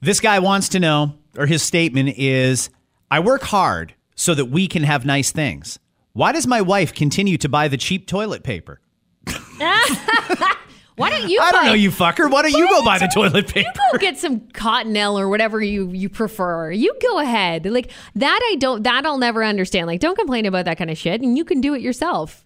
This 0.00 0.18
guy 0.18 0.38
wants 0.38 0.70
to 0.70 0.80
know, 0.80 1.14
or 1.36 1.46
his 1.46 1.62
statement 1.62 2.16
is 2.16 2.70
I 3.10 3.20
work 3.20 3.42
hard 3.42 3.94
so 4.14 4.34
that 4.34 4.46
we 4.46 4.66
can 4.66 4.82
have 4.82 5.04
nice 5.04 5.30
things. 5.30 5.78
Why 6.14 6.32
does 6.32 6.46
my 6.46 6.62
wife 6.62 6.94
continue 6.94 7.36
to 7.38 7.48
buy 7.48 7.68
the 7.68 7.76
cheap 7.76 8.06
toilet 8.06 8.42
paper? 8.42 8.80
Why 10.96 11.10
don't 11.10 11.28
you? 11.28 11.40
I 11.40 11.52
don't 11.52 11.64
know, 11.66 11.72
you 11.72 11.90
fucker. 11.90 12.30
Why 12.30 12.42
don't 12.42 12.52
you 12.52 12.68
go 12.68 12.84
buy 12.84 12.98
the 12.98 13.06
toilet 13.08 13.48
paper? 13.48 13.70
You 13.74 13.92
go 13.92 13.98
get 13.98 14.18
some 14.18 14.40
cottonelle 14.40 15.18
or 15.18 15.28
whatever 15.28 15.60
you 15.62 15.90
you 15.90 16.08
prefer. 16.08 16.70
You 16.70 16.94
go 17.00 17.18
ahead. 17.18 17.64
Like 17.66 17.90
that, 18.16 18.40
I 18.52 18.56
don't. 18.56 18.82
That 18.82 19.06
I'll 19.06 19.18
never 19.18 19.42
understand. 19.42 19.86
Like, 19.86 20.00
don't 20.00 20.16
complain 20.18 20.44
about 20.46 20.66
that 20.66 20.76
kind 20.78 20.90
of 20.90 20.98
shit, 20.98 21.22
and 21.22 21.36
you 21.36 21.44
can 21.44 21.60
do 21.62 21.74
it 21.74 21.80
yourself. 21.80 22.44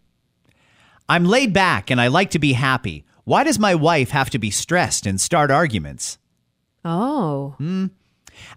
I'm 1.09 1.24
laid 1.24 1.52
back 1.52 1.90
and 1.90 2.00
I 2.00 2.09
like 2.09 2.30
to 2.30 2.38
be 2.38 2.52
happy. 2.54 3.04
Why 3.24 3.44
does 3.44 3.59
my 3.59 3.74
wife 3.74 4.11
have 4.11 4.30
to 4.30 4.38
be 4.38 4.50
stressed 4.50 5.06
and 5.06 5.20
start 5.20 5.50
arguments? 5.50 6.18
Oh, 6.85 7.54
Hmm. 7.59 7.87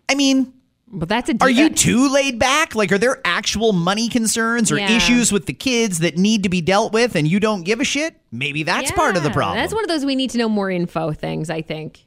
I 0.08 0.15
mean, 0.15 0.54
but 0.91 1.10
that's 1.10 1.30
a. 1.30 1.36
are 1.41 1.49
you 1.49 1.69
too 1.69 2.10
laid 2.12 2.39
back? 2.39 2.75
Like, 2.75 2.91
are 2.91 2.97
there 2.97 3.19
actual 3.25 3.73
money 3.73 4.10
concerns 4.10 4.71
or 4.71 4.78
Yeah. 4.78 4.91
issues 4.95 5.32
with 5.32 5.45
the 5.45 5.54
kids 5.54 5.99
that 5.99 6.17
need 6.17 6.43
to 6.43 6.49
be 6.49 6.62
dealt 6.62 6.93
with 6.93 7.15
and 7.15 7.28
you 7.28 7.39
don't 7.39 7.63
give 7.63 7.80
a 7.80 7.84
shit? 7.84 8.15
Maybe 8.32 8.63
that's 8.63 8.91
part 8.91 9.15
of 9.17 9.23
the 9.23 9.30
problem. 9.30 9.58
That's 9.58 9.73
one 9.73 9.84
of 9.84 9.88
those 9.89 10.06
we 10.06 10.15
need 10.15 10.30
to 10.32 10.38
know 10.38 10.49
more 10.49 10.69
info 10.71 11.12
things. 11.13 11.49
I 11.49 11.62
think. 11.62 12.06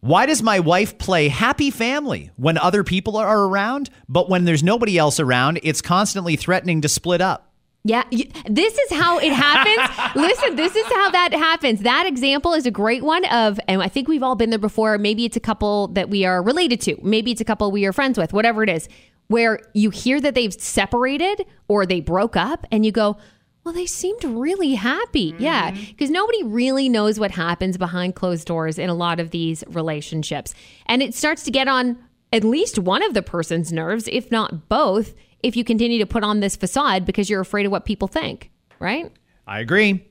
Why 0.00 0.26
does 0.26 0.42
my 0.42 0.58
wife 0.58 0.98
play 0.98 1.28
happy 1.28 1.70
family 1.70 2.30
when 2.36 2.58
other 2.58 2.82
people 2.82 3.16
are 3.16 3.44
around, 3.44 3.88
but 4.08 4.28
when 4.28 4.44
there's 4.44 4.62
nobody 4.64 4.98
else 4.98 5.20
around, 5.20 5.60
it's 5.62 5.80
constantly 5.80 6.34
threatening 6.34 6.80
to 6.80 6.88
split 6.88 7.20
up? 7.20 7.51
Yeah, 7.84 8.04
you, 8.10 8.26
this 8.48 8.78
is 8.78 8.92
how 8.92 9.18
it 9.18 9.32
happens. 9.32 10.14
Listen, 10.14 10.54
this 10.54 10.76
is 10.76 10.86
how 10.86 11.10
that 11.10 11.32
happens. 11.32 11.80
That 11.80 12.06
example 12.06 12.54
is 12.54 12.64
a 12.64 12.70
great 12.70 13.02
one 13.02 13.24
of, 13.24 13.58
and 13.66 13.82
I 13.82 13.88
think 13.88 14.06
we've 14.06 14.22
all 14.22 14.36
been 14.36 14.50
there 14.50 14.58
before. 14.58 14.98
Maybe 14.98 15.24
it's 15.24 15.36
a 15.36 15.40
couple 15.40 15.88
that 15.88 16.08
we 16.08 16.24
are 16.24 16.42
related 16.42 16.80
to. 16.82 16.96
Maybe 17.02 17.32
it's 17.32 17.40
a 17.40 17.44
couple 17.44 17.70
we 17.72 17.84
are 17.84 17.92
friends 17.92 18.18
with, 18.18 18.32
whatever 18.32 18.62
it 18.62 18.68
is, 18.68 18.88
where 19.26 19.58
you 19.74 19.90
hear 19.90 20.20
that 20.20 20.34
they've 20.36 20.52
separated 20.52 21.44
or 21.66 21.84
they 21.84 22.00
broke 22.00 22.36
up 22.36 22.66
and 22.70 22.86
you 22.86 22.92
go, 22.92 23.16
well, 23.64 23.74
they 23.74 23.86
seemed 23.86 24.22
really 24.24 24.74
happy. 24.74 25.32
Mm-hmm. 25.32 25.42
Yeah, 25.42 25.70
because 25.70 26.10
nobody 26.10 26.42
really 26.44 26.88
knows 26.88 27.18
what 27.18 27.32
happens 27.32 27.78
behind 27.78 28.14
closed 28.14 28.46
doors 28.46 28.78
in 28.78 28.90
a 28.90 28.94
lot 28.94 29.18
of 29.18 29.30
these 29.30 29.64
relationships. 29.68 30.54
And 30.86 31.02
it 31.02 31.14
starts 31.14 31.42
to 31.44 31.50
get 31.50 31.66
on 31.66 31.98
at 32.32 32.44
least 32.44 32.78
one 32.78 33.02
of 33.02 33.14
the 33.14 33.22
person's 33.22 33.72
nerves, 33.72 34.08
if 34.10 34.30
not 34.30 34.68
both, 34.68 35.14
if 35.42 35.56
you 35.56 35.64
continue 35.64 35.98
to 35.98 36.06
put 36.06 36.24
on 36.24 36.40
this 36.40 36.56
facade 36.56 37.04
because 37.04 37.28
you're 37.28 37.40
afraid 37.40 37.66
of 37.66 37.72
what 37.72 37.84
people 37.84 38.08
think, 38.08 38.50
right? 38.78 39.10
I 39.46 39.60
agree. 39.60 40.06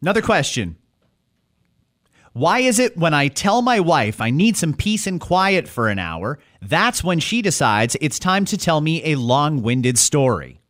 Another 0.00 0.22
question. 0.22 0.76
Why 2.32 2.60
is 2.60 2.78
it 2.78 2.96
when 2.96 3.12
I 3.12 3.28
tell 3.28 3.60
my 3.60 3.80
wife 3.80 4.20
I 4.20 4.30
need 4.30 4.56
some 4.56 4.72
peace 4.72 5.06
and 5.06 5.20
quiet 5.20 5.68
for 5.68 5.88
an 5.88 5.98
hour, 5.98 6.38
that's 6.62 7.02
when 7.02 7.18
she 7.18 7.42
decides 7.42 7.96
it's 8.00 8.18
time 8.18 8.44
to 8.46 8.56
tell 8.56 8.80
me 8.80 9.04
a 9.04 9.16
long 9.16 9.62
winded 9.62 9.98
story? 9.98 10.60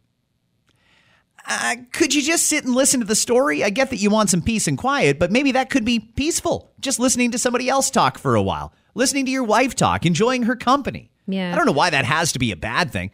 uh, 1.50 1.76
could 1.92 2.14
you 2.14 2.22
just 2.22 2.46
sit 2.46 2.64
and 2.64 2.74
listen 2.74 3.00
to 3.00 3.06
the 3.06 3.16
story? 3.16 3.64
I 3.64 3.70
get 3.70 3.90
that 3.90 3.96
you 3.96 4.08
want 4.08 4.30
some 4.30 4.40
peace 4.40 4.68
and 4.68 4.78
quiet, 4.78 5.18
but 5.18 5.32
maybe 5.32 5.52
that 5.52 5.68
could 5.68 5.84
be 5.84 5.98
peaceful. 5.98 6.70
Just 6.80 7.00
listening 7.00 7.32
to 7.32 7.38
somebody 7.38 7.68
else 7.68 7.90
talk 7.90 8.18
for 8.18 8.36
a 8.36 8.42
while, 8.42 8.72
listening 8.94 9.24
to 9.26 9.32
your 9.32 9.42
wife 9.42 9.74
talk, 9.74 10.06
enjoying 10.06 10.44
her 10.44 10.54
company. 10.54 11.10
Yeah. 11.26 11.52
I 11.52 11.56
don't 11.56 11.66
know 11.66 11.72
why 11.72 11.90
that 11.90 12.04
has 12.04 12.32
to 12.32 12.38
be 12.38 12.52
a 12.52 12.56
bad 12.56 12.92
thing. 12.92 13.10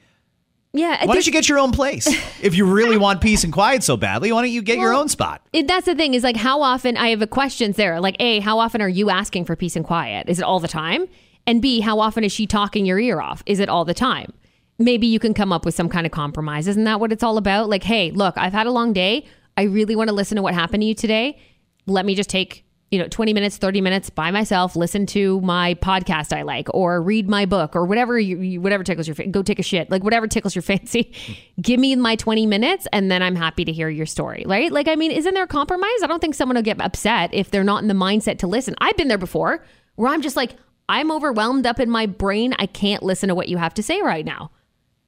Yeah. 0.76 1.04
Why 1.06 1.14
don't 1.14 1.26
you 1.26 1.32
get 1.32 1.48
your 1.48 1.58
own 1.58 1.72
place? 1.72 2.06
if 2.42 2.54
you 2.54 2.66
really 2.66 2.96
want 2.96 3.20
peace 3.20 3.44
and 3.44 3.52
quiet 3.52 3.82
so 3.82 3.96
badly, 3.96 4.32
why 4.32 4.42
don't 4.42 4.50
you 4.50 4.62
get 4.62 4.78
your 4.78 4.92
own 4.92 5.08
spot? 5.08 5.42
It, 5.52 5.66
that's 5.66 5.86
the 5.86 5.94
thing 5.94 6.14
is 6.14 6.22
like 6.22 6.36
how 6.36 6.62
often 6.62 6.96
I 6.96 7.08
have 7.08 7.22
a 7.22 7.26
questions 7.26 7.76
there. 7.76 8.00
Like 8.00 8.16
A, 8.20 8.40
how 8.40 8.58
often 8.58 8.82
are 8.82 8.88
you 8.88 9.10
asking 9.10 9.44
for 9.44 9.56
peace 9.56 9.76
and 9.76 9.84
quiet? 9.84 10.28
Is 10.28 10.38
it 10.38 10.44
all 10.44 10.60
the 10.60 10.68
time? 10.68 11.06
And 11.46 11.62
B, 11.62 11.80
how 11.80 12.00
often 12.00 12.24
is 12.24 12.32
she 12.32 12.46
talking 12.46 12.84
your 12.84 12.98
ear 12.98 13.20
off? 13.20 13.42
Is 13.46 13.60
it 13.60 13.68
all 13.68 13.84
the 13.84 13.94
time? 13.94 14.32
Maybe 14.78 15.06
you 15.06 15.18
can 15.18 15.32
come 15.32 15.52
up 15.52 15.64
with 15.64 15.74
some 15.74 15.88
kind 15.88 16.04
of 16.04 16.12
compromise. 16.12 16.66
Isn't 16.66 16.84
that 16.84 17.00
what 17.00 17.12
it's 17.12 17.22
all 17.22 17.38
about? 17.38 17.70
Like, 17.70 17.84
hey, 17.84 18.10
look, 18.10 18.36
I've 18.36 18.52
had 18.52 18.66
a 18.66 18.70
long 18.70 18.92
day. 18.92 19.24
I 19.56 19.62
really 19.62 19.96
want 19.96 20.08
to 20.08 20.14
listen 20.14 20.36
to 20.36 20.42
what 20.42 20.52
happened 20.52 20.82
to 20.82 20.86
you 20.86 20.94
today. 20.94 21.38
Let 21.86 22.04
me 22.04 22.14
just 22.14 22.28
take, 22.28 22.65
you 22.90 23.00
know, 23.00 23.08
20 23.08 23.34
minutes, 23.34 23.56
30 23.56 23.80
minutes 23.80 24.10
by 24.10 24.30
myself, 24.30 24.76
listen 24.76 25.06
to 25.06 25.40
my 25.40 25.74
podcast 25.74 26.36
I 26.36 26.42
like 26.42 26.68
or 26.72 27.02
read 27.02 27.28
my 27.28 27.44
book 27.44 27.74
or 27.74 27.84
whatever 27.84 28.18
you, 28.18 28.60
whatever 28.60 28.84
tickles 28.84 29.08
your 29.08 29.16
fa- 29.16 29.26
go 29.26 29.42
take 29.42 29.58
a 29.58 29.62
shit. 29.62 29.90
Like 29.90 30.04
whatever 30.04 30.28
tickles 30.28 30.54
your 30.54 30.62
fancy. 30.62 31.12
Give 31.60 31.80
me 31.80 31.96
my 31.96 32.14
20 32.14 32.46
minutes 32.46 32.86
and 32.92 33.10
then 33.10 33.22
I'm 33.22 33.34
happy 33.34 33.64
to 33.64 33.72
hear 33.72 33.88
your 33.88 34.06
story, 34.06 34.44
right? 34.46 34.70
Like 34.70 34.86
I 34.86 34.94
mean, 34.94 35.10
isn't 35.10 35.34
there 35.34 35.44
a 35.44 35.48
compromise? 35.48 36.02
I 36.02 36.06
don't 36.06 36.20
think 36.20 36.36
someone 36.36 36.54
will 36.54 36.62
get 36.62 36.80
upset 36.80 37.30
if 37.32 37.50
they're 37.50 37.64
not 37.64 37.82
in 37.82 37.88
the 37.88 37.94
mindset 37.94 38.38
to 38.38 38.46
listen. 38.46 38.76
I've 38.78 38.96
been 38.96 39.08
there 39.08 39.18
before 39.18 39.64
where 39.96 40.12
I'm 40.12 40.22
just 40.22 40.36
like 40.36 40.54
I'm 40.88 41.10
overwhelmed 41.10 41.66
up 41.66 41.80
in 41.80 41.90
my 41.90 42.06
brain. 42.06 42.54
I 42.58 42.66
can't 42.66 43.02
listen 43.02 43.28
to 43.28 43.34
what 43.34 43.48
you 43.48 43.56
have 43.56 43.74
to 43.74 43.82
say 43.82 44.00
right 44.00 44.24
now 44.24 44.52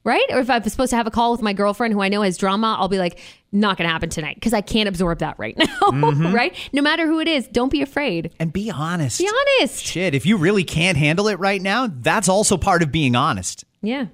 right? 0.03 0.25
Or 0.29 0.39
if 0.39 0.49
I'm 0.49 0.63
supposed 0.63 0.91
to 0.91 0.95
have 0.95 1.07
a 1.07 1.11
call 1.11 1.31
with 1.31 1.41
my 1.41 1.53
girlfriend 1.53 1.93
who 1.93 2.01
I 2.01 2.09
know 2.09 2.21
has 2.21 2.37
drama, 2.37 2.75
I'll 2.79 2.87
be 2.87 2.97
like, 2.99 3.19
not 3.51 3.77
going 3.77 3.87
to 3.87 3.91
happen 3.91 4.09
tonight 4.09 4.35
because 4.35 4.53
I 4.53 4.61
can't 4.61 4.87
absorb 4.87 5.19
that 5.19 5.37
right 5.39 5.57
now, 5.57 5.65
mm-hmm. 5.65 6.33
right? 6.33 6.55
No 6.71 6.81
matter 6.81 7.05
who 7.07 7.19
it 7.19 7.27
is, 7.27 7.47
don't 7.47 7.71
be 7.71 7.81
afraid. 7.81 8.33
And 8.39 8.53
be 8.53 8.71
honest. 8.71 9.19
Be 9.19 9.29
honest. 9.29 9.83
Shit, 9.83 10.13
if 10.15 10.25
you 10.25 10.37
really 10.37 10.63
can't 10.63 10.97
handle 10.97 11.27
it 11.27 11.39
right 11.39 11.61
now, 11.61 11.89
that's 11.91 12.29
also 12.29 12.57
part 12.57 12.83
of 12.83 12.91
being 12.91 13.15
honest. 13.15 13.65
Yeah. 13.81 14.07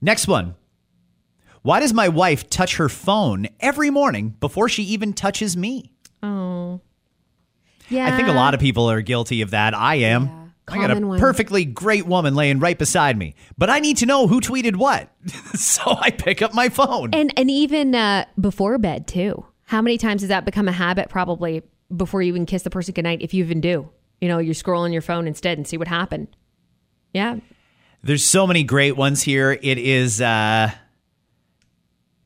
Next 0.00 0.28
one. 0.28 0.54
Why 1.62 1.80
does 1.80 1.94
my 1.94 2.08
wife 2.08 2.50
touch 2.50 2.76
her 2.76 2.90
phone 2.90 3.48
every 3.58 3.88
morning 3.88 4.36
before 4.38 4.68
she 4.68 4.82
even 4.82 5.14
touches 5.14 5.56
me? 5.56 5.90
Oh. 6.22 6.80
Yeah. 7.88 8.12
I 8.12 8.16
think 8.16 8.28
a 8.28 8.32
lot 8.32 8.52
of 8.52 8.60
people 8.60 8.90
are 8.90 9.00
guilty 9.00 9.40
of 9.40 9.50
that. 9.50 9.74
I 9.74 9.96
am. 9.96 10.43
I 10.68 10.78
got 10.78 10.90
a 10.96 11.06
one. 11.06 11.18
perfectly 11.18 11.64
great 11.64 12.06
woman 12.06 12.34
laying 12.34 12.58
right 12.58 12.78
beside 12.78 13.18
me, 13.18 13.34
but 13.58 13.68
I 13.68 13.80
need 13.80 13.98
to 13.98 14.06
know 14.06 14.26
who 14.26 14.40
tweeted 14.40 14.76
what. 14.76 15.10
so 15.54 15.96
I 16.00 16.10
pick 16.10 16.40
up 16.42 16.54
my 16.54 16.68
phone. 16.68 17.12
And 17.12 17.32
and 17.38 17.50
even 17.50 17.94
uh, 17.94 18.24
before 18.40 18.78
bed 18.78 19.06
too. 19.06 19.44
How 19.66 19.80
many 19.82 19.98
times 19.98 20.22
has 20.22 20.28
that 20.28 20.44
become 20.44 20.68
a 20.68 20.72
habit? 20.72 21.08
Probably 21.08 21.62
before 21.94 22.22
you 22.22 22.28
even 22.28 22.46
kiss 22.46 22.62
the 22.62 22.70
person 22.70 22.92
goodnight, 22.94 23.22
if 23.22 23.34
you 23.34 23.44
even 23.44 23.60
do. 23.60 23.88
You 24.20 24.28
know, 24.28 24.38
you're 24.38 24.54
scrolling 24.54 24.92
your 24.92 25.02
phone 25.02 25.26
instead 25.26 25.58
and 25.58 25.66
see 25.66 25.76
what 25.76 25.88
happened. 25.88 26.28
Yeah. 27.12 27.36
There's 28.02 28.24
so 28.24 28.46
many 28.46 28.64
great 28.64 28.96
ones 28.96 29.22
here. 29.22 29.52
It 29.52 29.78
is 29.78 30.20
uh, 30.20 30.70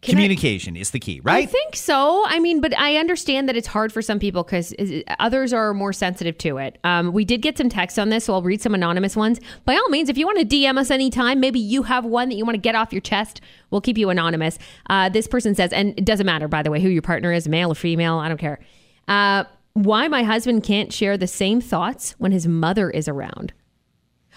Can 0.00 0.12
I- 0.12 0.14
communication 0.14 0.76
is 0.76 0.90
the 0.90 1.00
key, 1.00 1.20
right? 1.24 1.42
I 1.42 1.46
think 1.46 1.74
so. 1.74 2.24
I 2.28 2.38
mean, 2.38 2.61
but 2.61 2.76
I 2.78 2.96
understand 2.96 3.48
that 3.48 3.56
it's 3.56 3.66
hard 3.66 3.92
for 3.92 4.00
some 4.00 4.20
people 4.20 4.44
because 4.44 4.72
others 5.18 5.52
are 5.52 5.74
more 5.74 5.92
sensitive 5.92 6.38
to 6.38 6.58
it. 6.58 6.78
Um, 6.84 7.12
we 7.12 7.24
did 7.24 7.42
get 7.42 7.58
some 7.58 7.68
text 7.68 7.98
on 7.98 8.08
this, 8.08 8.26
so 8.26 8.34
I'll 8.34 8.42
read 8.42 8.62
some 8.62 8.74
anonymous 8.74 9.16
ones. 9.16 9.40
By 9.64 9.74
all 9.74 9.88
means, 9.88 10.08
if 10.08 10.16
you 10.16 10.24
want 10.24 10.38
to 10.38 10.44
DM 10.44 10.78
us 10.78 10.92
anytime, 10.92 11.40
maybe 11.40 11.58
you 11.58 11.82
have 11.82 12.04
one 12.04 12.28
that 12.28 12.37
you 12.37 12.44
want 12.44 12.54
to 12.54 12.61
get 12.61 12.76
off 12.76 12.92
your 12.92 13.00
chest, 13.00 13.40
we'll 13.70 13.80
keep 13.80 13.98
you 13.98 14.08
anonymous. 14.08 14.58
Uh, 14.88 15.08
this 15.08 15.26
person 15.26 15.56
says, 15.56 15.72
and 15.72 15.94
it 15.98 16.04
doesn't 16.04 16.26
matter, 16.26 16.46
by 16.46 16.62
the 16.62 16.70
way, 16.70 16.80
who 16.80 16.88
your 16.88 17.02
partner 17.02 17.32
is, 17.32 17.48
male 17.48 17.72
or 17.72 17.74
female, 17.74 18.18
I 18.18 18.28
don't 18.28 18.38
care. 18.38 18.61
Uh, 19.08 19.44
why 19.72 20.06
my 20.06 20.22
husband 20.22 20.62
can't 20.62 20.92
share 20.92 21.16
the 21.16 21.26
same 21.26 21.61
thoughts 21.61 22.14
when 22.18 22.30
his 22.30 22.46
mother 22.46 22.88
is 22.90 23.08
around. 23.08 23.52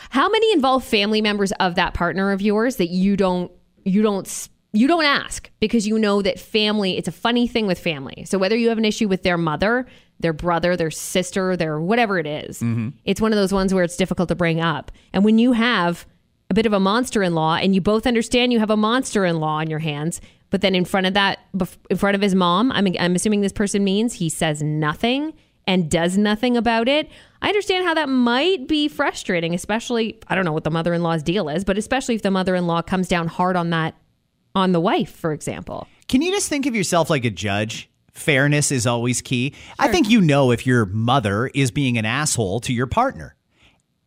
How 0.09 0.27
many 0.29 0.51
involve 0.53 0.83
family 0.83 1.21
members 1.21 1.51
of 1.53 1.75
that 1.75 1.93
partner 1.93 2.31
of 2.31 2.41
yours 2.41 2.77
that 2.77 2.89
you 2.89 3.15
don't 3.15 3.51
you 3.83 4.01
don't 4.03 4.27
you 4.73 4.87
don't 4.87 5.03
ask 5.03 5.49
because 5.59 5.87
you 5.87 5.99
know 5.99 6.21
that 6.21 6.39
family 6.39 6.97
it's 6.97 7.07
a 7.07 7.11
funny 7.11 7.47
thing 7.47 7.67
with 7.67 7.79
family. 7.79 8.23
So 8.25 8.37
whether 8.37 8.55
you 8.55 8.69
have 8.69 8.77
an 8.77 8.85
issue 8.85 9.07
with 9.07 9.23
their 9.23 9.37
mother, 9.37 9.85
their 10.19 10.33
brother, 10.33 10.75
their 10.75 10.91
sister, 10.91 11.57
their 11.57 11.79
whatever 11.79 12.19
it 12.19 12.27
is, 12.27 12.61
mm-hmm. 12.61 12.89
it's 13.03 13.19
one 13.19 13.33
of 13.33 13.37
those 13.37 13.53
ones 13.53 13.73
where 13.73 13.83
it's 13.83 13.97
difficult 13.97 14.29
to 14.29 14.35
bring 14.35 14.61
up. 14.61 14.91
And 15.13 15.25
when 15.25 15.39
you 15.39 15.53
have 15.53 16.05
a 16.49 16.53
bit 16.53 16.65
of 16.65 16.73
a 16.73 16.79
monster-in-law 16.79 17.55
and 17.55 17.73
you 17.73 17.81
both 17.81 18.05
understand 18.05 18.51
you 18.51 18.59
have 18.59 18.69
a 18.69 18.77
monster-in-law 18.77 19.59
on 19.59 19.69
your 19.69 19.79
hands, 19.79 20.21
but 20.49 20.61
then 20.61 20.75
in 20.75 20.85
front 20.85 21.07
of 21.07 21.13
that 21.15 21.39
in 21.89 21.97
front 21.97 22.15
of 22.15 22.21
his 22.21 22.35
mom, 22.35 22.71
I'm 22.71 22.87
I'm 22.99 23.15
assuming 23.15 23.41
this 23.41 23.53
person 23.53 23.83
means 23.83 24.15
he 24.15 24.29
says 24.29 24.61
nothing 24.61 25.33
and 25.67 25.89
does 25.89 26.17
nothing 26.17 26.57
about 26.57 26.87
it. 26.87 27.09
I 27.41 27.47
understand 27.47 27.85
how 27.85 27.93
that 27.93 28.09
might 28.09 28.67
be 28.67 28.87
frustrating, 28.87 29.53
especially 29.53 30.19
I 30.27 30.35
don't 30.35 30.45
know 30.45 30.53
what 30.53 30.63
the 30.63 30.71
mother-in-law's 30.71 31.23
deal 31.23 31.49
is, 31.49 31.63
but 31.63 31.77
especially 31.77 32.15
if 32.15 32.21
the 32.21 32.31
mother-in-law 32.31 32.83
comes 32.83 33.07
down 33.07 33.27
hard 33.27 33.55
on 33.55 33.69
that 33.71 33.95
on 34.55 34.71
the 34.71 34.79
wife, 34.79 35.11
for 35.15 35.31
example. 35.33 35.87
Can 36.07 36.21
you 36.21 36.31
just 36.31 36.49
think 36.49 36.65
of 36.65 36.75
yourself 36.75 37.09
like 37.09 37.25
a 37.25 37.29
judge? 37.29 37.89
Fairness 38.11 38.71
is 38.71 38.85
always 38.85 39.21
key. 39.21 39.53
I 39.79 39.87
think 39.87 40.09
you 40.09 40.19
know 40.21 40.51
if 40.51 40.65
your 40.67 40.85
mother 40.85 41.47
is 41.53 41.71
being 41.71 41.97
an 41.97 42.05
asshole 42.05 42.59
to 42.61 42.73
your 42.73 42.87
partner. 42.87 43.35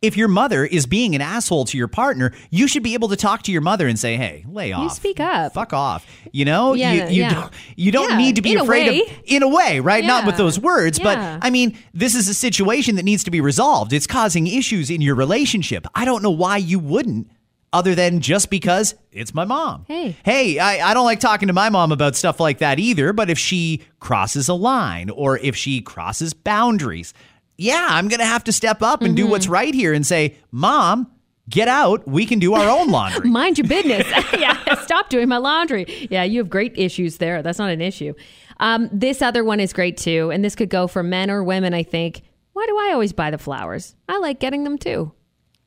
If 0.01 0.15
your 0.15 0.27
mother 0.27 0.63
is 0.63 0.85
being 0.85 1.15
an 1.15 1.21
asshole 1.21 1.65
to 1.65 1.77
your 1.77 1.87
partner, 1.87 2.31
you 2.51 2.67
should 2.67 2.83
be 2.83 2.93
able 2.93 3.07
to 3.07 3.15
talk 3.15 3.41
to 3.43 3.51
your 3.51 3.61
mother 3.61 3.87
and 3.87 3.97
say, 3.97 4.17
"Hey, 4.17 4.45
lay 4.47 4.71
off. 4.71 4.83
You 4.83 4.89
speak 4.91 5.19
up. 5.19 5.53
Fuck 5.53 5.73
off." 5.73 6.05
You 6.31 6.45
know, 6.45 6.75
Yeah, 6.75 6.91
you, 6.93 7.15
you 7.15 7.21
yeah. 7.23 7.33
don't 7.33 7.53
you 7.75 7.91
don't 7.91 8.11
Yeah, 8.11 8.17
need 8.17 8.35
to 8.35 8.43
be 8.43 8.53
afraid 8.53 9.01
of 9.01 9.17
in 9.25 9.41
a 9.41 9.47
way, 9.47 9.79
right? 9.79 10.03
Not 10.05 10.27
with 10.27 10.37
those 10.37 10.59
words, 10.59 10.99
but 10.99 11.17
I 11.17 11.49
mean, 11.49 11.75
this 11.95 12.13
is 12.13 12.27
a 12.27 12.35
situation 12.35 12.97
that 12.97 13.03
needs 13.03 13.23
to 13.23 13.31
be 13.31 13.41
resolved. 13.41 13.93
It's 13.93 14.05
causing 14.05 14.45
issues 14.45 14.91
in 14.91 15.01
your 15.01 15.15
relationship. 15.15 15.87
I 15.95 16.05
don't 16.05 16.21
know 16.21 16.29
why 16.29 16.57
you 16.57 16.77
wouldn't 16.77 17.31
other 17.75 17.93
than 17.95 18.19
just 18.21 18.49
because 18.49 18.95
it's 19.11 19.33
my 19.33 19.45
mom. 19.45 19.85
Hey. 19.87 20.15
Hey, 20.23 20.59
I, 20.59 20.91
I 20.91 20.93
don't 20.93 21.05
like 21.05 21.19
talking 21.19 21.47
to 21.47 21.53
my 21.53 21.69
mom 21.69 21.91
about 21.91 22.15
stuff 22.15 22.39
like 22.39 22.59
that 22.59 22.79
either, 22.79 23.13
but 23.13 23.29
if 23.29 23.37
she 23.37 23.81
crosses 23.99 24.47
a 24.49 24.53
line 24.53 25.09
or 25.09 25.37
if 25.39 25.55
she 25.55 25.81
crosses 25.81 26.33
boundaries, 26.33 27.13
yeah, 27.57 27.87
I'm 27.89 28.07
going 28.07 28.19
to 28.19 28.25
have 28.25 28.43
to 28.45 28.51
step 28.51 28.81
up 28.81 29.01
and 29.01 29.09
Mm-hmm. 29.09 29.25
do 29.25 29.27
what's 29.27 29.47
right 29.47 29.73
here 29.73 29.93
and 29.93 30.05
say, 30.05 30.35
Mom, 30.51 31.11
get 31.49 31.67
out. 31.67 32.07
We 32.07 32.25
can 32.25 32.39
do 32.39 32.53
our 32.53 32.67
own 32.69 32.89
laundry. 32.89 33.29
Mind 33.41 33.57
your 33.57 33.67
business. 33.67 34.07
yeah, 34.33 34.75
stop 34.83 35.09
doing 35.09 35.27
my 35.29 35.37
laundry. 35.37 36.07
Yeah, 36.09 36.23
you 36.23 36.39
have 36.39 36.49
great 36.49 36.77
issues 36.77 37.17
there. 37.17 37.41
That's 37.43 37.59
not 37.59 37.69
an 37.69 37.81
issue. 37.81 38.13
Um, 38.59 38.89
this 38.91 39.21
other 39.21 39.43
one 39.43 39.59
is 39.59 39.73
great 39.73 39.97
too, 39.97 40.31
and 40.31 40.43
this 40.43 40.55
could 40.55 40.69
go 40.69 40.87
for 40.87 41.03
men 41.03 41.29
or 41.29 41.43
women. 41.43 41.73
I 41.73 41.83
think. 41.83 42.21
Why 42.53 42.65
do 42.67 42.77
I 42.77 42.91
always 42.93 43.11
buy 43.11 43.31
the 43.31 43.37
flowers? 43.37 43.95
I 44.07 44.17
like 44.19 44.39
getting 44.39 44.63
them 44.63 44.77
too. 44.77 45.11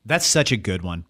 That's 0.09 0.25
such 0.25 0.51
a 0.51 0.57
good 0.57 0.81
one. 0.81 1.05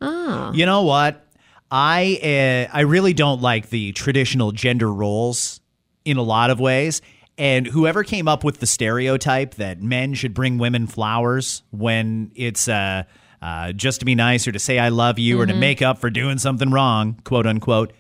You 0.53 0.65
know 0.65 0.83
what? 0.83 1.25
I 1.71 2.67
uh, 2.71 2.75
I 2.75 2.81
really 2.81 3.13
don't 3.13 3.41
like 3.41 3.69
the 3.69 3.93
traditional 3.93 4.51
gender 4.51 4.91
roles 4.91 5.61
in 6.03 6.17
a 6.17 6.21
lot 6.21 6.49
of 6.49 6.59
ways. 6.59 7.01
And 7.37 7.65
whoever 7.65 8.03
came 8.03 8.27
up 8.27 8.43
with 8.43 8.59
the 8.59 8.65
stereotype 8.65 9.55
that 9.55 9.81
men 9.81 10.13
should 10.15 10.33
bring 10.33 10.57
women 10.57 10.85
flowers 10.85 11.63
when 11.71 12.31
it's 12.35 12.67
uh, 12.67 13.03
uh, 13.41 13.71
just 13.71 14.01
to 14.01 14.05
be 14.05 14.15
nice 14.15 14.45
or 14.45 14.51
to 14.51 14.59
say 14.59 14.77
I 14.77 14.89
love 14.89 15.17
you 15.17 15.39
or 15.39 15.45
to 15.45 15.53
make 15.53 15.81
up 15.81 15.99
for 15.99 16.09
doing 16.09 16.37
something 16.37 16.69
wrong, 16.69 17.21
quote 17.23 17.47
unquote, 17.47 17.93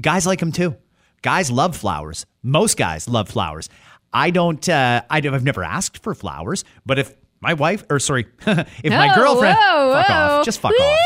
guys 0.00 0.28
like 0.28 0.38
them 0.38 0.52
too. 0.52 0.76
Guys 1.22 1.50
love 1.50 1.76
flowers. 1.76 2.24
Most 2.44 2.76
guys 2.76 3.08
love 3.08 3.28
flowers. 3.28 3.68
I 4.12 4.30
don't. 4.30 4.66
Uh, 4.68 5.02
I, 5.10 5.20
have 5.20 5.42
never 5.42 5.64
asked 5.64 6.04
for 6.04 6.14
flowers, 6.14 6.62
but 6.86 7.00
if 7.00 7.16
my 7.40 7.54
wife, 7.54 7.84
or 7.90 7.98
sorry, 7.98 8.26
if 8.46 8.90
my 8.90 9.10
Oh, 9.12 9.14
girlfriend, 9.14 9.56
whoa, 9.60 9.92
fuck 9.92 10.08
whoa. 10.08 10.14
off, 10.14 10.44
just 10.44 10.60
fuck 10.60 10.72
off. 10.80 10.98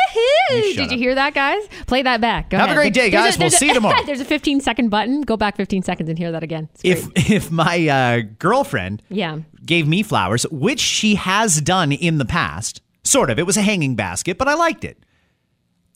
You 0.50 0.74
Did 0.74 0.90
you 0.92 0.98
hear 0.98 1.14
that, 1.14 1.34
guys? 1.34 1.62
Play 1.86 2.02
that 2.02 2.20
back. 2.20 2.50
Go 2.50 2.56
Have 2.58 2.70
a 2.70 2.74
great 2.74 2.92
day, 2.92 3.08
guys. 3.10 3.38
We'll 3.38 3.50
there's 3.50 3.56
see 3.58 3.66
you 3.68 3.74
tomorrow. 3.74 4.02
there's 4.06 4.20
a 4.20 4.24
15 4.24 4.60
second 4.60 4.88
button. 4.88 5.20
Go 5.22 5.36
back 5.36 5.56
15 5.56 5.82
seconds 5.82 6.08
and 6.08 6.18
hear 6.18 6.32
that 6.32 6.42
again. 6.42 6.68
It's 6.82 7.04
great. 7.06 7.16
If 7.16 7.30
if 7.46 7.50
my 7.52 7.86
uh, 7.88 8.20
girlfriend 8.38 9.02
Yeah. 9.08 9.40
gave 9.64 9.86
me 9.86 10.02
flowers, 10.02 10.44
which 10.50 10.80
she 10.80 11.14
has 11.16 11.60
done 11.60 11.92
in 11.92 12.18
the 12.18 12.24
past, 12.24 12.80
sort 13.04 13.30
of, 13.30 13.38
it 13.38 13.46
was 13.46 13.56
a 13.56 13.62
hanging 13.62 13.94
basket, 13.94 14.38
but 14.38 14.48
I 14.48 14.54
liked 14.54 14.84
it. 14.84 14.98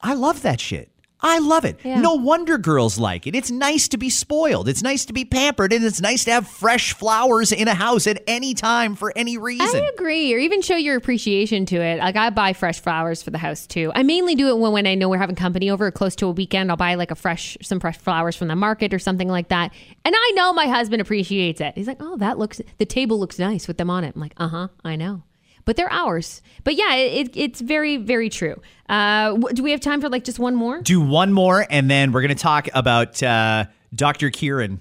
I 0.00 0.14
love 0.14 0.42
that 0.42 0.60
shit. 0.60 0.90
I 1.24 1.38
love 1.38 1.64
it. 1.64 1.80
Yeah. 1.82 2.02
No 2.02 2.14
wonder 2.14 2.58
girls 2.58 2.98
like 2.98 3.26
it. 3.26 3.34
It's 3.34 3.50
nice 3.50 3.88
to 3.88 3.96
be 3.96 4.10
spoiled. 4.10 4.68
It's 4.68 4.82
nice 4.82 5.06
to 5.06 5.14
be 5.14 5.24
pampered, 5.24 5.72
and 5.72 5.82
it's 5.82 6.00
nice 6.00 6.24
to 6.24 6.32
have 6.32 6.46
fresh 6.46 6.92
flowers 6.92 7.50
in 7.50 7.66
a 7.66 7.74
house 7.74 8.06
at 8.06 8.22
any 8.26 8.52
time 8.52 8.94
for 8.94 9.10
any 9.16 9.38
reason. 9.38 9.82
I 9.82 9.90
agree, 9.94 10.34
or 10.34 10.38
even 10.38 10.60
show 10.60 10.76
your 10.76 10.96
appreciation 10.96 11.64
to 11.66 11.76
it. 11.76 11.98
Like 11.98 12.16
I 12.16 12.28
buy 12.28 12.52
fresh 12.52 12.80
flowers 12.80 13.22
for 13.22 13.30
the 13.30 13.38
house 13.38 13.66
too. 13.66 13.90
I 13.94 14.02
mainly 14.02 14.34
do 14.34 14.48
it 14.48 14.58
when, 14.58 14.72
when 14.72 14.86
I 14.86 14.94
know 14.94 15.08
we're 15.08 15.16
having 15.16 15.34
company 15.34 15.70
over, 15.70 15.90
close 15.90 16.14
to 16.16 16.26
a 16.26 16.30
weekend. 16.30 16.70
I'll 16.70 16.76
buy 16.76 16.94
like 16.94 17.10
a 17.10 17.16
fresh, 17.16 17.56
some 17.62 17.80
fresh 17.80 17.96
flowers 17.96 18.36
from 18.36 18.48
the 18.48 18.56
market 18.56 18.92
or 18.92 18.98
something 18.98 19.28
like 19.28 19.48
that. 19.48 19.72
And 20.04 20.14
I 20.14 20.32
know 20.34 20.52
my 20.52 20.66
husband 20.66 21.00
appreciates 21.00 21.60
it. 21.62 21.72
He's 21.74 21.86
like, 21.86 21.98
"Oh, 22.00 22.18
that 22.18 22.38
looks, 22.38 22.60
the 22.76 22.84
table 22.86 23.18
looks 23.18 23.38
nice 23.38 23.66
with 23.66 23.78
them 23.78 23.88
on 23.88 24.04
it." 24.04 24.14
I'm 24.14 24.20
like, 24.20 24.34
"Uh 24.36 24.48
huh, 24.48 24.68
I 24.84 24.96
know." 24.96 25.22
But 25.64 25.76
they're 25.76 25.92
ours. 25.92 26.42
But 26.62 26.74
yeah, 26.74 26.94
it, 26.94 27.30
it's 27.34 27.60
very, 27.60 27.96
very 27.96 28.28
true. 28.28 28.60
Uh, 28.88 29.36
do 29.52 29.62
we 29.62 29.70
have 29.70 29.80
time 29.80 30.00
for 30.00 30.08
like 30.08 30.24
just 30.24 30.38
one 30.38 30.54
more? 30.54 30.80
Do 30.82 31.00
one 31.00 31.32
more, 31.32 31.66
and 31.70 31.90
then 31.90 32.12
we're 32.12 32.20
going 32.20 32.36
to 32.36 32.42
talk 32.42 32.68
about 32.74 33.22
uh, 33.22 33.64
Dr. 33.94 34.30
Kieran 34.30 34.80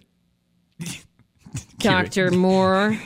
Dr. 1.80 2.32
Moore. 2.36 2.98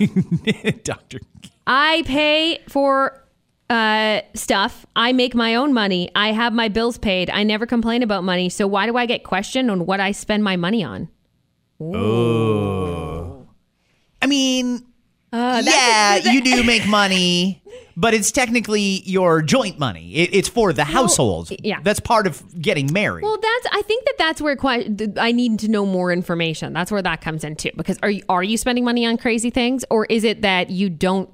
Doctor. 0.83 1.19
I 1.65 2.03
pay 2.05 2.59
for 2.69 3.23
uh, 3.69 4.21
stuff. 4.33 4.85
I 4.95 5.11
make 5.13 5.35
my 5.35 5.55
own 5.55 5.73
money. 5.73 6.09
I 6.15 6.31
have 6.31 6.53
my 6.53 6.69
bills 6.69 6.97
paid. 6.97 7.29
I 7.29 7.43
never 7.43 7.65
complain 7.65 8.03
about 8.03 8.23
money. 8.23 8.49
So 8.49 8.65
why 8.67 8.85
do 8.85 8.95
I 8.97 9.05
get 9.05 9.23
questioned 9.23 9.69
on 9.69 9.85
what 9.85 9.99
I 9.99 10.11
spend 10.11 10.43
my 10.43 10.55
money 10.55 10.83
on? 10.83 11.09
Oh 11.79 13.45
I 14.21 14.25
mean, 14.25 14.83
Uh, 15.31 15.61
yeah, 15.63 16.15
you 16.31 16.41
do 16.41 16.63
make 16.65 16.87
money, 16.87 17.61
but 17.97 18.13
it's 18.13 18.31
technically 18.31 19.01
your 19.05 19.41
joint 19.41 19.79
money. 19.79 20.13
It, 20.13 20.29
it's 20.31 20.47
for 20.47 20.71
the 20.71 20.83
household. 20.83 21.51
yeah. 21.63 21.79
That's 21.81 21.99
part 21.99 22.27
of 22.27 22.61
getting 22.61 22.93
married. 22.93 23.23
Well, 23.23 23.37
that's. 23.41 23.67
I 23.71 23.81
think 23.81 24.05
that 24.05 24.13
that's 24.19 24.39
where 24.39 24.55
I 25.19 25.31
need 25.31 25.59
to 25.59 25.67
know 25.67 25.85
more 25.85 26.11
information. 26.13 26.73
That's 26.73 26.91
where 26.91 27.01
that 27.01 27.21
comes 27.21 27.43
into 27.43 27.71
because 27.75 27.97
are 28.03 28.11
you, 28.11 28.23
are 28.29 28.43
you 28.43 28.55
spending 28.55 28.85
money 28.85 29.05
on 29.05 29.17
crazy 29.17 29.49
things, 29.49 29.83
or 29.89 30.05
is 30.05 30.23
it 30.23 30.43
that 30.43 30.69
you 30.69 30.89
don't? 30.91 31.29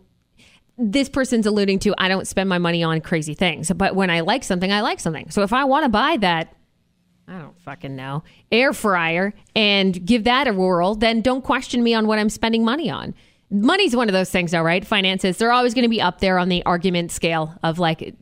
This 0.78 1.10
person's 1.10 1.46
alluding 1.46 1.80
to 1.80 1.94
I 1.98 2.08
don't 2.08 2.26
spend 2.26 2.48
my 2.50 2.58
money 2.58 2.82
on 2.82 3.02
crazy 3.02 3.34
things, 3.36 3.70
but 3.76 3.94
when 3.94 4.10
I 4.10 4.22
like 4.22 4.46
something, 4.46 4.72
I 4.72 4.82
like 4.82 5.02
something. 5.02 5.30
So 5.32 5.44
if 5.44 5.52
I 5.52 5.66
want 5.66 5.84
to 5.84 5.90
buy 5.90 6.18
that, 6.18 6.56
I 7.28 7.40
don't 7.40 7.60
fucking 7.60 7.96
know 7.96 8.24
air 8.52 8.72
fryer 8.72 9.34
and 9.54 10.04
give 10.06 10.24
that 10.24 10.48
a 10.48 10.54
whirl, 10.54 10.96
then 10.96 11.22
don't 11.22 11.44
question 11.44 11.84
me 11.84 11.94
on 11.94 12.08
what 12.08 12.20
I'm 12.20 12.30
spending 12.30 12.64
money 12.64 12.90
on. 12.90 13.14
Money's 13.54 13.96
one 13.96 14.10
of 14.10 14.14
those 14.14 14.32
things, 14.32 14.52
though, 14.52 14.64
right? 14.64 14.84
Finances, 14.84 15.38
they're 15.38 15.52
always 15.52 15.76
going 15.76 15.84
to 15.84 15.90
be 15.90 16.02
up 16.02 16.20
there 16.20 16.40
on 16.40 16.50
the 16.50 16.66
argument 16.66 17.12
scale 17.12 17.54
of 17.62 17.78
like, 17.78 18.16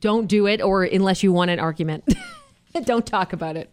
don't 0.00 0.26
do 0.26 0.46
it, 0.46 0.60
or 0.60 0.84
unless 0.84 1.22
you 1.22 1.32
want 1.32 1.50
an 1.50 1.58
argument, 1.58 2.04
don't 2.84 3.06
talk 3.06 3.32
about 3.32 3.56
it. 3.56 3.72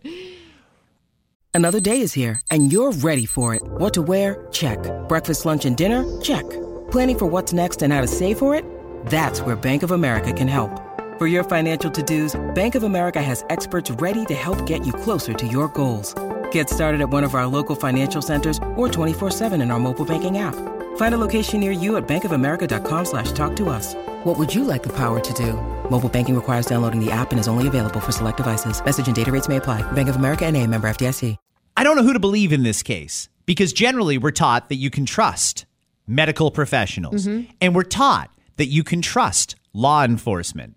Another 1.54 1.82
day 1.82 2.00
is 2.00 2.14
here, 2.14 2.40
and 2.50 2.72
you're 2.72 2.94
ready 2.94 3.26
for 3.26 3.54
it. 3.54 3.62
What 3.64 3.94
to 3.96 4.02
wear? 4.02 4.48
Check. 4.52 4.80
Breakfast, 5.10 5.46
lunch, 5.46 5.66
and 5.66 5.76
dinner? 5.76 6.06
Check. 6.22 6.44
Planning 6.92 7.20
for 7.20 7.26
what's 7.26 7.52
next 7.52 7.82
and 7.82 7.92
how 7.92 8.00
to 8.00 8.08
save 8.08 8.40
for 8.40 8.56
it? 8.56 8.64
That's 9.08 9.42
where 9.42 9.56
Bank 9.56 9.84
of 9.84 9.92
America 9.92 10.32
can 10.32 10.48
help. 10.48 10.82
For 11.18 11.28
your 11.28 11.44
financial 11.44 11.90
to-dos, 11.92 12.40
Bank 12.56 12.76
of 12.76 12.84
America 12.84 13.22
has 13.22 13.44
experts 13.50 13.90
ready 13.92 14.26
to 14.26 14.34
help 14.34 14.66
get 14.66 14.86
you 14.86 14.94
closer 14.94 15.34
to 15.34 15.48
your 15.48 15.68
goals. 15.70 16.14
Get 16.52 16.70
started 16.70 17.02
at 17.02 17.10
one 17.10 17.24
of 17.24 17.36
our 17.36 17.48
local 17.48 17.76
financial 17.76 18.22
centers 18.22 18.58
or 18.76 18.88
24-7 18.88 19.62
in 19.62 19.72
our 19.72 19.80
mobile 19.80 20.06
banking 20.06 20.40
app. 20.40 20.56
Find 20.98 21.16
a 21.16 21.18
location 21.18 21.62
near 21.62 21.72
you 21.72 21.96
at 21.96 22.06
bankofamerica.com 22.06 23.06
slash 23.06 23.32
talk 23.32 23.56
to 23.56 23.70
us. 23.70 23.96
What 24.26 24.38
would 24.38 24.54
you 24.54 24.66
like 24.66 24.84
the 24.84 24.90
power 24.94 25.22
to 25.22 25.34
do? 25.34 25.54
Mobile 25.90 26.10
banking 26.10 26.36
requires 26.36 26.66
downloading 26.66 27.00
the 27.00 27.12
app 27.12 27.32
and 27.32 27.40
is 27.40 27.48
only 27.48 27.70
available 27.70 28.02
for 28.02 28.12
select 28.12 28.38
devices. 28.38 28.84
Message 28.84 29.08
and 29.08 29.16
data 29.16 29.32
rates 29.32 29.48
may 29.48 29.56
apply. 29.56 29.90
Bank 29.94 30.10
of 30.10 30.18
America 30.18 30.46
and 30.46 30.58
a 30.58 30.68
member 30.68 30.90
FDIC. 30.90 31.38
I 31.78 31.84
don't 31.84 31.98
know 31.98 32.04
who 32.04 32.14
to 32.14 32.20
believe 32.20 32.54
in 32.54 32.64
this 32.64 32.82
case 32.82 33.28
because 33.46 33.74
generally 33.74 34.18
we're 34.18 34.32
taught 34.32 34.70
that 34.70 34.76
you 34.76 34.90
can 34.90 35.06
trust 35.06 35.66
medical 36.08 36.50
professionals 36.52 37.28
mm-hmm. 37.28 37.52
and 37.60 37.76
we're 37.76 37.84
taught 37.84 38.32
that 38.56 38.68
you 38.68 38.84
can 38.84 39.02
trust 39.02 39.56
law 39.74 40.04
enforcement. 40.04 40.76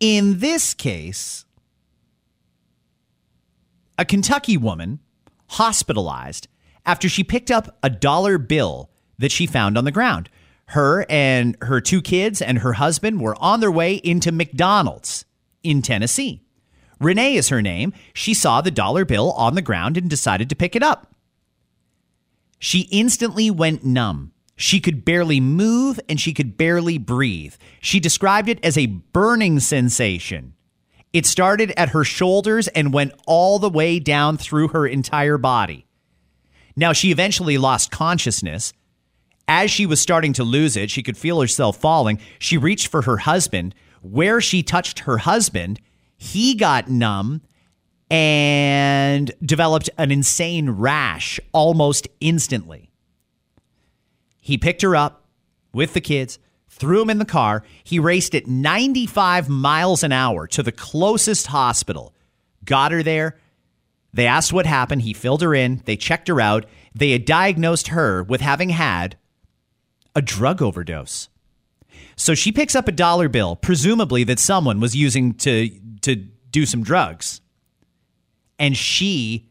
In 0.00 0.40
this 0.40 0.74
case, 0.74 1.44
a 3.96 4.04
Kentucky 4.04 4.56
woman 4.56 4.98
hospitalized 5.50 6.48
after 6.84 7.08
she 7.08 7.22
picked 7.22 7.50
up 7.52 7.78
a 7.84 7.90
dollar 7.90 8.38
bill 8.38 8.90
that 9.22 9.32
she 9.32 9.46
found 9.46 9.78
on 9.78 9.84
the 9.84 9.90
ground. 9.90 10.28
Her 10.66 11.06
and 11.08 11.56
her 11.62 11.80
two 11.80 12.02
kids 12.02 12.42
and 12.42 12.58
her 12.58 12.74
husband 12.74 13.20
were 13.20 13.36
on 13.42 13.60
their 13.60 13.72
way 13.72 13.94
into 13.94 14.30
McDonald's 14.30 15.24
in 15.62 15.80
Tennessee. 15.80 16.42
Renee 17.00 17.36
is 17.36 17.48
her 17.48 17.62
name. 17.62 17.92
She 18.14 18.34
saw 18.34 18.60
the 18.60 18.70
dollar 18.70 19.04
bill 19.04 19.32
on 19.32 19.54
the 19.54 19.62
ground 19.62 19.96
and 19.96 20.08
decided 20.08 20.48
to 20.48 20.56
pick 20.56 20.76
it 20.76 20.82
up. 20.82 21.14
She 22.58 22.88
instantly 22.92 23.50
went 23.50 23.84
numb. 23.84 24.32
She 24.54 24.78
could 24.78 25.04
barely 25.04 25.40
move 25.40 25.98
and 26.08 26.20
she 26.20 26.32
could 26.32 26.56
barely 26.56 26.98
breathe. 26.98 27.54
She 27.80 27.98
described 27.98 28.48
it 28.48 28.64
as 28.64 28.78
a 28.78 28.86
burning 28.86 29.58
sensation. 29.58 30.54
It 31.12 31.26
started 31.26 31.72
at 31.76 31.90
her 31.90 32.04
shoulders 32.04 32.68
and 32.68 32.92
went 32.92 33.12
all 33.26 33.58
the 33.58 33.68
way 33.68 33.98
down 33.98 34.38
through 34.38 34.68
her 34.68 34.86
entire 34.86 35.38
body. 35.38 35.86
Now, 36.76 36.92
she 36.92 37.10
eventually 37.10 37.58
lost 37.58 37.90
consciousness. 37.90 38.72
As 39.48 39.70
she 39.70 39.86
was 39.86 40.00
starting 40.00 40.32
to 40.34 40.44
lose 40.44 40.76
it, 40.76 40.90
she 40.90 41.02
could 41.02 41.16
feel 41.16 41.40
herself 41.40 41.76
falling. 41.76 42.18
She 42.38 42.56
reached 42.56 42.88
for 42.88 43.02
her 43.02 43.18
husband. 43.18 43.74
Where 44.00 44.40
she 44.40 44.62
touched 44.62 45.00
her 45.00 45.18
husband, 45.18 45.80
he 46.16 46.54
got 46.54 46.88
numb 46.88 47.42
and 48.10 49.32
developed 49.44 49.88
an 49.96 50.10
insane 50.10 50.70
rash 50.70 51.38
almost 51.52 52.08
instantly. 52.20 52.90
He 54.40 54.58
picked 54.58 54.82
her 54.82 54.96
up 54.96 55.24
with 55.72 55.94
the 55.94 56.00
kids, 56.00 56.38
threw 56.68 56.98
them 56.98 57.10
in 57.10 57.18
the 57.18 57.24
car. 57.24 57.62
He 57.84 57.98
raced 57.98 58.34
at 58.34 58.48
95 58.48 59.48
miles 59.48 60.02
an 60.02 60.12
hour 60.12 60.46
to 60.48 60.62
the 60.62 60.72
closest 60.72 61.46
hospital, 61.46 62.12
got 62.64 62.92
her 62.92 63.02
there. 63.02 63.38
They 64.12 64.26
asked 64.26 64.52
what 64.52 64.66
happened. 64.66 65.02
He 65.02 65.14
filled 65.14 65.42
her 65.42 65.54
in. 65.54 65.80
They 65.84 65.96
checked 65.96 66.28
her 66.28 66.40
out. 66.40 66.66
They 66.94 67.12
had 67.12 67.24
diagnosed 67.24 67.88
her 67.88 68.22
with 68.22 68.40
having 68.40 68.70
had 68.70 69.16
a 70.14 70.22
drug 70.22 70.60
overdose. 70.62 71.28
So 72.16 72.34
she 72.34 72.52
picks 72.52 72.74
up 72.74 72.88
a 72.88 72.92
dollar 72.92 73.28
bill, 73.28 73.56
presumably 73.56 74.24
that 74.24 74.38
someone 74.38 74.80
was 74.80 74.94
using 74.94 75.34
to 75.34 75.70
to 76.02 76.16
do 76.16 76.66
some 76.66 76.82
drugs. 76.82 77.40
And 78.58 78.76
she 78.76 79.48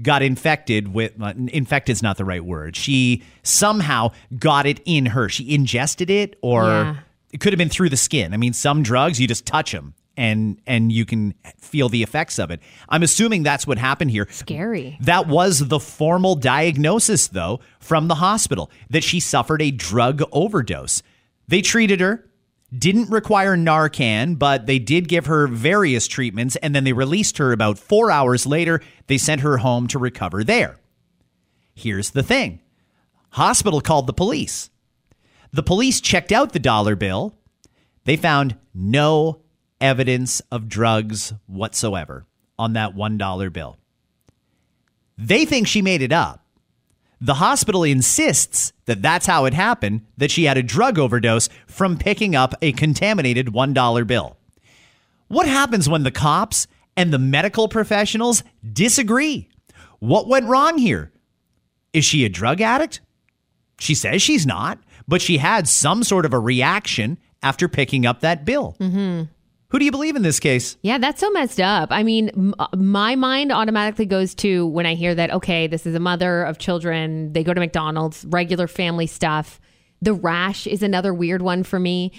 got 0.00 0.22
infected 0.22 0.92
with 0.92 1.12
uh, 1.20 1.32
infected's 1.48 2.02
not 2.02 2.16
the 2.16 2.24
right 2.24 2.44
word. 2.44 2.76
She 2.76 3.22
somehow 3.42 4.10
got 4.38 4.66
it 4.66 4.80
in 4.84 5.06
her. 5.06 5.28
She 5.28 5.54
ingested 5.54 6.10
it 6.10 6.36
or 6.42 6.64
Yeah. 6.64 6.96
it 7.32 7.40
could 7.40 7.52
have 7.52 7.58
been 7.58 7.68
through 7.68 7.88
the 7.90 7.96
skin. 7.96 8.34
I 8.34 8.36
mean, 8.36 8.52
some 8.52 8.82
drugs 8.82 9.20
you 9.20 9.26
just 9.28 9.46
touch 9.46 9.72
them 9.72 9.94
and 10.16 10.60
and 10.66 10.92
you 10.92 11.04
can 11.04 11.34
feel 11.58 11.88
the 11.88 12.02
effects 12.02 12.38
of 12.38 12.50
it. 12.50 12.60
I'm 12.88 13.02
assuming 13.02 13.42
that's 13.42 13.66
what 13.66 13.78
happened 13.78 14.10
here. 14.10 14.26
Scary. 14.30 14.98
That 15.00 15.26
was 15.28 15.68
the 15.68 15.80
formal 15.80 16.34
diagnosis, 16.34 17.28
though, 17.28 17.60
from 17.80 18.08
the 18.08 18.16
hospital 18.16 18.70
that 18.90 19.04
she 19.04 19.20
suffered 19.20 19.62
a 19.62 19.70
drug 19.70 20.22
overdose. 20.32 21.02
They 21.48 21.60
treated 21.60 22.00
her, 22.00 22.28
didn't 22.76 23.10
require 23.10 23.56
Narcan, 23.56 24.38
but 24.38 24.66
they 24.66 24.78
did 24.78 25.08
give 25.08 25.26
her 25.26 25.46
various 25.46 26.06
treatments, 26.06 26.56
and 26.56 26.74
then 26.74 26.84
they 26.84 26.92
released 26.92 27.38
her 27.38 27.52
about 27.52 27.78
four 27.78 28.10
hours 28.10 28.46
later. 28.46 28.80
They 29.06 29.18
sent 29.18 29.42
her 29.42 29.58
home 29.58 29.86
to 29.88 29.98
recover 29.98 30.44
there. 30.44 30.78
Here's 31.74 32.10
the 32.10 32.22
thing 32.22 32.60
hospital 33.30 33.80
called 33.80 34.06
the 34.06 34.12
police. 34.12 34.70
The 35.52 35.62
police 35.62 36.00
checked 36.00 36.32
out 36.32 36.52
the 36.52 36.58
dollar 36.58 36.96
bill. 36.96 37.34
They 38.04 38.16
found 38.16 38.56
no 38.74 39.41
evidence 39.82 40.40
of 40.50 40.68
drugs 40.68 41.34
whatsoever 41.46 42.24
on 42.58 42.72
that 42.72 42.94
$1 42.94 43.52
bill. 43.52 43.76
They 45.18 45.44
think 45.44 45.66
she 45.66 45.82
made 45.82 46.00
it 46.00 46.12
up. 46.12 46.46
The 47.20 47.34
hospital 47.34 47.84
insists 47.84 48.72
that 48.86 49.02
that's 49.02 49.26
how 49.26 49.44
it 49.44 49.54
happened, 49.54 50.06
that 50.16 50.30
she 50.30 50.44
had 50.44 50.56
a 50.56 50.62
drug 50.62 50.98
overdose 50.98 51.48
from 51.66 51.96
picking 51.96 52.34
up 52.34 52.54
a 52.62 52.72
contaminated 52.72 53.48
$1 53.48 54.06
bill. 54.06 54.36
What 55.28 55.46
happens 55.46 55.88
when 55.88 56.02
the 56.02 56.10
cops 56.10 56.66
and 56.96 57.12
the 57.12 57.18
medical 57.18 57.68
professionals 57.68 58.42
disagree? 58.72 59.48
What 59.98 60.26
went 60.28 60.46
wrong 60.46 60.78
here? 60.78 61.12
Is 61.92 62.04
she 62.04 62.24
a 62.24 62.28
drug 62.28 62.60
addict? 62.60 63.00
She 63.78 63.94
says 63.94 64.20
she's 64.20 64.46
not, 64.46 64.78
but 65.06 65.22
she 65.22 65.38
had 65.38 65.68
some 65.68 66.02
sort 66.02 66.26
of 66.26 66.32
a 66.32 66.38
reaction 66.38 67.18
after 67.42 67.68
picking 67.68 68.04
up 68.04 68.20
that 68.20 68.44
bill. 68.44 68.76
Mm-hmm. 68.80 69.24
Who 69.72 69.78
do 69.78 69.86
you 69.86 69.90
believe 69.90 70.16
in 70.16 70.22
this 70.22 70.38
case? 70.38 70.76
Yeah, 70.82 70.98
that's 70.98 71.18
so 71.18 71.30
messed 71.30 71.58
up. 71.58 71.88
I 71.90 72.02
mean, 72.02 72.28
m- 72.28 72.54
uh, 72.58 72.66
my 72.76 73.16
mind 73.16 73.50
automatically 73.50 74.04
goes 74.04 74.34
to 74.36 74.66
when 74.66 74.84
I 74.84 74.94
hear 74.94 75.14
that, 75.14 75.30
okay, 75.30 75.66
this 75.66 75.86
is 75.86 75.94
a 75.94 75.98
mother 75.98 76.42
of 76.42 76.58
children. 76.58 77.32
They 77.32 77.42
go 77.42 77.54
to 77.54 77.60
McDonald's, 77.60 78.26
regular 78.26 78.68
family 78.68 79.06
stuff. 79.06 79.62
The 80.02 80.12
rash 80.12 80.66
is 80.66 80.82
another 80.82 81.14
weird 81.14 81.40
one 81.40 81.62
for 81.62 81.78
me. 81.78 82.12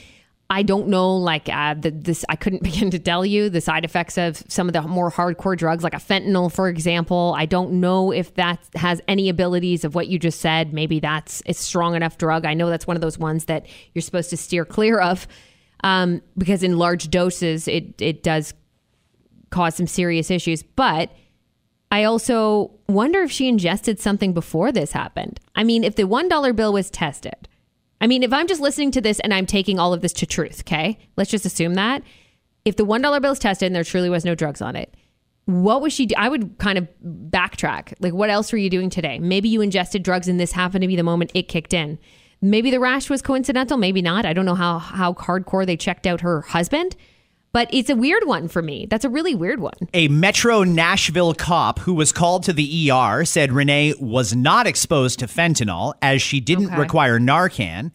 I 0.50 0.64
don't 0.64 0.88
know, 0.88 1.16
like, 1.16 1.48
uh, 1.48 1.76
the, 1.76 1.92
this, 1.92 2.26
I 2.28 2.38
couldn't 2.38 2.64
begin 2.64 2.90
to 2.90 2.98
tell 2.98 3.24
you 3.24 3.52
the 3.52 3.62
side 3.62 3.86
effects 3.86 4.18
of 4.18 4.44
some 4.48 4.68
of 4.68 4.74
the 4.74 4.82
more 4.82 5.12
hardcore 5.12 5.56
drugs, 5.56 5.84
like 5.84 5.94
a 5.94 5.98
fentanyl, 5.98 6.52
for 6.52 6.68
example. 6.70 7.36
I 7.38 7.46
don't 7.46 7.74
know 7.74 8.12
if 8.12 8.34
that 8.34 8.68
has 8.74 9.00
any 9.08 9.30
abilities 9.30 9.86
of 9.86 9.94
what 9.94 10.08
you 10.08 10.18
just 10.18 10.42
said. 10.42 10.74
Maybe 10.74 11.00
that's 11.00 11.44
a 11.46 11.54
strong 11.54 11.94
enough 11.94 12.18
drug. 12.18 12.48
I 12.48 12.56
know 12.56 12.72
that's 12.72 12.88
one 12.88 12.98
of 12.98 13.02
those 13.02 13.20
ones 13.20 13.46
that 13.46 13.68
you're 13.94 14.02
supposed 14.02 14.32
to 14.32 14.38
steer 14.38 14.66
clear 14.66 15.00
of 15.00 15.28
um, 15.84 16.22
because 16.38 16.64
in 16.64 16.78
large 16.78 17.10
doses 17.10 17.68
it 17.68 18.02
it 18.02 18.24
does 18.24 18.54
cause 19.50 19.76
some 19.76 19.88
serious 19.88 20.32
issues. 20.32 20.64
But 20.64 21.12
I 21.92 22.06
also 22.06 22.72
wonder 22.90 23.22
if 23.22 23.32
she 23.32 23.48
ingested 23.48 24.00
something 24.00 24.34
before 24.34 24.72
this 24.72 24.94
happened. 24.94 25.40
I 25.56 25.64
mean, 25.64 25.84
if 25.84 25.96
the 25.96 26.08
one 26.08 26.28
dollar 26.28 26.52
bill 26.54 26.74
was 26.74 26.90
tested, 26.90 27.48
I 28.02 28.08
mean, 28.08 28.24
if 28.24 28.34
I'm 28.34 28.48
just 28.48 28.62
listening 28.62 28.92
to 28.92 29.02
this 29.02 29.20
and 29.20 29.34
I'm 29.34 29.46
taking 29.46 29.78
all 29.78 29.94
of 29.94 30.02
this 30.02 30.14
to 30.14 30.26
truth, 30.26 30.62
okay, 30.62 30.98
let's 31.18 31.30
just 31.30 31.46
assume 31.46 31.76
that 31.76 32.02
if 32.66 32.78
the 32.78 32.86
one 32.86 33.02
dollar 33.02 33.20
bill 33.20 33.34
is 33.34 33.40
tested 33.40 33.68
and 33.68 33.76
there 33.76 33.84
truly 33.84 34.10
was 34.10 34.26
no 34.26 34.36
drugs 34.36 34.62
on 34.62 34.76
it. 34.76 34.96
what 35.46 35.82
was 35.82 35.92
she 35.92 36.06
do? 36.06 36.16
I 36.18 36.30
would 36.30 36.58
kind 36.58 36.78
of 36.78 36.88
backtrack. 37.06 37.94
Like, 38.00 38.14
what 38.14 38.30
else 38.30 38.52
were 38.52 38.58
you 38.58 38.70
doing 38.70 38.90
today? 38.90 39.20
Maybe 39.20 39.50
you 39.50 39.62
ingested 39.62 40.02
drugs 40.04 40.28
and 40.28 40.40
this 40.40 40.54
happened 40.54 40.82
to 40.84 40.88
be 40.88 40.96
the 40.96 41.04
moment 41.04 41.32
it 41.34 41.50
kicked 41.50 41.74
in. 41.74 42.00
Maybe 42.44 42.72
the 42.72 42.80
rash 42.80 43.10
was 43.10 43.22
coincidental, 43.22 43.78
maybe 43.78 44.02
not. 44.02 44.26
I 44.26 44.34
don't 44.34 44.46
know 44.46 44.54
how 44.56 44.78
how 44.80 45.14
hardcore 45.14 45.66
they 45.66 45.78
checked 45.78 46.06
out 46.06 46.22
her 46.22 46.42
husband, 46.42 46.96
but 47.54 47.70
it's 47.72 47.90
a 47.90 47.96
weird 47.96 48.26
one 48.28 48.50
for 48.50 48.62
me. 48.62 48.86
That's 48.86 49.06
a 49.06 49.10
really 49.10 49.34
weird 49.34 49.62
one. 49.62 49.74
A 49.94 50.10
Metro 50.10 50.64
Nashville 50.64 51.34
cop 51.34 51.80
who 51.80 51.94
was 51.94 52.12
called 52.12 52.44
to 52.44 52.54
the 52.54 52.92
ER 52.92 53.24
said 53.24 53.54
Renee 53.54 53.94
was 54.00 54.36
not 54.36 54.68
exposed 54.68 55.20
to 55.20 55.28
fentanyl 55.28 55.94
as 56.02 56.22
she 56.22 56.42
didn't 56.42 56.68
Okay. 56.68 56.80
require 56.80 57.18
Narcan 57.18 57.92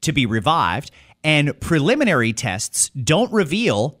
to 0.00 0.12
be 0.12 0.24
revived, 0.24 0.90
and 1.22 1.60
preliminary 1.60 2.32
tests 2.32 2.88
don't 2.90 3.30
reveal 3.30 4.00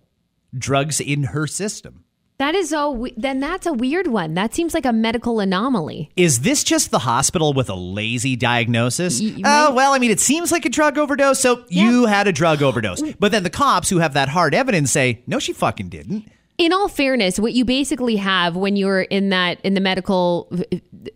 drugs 0.56 1.00
in 1.00 1.24
her 1.24 1.46
system. 1.46 2.04
That 2.42 2.54
is 2.56 2.70
so. 2.70 3.06
Then 3.16 3.38
that's 3.40 3.66
a 3.66 3.72
weird 3.72 4.08
one. 4.08 4.34
That 4.34 4.52
seems 4.54 4.74
like 4.74 4.84
a 4.84 4.92
medical 4.92 5.38
anomaly. 5.38 6.10
Is 6.16 6.40
this 6.40 6.64
just 6.64 6.90
the 6.90 6.98
hospital 6.98 7.52
with 7.52 7.70
a 7.70 7.74
lazy 7.74 8.34
diagnosis? 8.34 9.20
Y- 9.20 9.40
Oh, 9.44 9.72
well, 9.74 9.92
I 9.92 9.98
mean, 9.98 10.10
it 10.10 10.18
seems 10.20 10.50
like 10.50 10.64
a 10.64 10.68
drug 10.68 10.98
overdose, 10.98 11.38
so 11.38 11.64
you 11.68 12.06
had 12.06 12.26
a 12.26 12.32
drug 12.32 12.60
overdose. 12.62 13.00
But 13.20 13.30
then 13.32 13.44
the 13.44 13.50
cops 13.50 13.88
who 13.90 13.98
have 13.98 14.14
that 14.14 14.28
hard 14.28 14.54
evidence 14.54 14.90
say, 14.90 15.22
no, 15.26 15.38
she 15.38 15.52
fucking 15.52 15.88
didn't. 15.88 16.28
In 16.58 16.72
all 16.72 16.88
fairness, 16.88 17.38
what 17.38 17.54
you 17.54 17.64
basically 17.64 18.16
have 18.16 18.56
when 18.56 18.76
you're 18.76 19.02
in 19.02 19.30
that 19.30 19.60
in 19.62 19.74
the 19.74 19.80
medical 19.80 20.52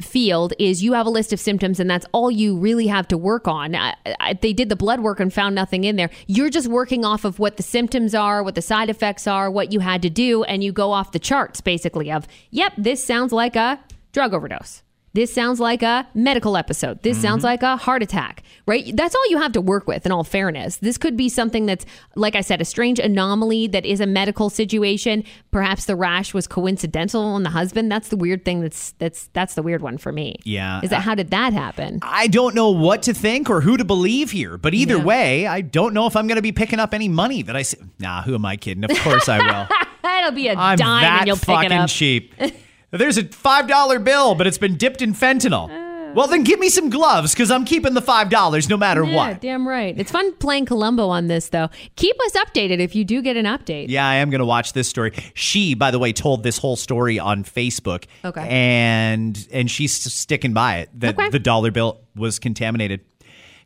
field 0.00 0.54
is 0.58 0.82
you 0.82 0.94
have 0.94 1.06
a 1.06 1.10
list 1.10 1.32
of 1.32 1.38
symptoms, 1.38 1.78
and 1.78 1.88
that's 1.88 2.06
all 2.12 2.30
you 2.30 2.56
really 2.56 2.86
have 2.86 3.06
to 3.08 3.18
work 3.18 3.46
on. 3.46 3.74
I, 3.74 3.94
I, 4.18 4.32
they 4.34 4.52
did 4.52 4.68
the 4.68 4.76
blood 4.76 5.00
work 5.00 5.20
and 5.20 5.32
found 5.32 5.54
nothing 5.54 5.84
in 5.84 5.96
there. 5.96 6.10
You're 6.26 6.50
just 6.50 6.68
working 6.68 7.04
off 7.04 7.24
of 7.24 7.38
what 7.38 7.58
the 7.58 7.62
symptoms 7.62 8.14
are, 8.14 8.42
what 8.42 8.54
the 8.54 8.62
side 8.62 8.90
effects 8.90 9.26
are, 9.26 9.50
what 9.50 9.72
you 9.72 9.80
had 9.80 10.02
to 10.02 10.10
do, 10.10 10.42
and 10.44 10.64
you 10.64 10.72
go 10.72 10.90
off 10.90 11.12
the 11.12 11.18
charts 11.18 11.60
basically 11.60 12.10
of, 12.10 12.26
yep, 12.50 12.72
this 12.76 13.04
sounds 13.04 13.32
like 13.32 13.56
a 13.56 13.78
drug 14.12 14.32
overdose. 14.32 14.82
This 15.16 15.32
sounds 15.32 15.60
like 15.60 15.82
a 15.82 16.06
medical 16.12 16.58
episode. 16.58 17.02
This 17.02 17.18
sounds 17.18 17.38
mm-hmm. 17.38 17.46
like 17.46 17.62
a 17.62 17.78
heart 17.78 18.02
attack, 18.02 18.42
right? 18.66 18.94
That's 18.94 19.14
all 19.14 19.30
you 19.30 19.38
have 19.38 19.52
to 19.52 19.62
work 19.62 19.88
with, 19.88 20.04
in 20.04 20.12
all 20.12 20.24
fairness. 20.24 20.76
This 20.76 20.98
could 20.98 21.16
be 21.16 21.30
something 21.30 21.64
that's, 21.64 21.86
like 22.16 22.36
I 22.36 22.42
said, 22.42 22.60
a 22.60 22.66
strange 22.66 22.98
anomaly 22.98 23.68
that 23.68 23.86
is 23.86 24.02
a 24.02 24.06
medical 24.06 24.50
situation. 24.50 25.24
Perhaps 25.52 25.86
the 25.86 25.96
rash 25.96 26.34
was 26.34 26.46
coincidental 26.46 27.22
on 27.22 27.44
the 27.44 27.48
husband. 27.48 27.90
That's 27.90 28.08
the 28.08 28.18
weird 28.18 28.44
thing 28.44 28.60
that's 28.60 28.90
that's 28.98 29.30
that's 29.32 29.54
the 29.54 29.62
weird 29.62 29.80
one 29.80 29.96
for 29.96 30.12
me. 30.12 30.36
Yeah. 30.44 30.82
Is 30.82 30.90
that 30.90 31.00
how 31.00 31.14
did 31.14 31.30
that 31.30 31.54
happen? 31.54 32.00
I 32.02 32.26
don't 32.26 32.54
know 32.54 32.68
what 32.68 33.00
to 33.04 33.14
think 33.14 33.48
or 33.48 33.62
who 33.62 33.78
to 33.78 33.86
believe 33.86 34.32
here, 34.32 34.58
but 34.58 34.74
either 34.74 34.98
Yeah. 34.98 35.04
way, 35.04 35.46
I 35.46 35.62
don't 35.62 35.94
know 35.94 36.06
if 36.06 36.14
I'm 36.14 36.26
going 36.26 36.36
to 36.36 36.42
be 36.42 36.52
picking 36.52 36.78
up 36.78 36.92
any 36.92 37.08
money 37.08 37.40
that 37.40 37.56
I 37.56 37.62
see. 37.62 37.78
Nah, 37.98 38.20
who 38.20 38.34
am 38.34 38.44
I 38.44 38.58
kidding? 38.58 38.84
Of 38.84 38.90
course 38.98 39.30
I 39.30 39.38
will. 39.38 39.76
That'll 40.02 40.32
be 40.32 40.48
a 40.48 40.54
I'm 40.54 40.76
dime 40.76 41.00
that 41.00 41.20
and 41.20 41.26
you'll 41.26 41.36
pick 41.36 41.46
fucking 41.46 41.72
it 41.72 41.78
up. 41.78 41.88
cheap. 41.88 42.34
There's 42.96 43.18
a 43.18 43.24
$5 43.24 44.04
bill, 44.04 44.34
but 44.34 44.46
it's 44.46 44.58
been 44.58 44.76
dipped 44.76 45.02
in 45.02 45.12
fentanyl. 45.14 45.68
Oh. 45.70 46.12
well, 46.14 46.26
then 46.28 46.44
give 46.44 46.58
me 46.58 46.68
some 46.68 46.88
gloves 46.88 47.34
because 47.34 47.50
I'm 47.50 47.64
keeping 47.64 47.92
the 47.94 48.00
$5 48.02 48.68
no 48.70 48.76
matter 48.76 49.04
Yeah, 49.04 49.16
what. 49.16 49.40
damn 49.40 49.66
right. 49.68 49.94
It's 49.98 50.10
fun 50.10 50.32
playing 50.36 50.66
Columbo 50.66 51.08
on 51.08 51.26
this, 51.26 51.50
though. 51.50 51.68
Keep 51.96 52.16
us 52.24 52.32
updated 52.32 52.78
if 52.80 52.94
you 52.94 53.04
do 53.04 53.20
get 53.22 53.36
an 53.36 53.44
update. 53.44 53.86
Yeah, 53.88 54.06
I 54.08 54.14
am 54.16 54.30
going 54.30 54.38
to 54.40 54.46
watch 54.46 54.72
this 54.72 54.88
story. 54.88 55.12
She, 55.34 55.74
by 55.74 55.90
the 55.90 55.98
way, 55.98 56.12
told 56.12 56.42
this 56.42 56.58
whole 56.58 56.76
story 56.76 57.18
on 57.18 57.44
Facebook. 57.44 58.04
Okay. 58.24 58.46
And 58.48 59.46
and 59.52 59.70
she's 59.70 59.92
sticking 59.92 60.52
by 60.54 60.78
it 60.78 60.90
that 61.00 61.18
Okay. 61.18 61.28
the 61.30 61.38
dollar 61.38 61.70
bill 61.70 62.00
was 62.14 62.38
contaminated. 62.38 63.00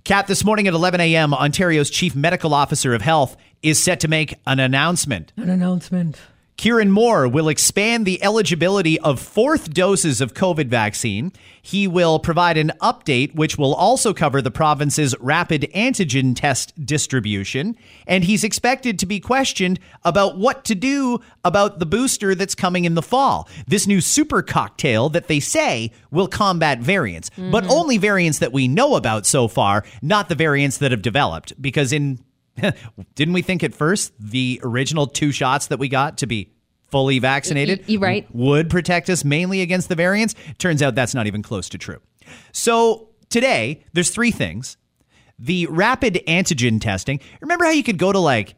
Kat, 0.03 0.26
this 0.26 0.45
morning 0.45 0.66
at 0.66 0.72
11 0.72 0.99
a.m., 1.01 1.35
Ontario's 1.35 1.91
chief 1.91 2.16
medical 2.16 2.55
officer 2.55 2.95
of 2.95 3.03
health 3.03 3.37
is 3.62 3.81
set 3.81 4.01
to 4.01 4.09
make 4.09 4.35
an 4.47 4.59
announcement. 4.59 5.31
An 5.37 5.51
announcement. 5.51 6.18
Kieran 6.61 6.90
Moore 6.90 7.26
will 7.26 7.48
expand 7.48 8.04
the 8.04 8.22
eligibility 8.22 9.00
of 9.00 9.18
fourth 9.18 9.72
doses 9.72 10.20
of 10.20 10.34
COVID 10.34 10.66
vaccine. 10.66 11.32
He 11.62 11.88
will 11.88 12.18
provide 12.18 12.58
an 12.58 12.72
update, 12.82 13.34
which 13.34 13.56
will 13.56 13.74
also 13.74 14.12
cover 14.12 14.42
the 14.42 14.50
province's 14.50 15.18
rapid 15.20 15.70
antigen 15.74 16.36
test 16.36 16.74
distribution. 16.84 17.78
And 18.06 18.24
he's 18.24 18.44
expected 18.44 18.98
to 18.98 19.06
be 19.06 19.20
questioned 19.20 19.80
about 20.04 20.36
what 20.36 20.66
to 20.66 20.74
do 20.74 21.20
about 21.46 21.78
the 21.78 21.86
booster 21.86 22.34
that's 22.34 22.54
coming 22.54 22.84
in 22.84 22.94
the 22.94 23.00
fall. 23.00 23.48
This 23.66 23.86
new 23.86 24.02
super 24.02 24.42
cocktail 24.42 25.08
that 25.08 25.28
they 25.28 25.40
say 25.40 25.90
will 26.11 26.28
combat 26.28 26.80
variants, 26.80 27.30
but 27.38 27.64
mm-hmm. 27.64 27.72
only 27.72 27.96
variants 27.96 28.38
that 28.40 28.52
we 28.52 28.68
know 28.68 28.96
about 28.96 29.24
so 29.24 29.48
far, 29.48 29.82
not 30.02 30.28
the 30.28 30.34
variants 30.34 30.76
that 30.76 30.90
have 30.90 31.00
developed. 31.00 31.54
Because 31.62 31.90
in 31.90 32.18
didn't 33.14 33.34
we 33.34 33.42
think 33.42 33.62
at 33.62 33.74
first 33.74 34.12
the 34.18 34.61
original 34.62 35.06
two 35.06 35.32
shots 35.32 35.68
that 35.68 35.78
we 35.78 35.88
got 35.88 36.18
to 36.18 36.26
be 36.26 36.52
fully 36.88 37.18
vaccinated 37.20 37.84
Y- 37.88 37.96
right. 37.96 38.26
would 38.34 38.68
protect 38.68 39.08
us 39.11 39.24
mainly 39.24 39.61
against 39.62 39.88
the 39.88 39.94
variants? 39.94 40.34
Turns 40.58 40.82
out 40.82 40.94
that's 40.94 41.14
not 41.14 41.26
even 41.26 41.42
close 41.42 41.68
to 41.70 41.78
true. 41.78 41.98
So 42.52 43.11
today, 43.28 43.84
there's 43.92 44.11
three 44.11 44.30
things. 44.30 44.76
The 45.38 45.66
rapid 45.66 46.20
antigen 46.28 46.80
testing. 46.80 47.20
Remember 47.40 47.64
how 47.64 47.70
you 47.70 47.82
could 47.82 47.98
go 47.98 48.12
to 48.12 48.18
like 48.18 48.56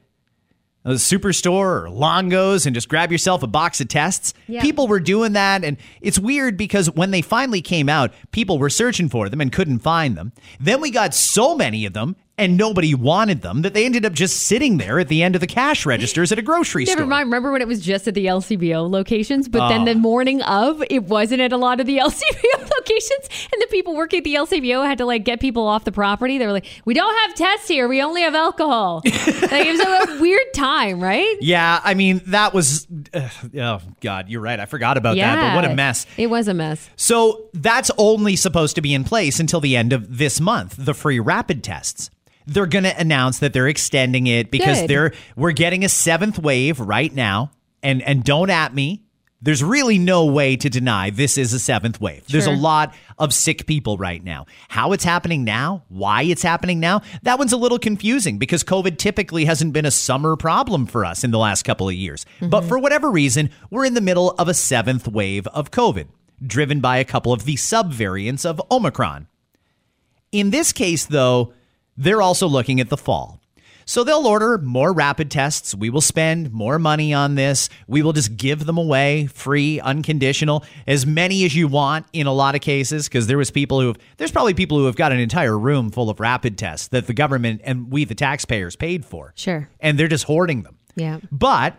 a 0.84 0.92
superstore 0.94 1.84
or 1.84 1.90
Longo's 1.90 2.66
and 2.66 2.74
just 2.74 2.88
grab 2.88 3.12
yourself 3.12 3.44
a 3.44 3.46
box 3.46 3.80
of 3.80 3.86
tests. 3.86 4.34
Yeah. 4.48 4.62
People 4.62 4.88
were 4.88 4.98
doing 4.98 5.34
that, 5.34 5.62
and 5.62 5.76
it's 6.00 6.18
weird 6.18 6.56
because 6.56 6.90
when 6.90 7.12
they 7.12 7.22
finally 7.22 7.62
came 7.62 7.88
out, 7.88 8.12
people 8.32 8.58
were 8.58 8.68
searching 8.70 9.08
for 9.08 9.28
them 9.28 9.40
and 9.40 9.52
couldn't 9.52 9.78
find 9.78 10.16
them. 10.16 10.32
Then 10.58 10.80
we 10.80 10.90
got 10.90 11.14
so 11.14 11.54
many 11.54 11.86
of 11.86 11.92
them, 11.92 12.16
and 12.42 12.56
nobody 12.56 12.94
wanted 12.94 13.42
them 13.42 13.62
that 13.62 13.72
they 13.74 13.84
ended 13.86 14.04
up 14.04 14.12
just 14.12 14.36
sitting 14.42 14.76
there 14.78 14.98
at 14.98 15.08
the 15.08 15.22
end 15.22 15.34
of 15.34 15.40
the 15.40 15.46
cash 15.46 15.86
registers 15.86 16.30
at 16.32 16.38
a 16.38 16.42
grocery 16.42 16.84
Never 16.84 16.98
store. 16.98 17.06
mind. 17.06 17.26
Remember 17.26 17.52
when 17.52 17.62
it 17.62 17.68
was 17.68 17.80
just 17.80 18.06
at 18.08 18.14
the 18.14 18.26
LCBO 18.26 18.90
locations, 18.90 19.48
but 19.48 19.68
then 19.68 19.82
Oh. 19.82 19.84
the 19.86 19.94
morning 19.94 20.42
of, 20.42 20.82
it 20.90 21.04
wasn't 21.04 21.40
at 21.40 21.52
a 21.52 21.56
lot 21.56 21.80
of 21.80 21.86
the 21.86 21.98
LCBO 21.98 22.70
locations, 22.76 23.48
and 23.52 23.62
the 23.62 23.66
people 23.70 23.94
working 23.94 24.18
at 24.18 24.24
the 24.24 24.34
LCBO 24.34 24.84
had 24.86 24.98
to 24.98 25.06
like 25.06 25.24
get 25.24 25.40
people 25.40 25.66
off 25.66 25.84
the 25.84 25.92
property. 25.92 26.38
They 26.38 26.46
were 26.46 26.52
like, 26.52 26.66
"We 26.84 26.94
don't 26.94 27.14
have 27.20 27.34
tests 27.36 27.68
here. 27.68 27.88
We 27.88 28.02
only 28.02 28.22
have 28.22 28.34
alcohol." 28.34 29.02
like, 29.04 29.16
it 29.16 29.72
was 29.72 30.16
a 30.18 30.20
weird 30.20 30.52
time, 30.54 31.00
right? 31.00 31.36
Yeah, 31.40 31.80
I 31.82 31.94
mean 31.94 32.20
that 32.26 32.52
was. 32.52 32.86
Uh, 33.14 33.28
oh 33.60 33.80
God, 34.00 34.28
you're 34.28 34.40
right. 34.40 34.58
I 34.58 34.66
forgot 34.66 34.96
about 34.96 35.16
that. 35.16 35.36
But 35.54 35.54
what 35.62 35.70
a 35.70 35.74
mess. 35.74 36.06
It 36.16 36.28
was 36.28 36.48
a 36.48 36.54
mess. 36.54 36.88
So 36.96 37.48
that's 37.54 37.90
only 37.98 38.36
supposed 38.36 38.74
to 38.76 38.82
be 38.82 38.92
in 38.94 39.04
place 39.04 39.38
until 39.40 39.60
the 39.60 39.76
end 39.76 39.92
of 39.92 40.18
this 40.18 40.40
month, 40.40 40.74
the 40.78 40.94
free 40.94 41.20
rapid 41.20 41.62
tests. 41.62 42.10
They're 42.46 42.66
going 42.66 42.84
to 42.84 42.98
announce 42.98 43.38
that 43.40 43.52
they're 43.52 43.68
extending 43.68 44.26
it 44.26 44.50
because 44.50 44.80
Good. 44.80 44.90
they're 44.90 45.12
we're 45.36 45.52
getting 45.52 45.84
a 45.84 45.88
seventh 45.88 46.38
wave 46.38 46.80
right 46.80 47.12
now. 47.14 47.50
And 47.82 48.02
and 48.02 48.22
don't 48.22 48.50
at 48.50 48.74
me. 48.74 49.02
There's 49.44 49.62
really 49.64 49.98
no 49.98 50.24
way 50.26 50.54
to 50.54 50.70
deny 50.70 51.10
this 51.10 51.36
is 51.36 51.52
a 51.52 51.58
seventh 51.58 52.00
wave. 52.00 52.24
There's 52.28 52.46
a 52.46 52.52
lot 52.52 52.94
of 53.18 53.34
sick 53.34 53.66
people 53.66 53.98
right 53.98 54.22
now. 54.22 54.46
How 54.68 54.92
it's 54.92 55.02
happening 55.02 55.42
now, 55.42 55.82
why 55.88 56.22
it's 56.22 56.42
happening 56.42 56.78
now, 56.78 57.02
that 57.24 57.40
one's 57.40 57.52
a 57.52 57.56
little 57.56 57.80
confusing 57.80 58.38
because 58.38 58.62
COVID 58.62 58.98
typically 58.98 59.44
hasn't 59.44 59.72
been 59.72 59.84
a 59.84 59.90
summer 59.90 60.36
problem 60.36 60.86
for 60.86 61.04
us 61.04 61.24
in 61.24 61.32
the 61.32 61.40
last 61.40 61.64
couple 61.64 61.88
of 61.88 61.94
years. 61.96 62.24
But 62.40 62.60
mm-hmm. 62.60 62.68
for 62.68 62.78
whatever 62.78 63.10
reason, 63.10 63.50
we're 63.68 63.84
in 63.84 63.94
the 63.94 64.00
middle 64.00 64.30
of 64.38 64.46
a 64.46 64.54
seventh 64.54 65.08
wave 65.08 65.48
of 65.48 65.72
COVID, 65.72 66.06
driven 66.46 66.78
by 66.78 66.98
a 66.98 67.04
couple 67.04 67.32
of 67.32 67.44
the 67.44 67.56
subvariants 67.56 68.46
of 68.46 68.62
Omicron. 68.70 69.26
In 70.30 70.50
this 70.50 70.72
case, 70.72 71.04
though, 71.04 71.52
they're 71.96 72.22
also 72.22 72.46
looking 72.46 72.80
at 72.80 72.88
the 72.88 72.96
fall. 72.96 73.40
So 73.84 74.04
they'll 74.04 74.26
order 74.26 74.58
more 74.58 74.92
rapid 74.92 75.30
tests. 75.30 75.74
We 75.74 75.90
will 75.90 76.00
spend 76.00 76.52
more 76.52 76.78
money 76.78 77.12
on 77.12 77.34
this. 77.34 77.68
We 77.86 78.02
will 78.02 78.12
just 78.12 78.36
give 78.36 78.64
them 78.64 78.78
away 78.78 79.26
free, 79.26 79.80
unconditional, 79.80 80.64
as 80.86 81.04
many 81.04 81.44
as 81.44 81.54
you 81.56 81.68
want 81.68 82.06
in 82.12 82.26
a 82.26 82.32
lot 82.32 82.54
of 82.54 82.60
cases. 82.60 83.08
Because 83.08 83.26
there 83.26 83.38
was 83.38 83.50
people 83.50 83.80
who 83.80 83.88
have, 83.88 83.98
there's 84.18 84.32
probably 84.32 84.54
people 84.54 84.78
who 84.78 84.86
have 84.86 84.96
got 84.96 85.12
an 85.12 85.18
entire 85.18 85.58
room 85.58 85.90
full 85.90 86.10
of 86.10 86.20
rapid 86.20 86.56
tests 86.56 86.88
that 86.88 87.06
the 87.06 87.12
government 87.12 87.60
and 87.64 87.90
we, 87.90 88.04
the 88.04 88.14
taxpayers, 88.14 88.76
paid 88.76 89.04
for. 89.04 89.32
Sure. 89.36 89.68
And 89.80 89.98
they're 89.98 90.08
just 90.08 90.24
hoarding 90.24 90.62
them. 90.62 90.78
Yeah. 90.94 91.18
But 91.32 91.76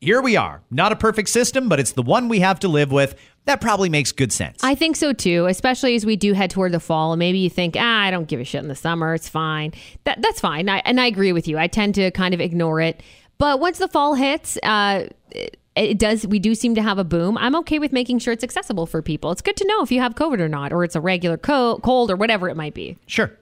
here 0.00 0.20
we 0.20 0.36
are. 0.36 0.60
Not 0.70 0.92
a 0.92 0.96
perfect 0.96 1.28
system, 1.28 1.68
but 1.68 1.80
it's 1.80 1.92
the 1.92 2.02
one 2.02 2.28
we 2.28 2.40
have 2.40 2.60
to 2.60 2.68
live 2.68 2.90
with. 2.92 3.14
That 3.46 3.60
probably 3.60 3.88
makes 3.88 4.12
good 4.12 4.32
sense. 4.32 4.62
I 4.62 4.74
think 4.74 4.96
so 4.96 5.12
too, 5.12 5.46
especially 5.46 5.94
as 5.94 6.06
we 6.06 6.16
do 6.16 6.32
head 6.32 6.50
toward 6.50 6.72
the 6.72 6.80
fall. 6.80 7.12
And 7.12 7.18
maybe 7.18 7.38
you 7.38 7.50
think, 7.50 7.76
ah, 7.78 8.00
I 8.00 8.10
don't 8.10 8.26
give 8.26 8.40
a 8.40 8.44
shit 8.44 8.62
in 8.62 8.68
the 8.68 8.74
summer. 8.74 9.14
It's 9.14 9.28
fine. 9.28 9.72
That 10.04 10.22
that's 10.22 10.40
fine. 10.40 10.68
I, 10.68 10.78
and 10.84 11.00
I 11.00 11.06
agree 11.06 11.32
with 11.32 11.46
you. 11.46 11.58
I 11.58 11.66
tend 11.66 11.94
to 11.96 12.10
kind 12.12 12.32
of 12.32 12.40
ignore 12.40 12.80
it. 12.80 13.02
But 13.36 13.60
once 13.60 13.78
the 13.78 13.88
fall 13.88 14.14
hits, 14.14 14.56
uh, 14.62 15.08
it, 15.30 15.58
it 15.74 15.98
does. 15.98 16.26
We 16.26 16.38
do 16.38 16.54
seem 16.54 16.74
to 16.76 16.82
have 16.82 16.98
a 16.98 17.04
boom. 17.04 17.36
I'm 17.36 17.54
okay 17.56 17.78
with 17.78 17.92
making 17.92 18.20
sure 18.20 18.32
it's 18.32 18.44
accessible 18.44 18.86
for 18.86 19.02
people. 19.02 19.30
It's 19.32 19.42
good 19.42 19.56
to 19.56 19.66
know 19.66 19.82
if 19.82 19.90
you 19.90 20.00
have 20.00 20.14
COVID 20.14 20.40
or 20.40 20.48
not, 20.48 20.72
or 20.72 20.84
it's 20.84 20.96
a 20.96 21.00
regular 21.00 21.36
co- 21.36 21.78
cold 21.82 22.10
or 22.10 22.16
whatever 22.16 22.48
it 22.48 22.56
might 22.56 22.74
be. 22.74 22.96
Sure. 23.06 23.36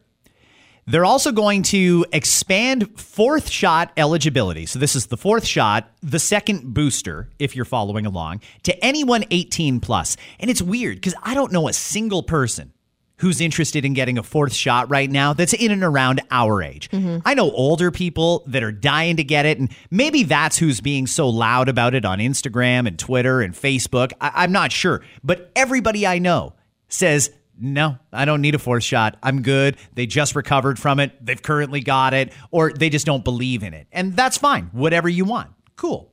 They're 0.86 1.04
also 1.04 1.30
going 1.30 1.62
to 1.64 2.04
expand 2.12 2.98
fourth 2.98 3.48
shot 3.48 3.92
eligibility. 3.96 4.66
So, 4.66 4.78
this 4.78 4.96
is 4.96 5.06
the 5.06 5.16
fourth 5.16 5.44
shot, 5.46 5.90
the 6.02 6.18
second 6.18 6.74
booster, 6.74 7.28
if 7.38 7.54
you're 7.54 7.64
following 7.64 8.04
along, 8.04 8.40
to 8.64 8.84
anyone 8.84 9.24
18 9.30 9.78
plus. 9.80 10.16
And 10.40 10.50
it's 10.50 10.60
weird 10.62 10.96
because 10.96 11.14
I 11.22 11.34
don't 11.34 11.52
know 11.52 11.68
a 11.68 11.72
single 11.72 12.22
person 12.24 12.72
who's 13.18 13.40
interested 13.40 13.84
in 13.84 13.92
getting 13.92 14.18
a 14.18 14.22
fourth 14.24 14.52
shot 14.52 14.90
right 14.90 15.08
now 15.08 15.32
that's 15.32 15.52
in 15.52 15.70
and 15.70 15.84
around 15.84 16.20
our 16.32 16.60
age. 16.60 16.90
Mm-hmm. 16.90 17.18
I 17.24 17.34
know 17.34 17.52
older 17.52 17.92
people 17.92 18.42
that 18.48 18.64
are 18.64 18.72
dying 18.72 19.18
to 19.18 19.22
get 19.24 19.46
it, 19.46 19.60
and 19.60 19.68
maybe 19.92 20.24
that's 20.24 20.58
who's 20.58 20.80
being 20.80 21.06
so 21.06 21.28
loud 21.28 21.68
about 21.68 21.94
it 21.94 22.04
on 22.04 22.18
Instagram 22.18 22.88
and 22.88 22.98
Twitter 22.98 23.40
and 23.40 23.54
Facebook. 23.54 24.12
I- 24.20 24.32
I'm 24.34 24.50
not 24.50 24.72
sure. 24.72 25.02
But 25.22 25.52
everybody 25.54 26.04
I 26.04 26.18
know 26.18 26.54
says, 26.88 27.30
no, 27.62 27.96
I 28.12 28.24
don't 28.24 28.40
need 28.40 28.56
a 28.56 28.58
fourth 28.58 28.82
shot. 28.82 29.16
I'm 29.22 29.40
good. 29.40 29.76
They 29.94 30.06
just 30.06 30.34
recovered 30.34 30.80
from 30.80 30.98
it. 30.98 31.24
They've 31.24 31.40
currently 31.40 31.80
got 31.80 32.12
it, 32.12 32.32
or 32.50 32.72
they 32.72 32.90
just 32.90 33.06
don't 33.06 33.22
believe 33.22 33.62
in 33.62 33.72
it. 33.72 33.86
And 33.92 34.16
that's 34.16 34.36
fine. 34.36 34.70
Whatever 34.72 35.08
you 35.08 35.24
want. 35.24 35.50
Cool. 35.76 36.12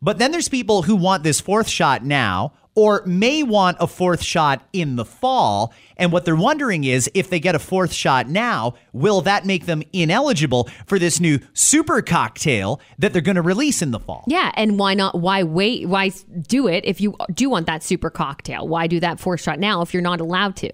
But 0.00 0.18
then 0.18 0.30
there's 0.30 0.48
people 0.48 0.82
who 0.82 0.94
want 0.94 1.24
this 1.24 1.40
fourth 1.40 1.68
shot 1.68 2.04
now 2.04 2.52
or 2.76 3.02
may 3.06 3.42
want 3.42 3.76
a 3.80 3.86
fourth 3.86 4.22
shot 4.22 4.62
in 4.72 4.94
the 4.96 5.04
fall. 5.04 5.72
And 5.96 6.12
what 6.12 6.24
they're 6.24 6.36
wondering 6.36 6.84
is 6.84 7.10
if 7.14 7.30
they 7.30 7.40
get 7.40 7.54
a 7.54 7.58
fourth 7.58 7.92
shot 7.92 8.28
now, 8.28 8.74
will 8.92 9.22
that 9.22 9.46
make 9.46 9.66
them 9.66 9.82
ineligible 9.92 10.68
for 10.86 10.98
this 10.98 11.18
new 11.18 11.40
super 11.54 12.02
cocktail 12.02 12.80
that 12.98 13.12
they're 13.12 13.22
going 13.22 13.36
to 13.36 13.42
release 13.42 13.82
in 13.82 13.90
the 13.90 13.98
fall? 13.98 14.24
Yeah, 14.28 14.52
and 14.54 14.78
why 14.78 14.94
not? 14.94 15.18
Why 15.18 15.42
wait? 15.42 15.88
Why 15.88 16.10
do 16.48 16.68
it 16.68 16.84
if 16.84 17.00
you 17.00 17.16
do 17.32 17.48
want 17.48 17.66
that 17.66 17.82
super 17.82 18.10
cocktail? 18.10 18.68
Why 18.68 18.86
do 18.86 19.00
that 19.00 19.18
fourth 19.18 19.40
shot 19.40 19.58
now 19.58 19.80
if 19.80 19.92
you're 19.94 20.02
not 20.02 20.20
allowed 20.20 20.54
to? 20.56 20.70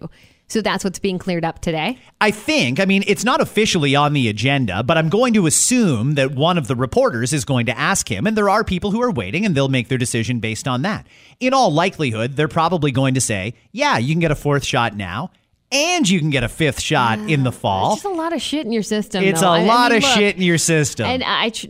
So 0.53 0.61
that's 0.61 0.85
what's 0.85 0.99
being 0.99 1.19
cleared 1.19 1.45
up 1.45 1.61
today. 1.61 1.99
I 2.21 2.31
think, 2.31 2.79
I 2.79 2.85
mean, 2.85 3.05
it's 3.07 3.25
not 3.25 3.41
officially 3.41 3.97
on 3.97 4.13
the 4.13 4.29
agenda, 4.29 4.83
but 4.83 4.99
I'm 4.99 5.09
going 5.09 5.33
to 5.33 5.47
assume 5.47 6.15
that 6.17 6.33
one 6.33 6.59
of 6.59 6.69
the 6.69 6.77
reporters 6.77 7.33
is 7.33 7.47
going 7.47 7.67
to 7.67 7.79
ask 7.79 8.11
him, 8.11 8.27
and 8.27 8.37
there 8.37 8.51
are 8.51 8.63
people 8.63 8.91
who 8.91 9.01
are 9.01 9.11
waiting 9.11 9.47
and 9.47 9.55
they'll 9.55 9.69
make 9.69 9.89
their 9.89 9.97
decision 9.97 10.41
based 10.41 10.69
on 10.69 10.83
that. 10.83 11.07
In 11.41 11.55
all 11.55 11.73
likelihood, 11.73 12.37
they're 12.37 12.49
probably 12.49 12.91
going 12.91 13.15
to 13.15 13.21
say, 13.21 13.55
yeah, 13.73 13.97
you 13.97 14.13
can 14.13 14.21
get 14.21 14.31
a 14.31 14.35
fourth 14.35 14.65
shot 14.65 14.95
now. 14.95 15.31
And 15.75 16.07
you 16.07 16.19
can 16.21 16.29
get 16.29 16.45
a 16.45 16.51
fifth 16.51 16.81
shot 16.81 17.19
in 17.19 17.45
the 17.45 17.53
fall. 17.53 17.95
It's 17.95 18.03
just 18.03 18.15
a 18.15 18.15
lot 18.15 18.35
of 18.35 18.43
shit 18.43 18.67
in 18.67 18.73
your 18.73 18.83
system. 18.83 19.25
It's 19.25 19.41
though. 19.41 19.47
a 19.47 19.61
I- 19.61 19.65
lot 19.65 19.91
mean, 19.91 19.99
of 19.99 20.03
look, 20.05 20.13
shit 20.19 20.37
in 20.37 20.43
your 20.43 20.59
system. 20.59 21.07
And 21.07 21.25
I, 21.25 21.49
tr- 21.49 21.67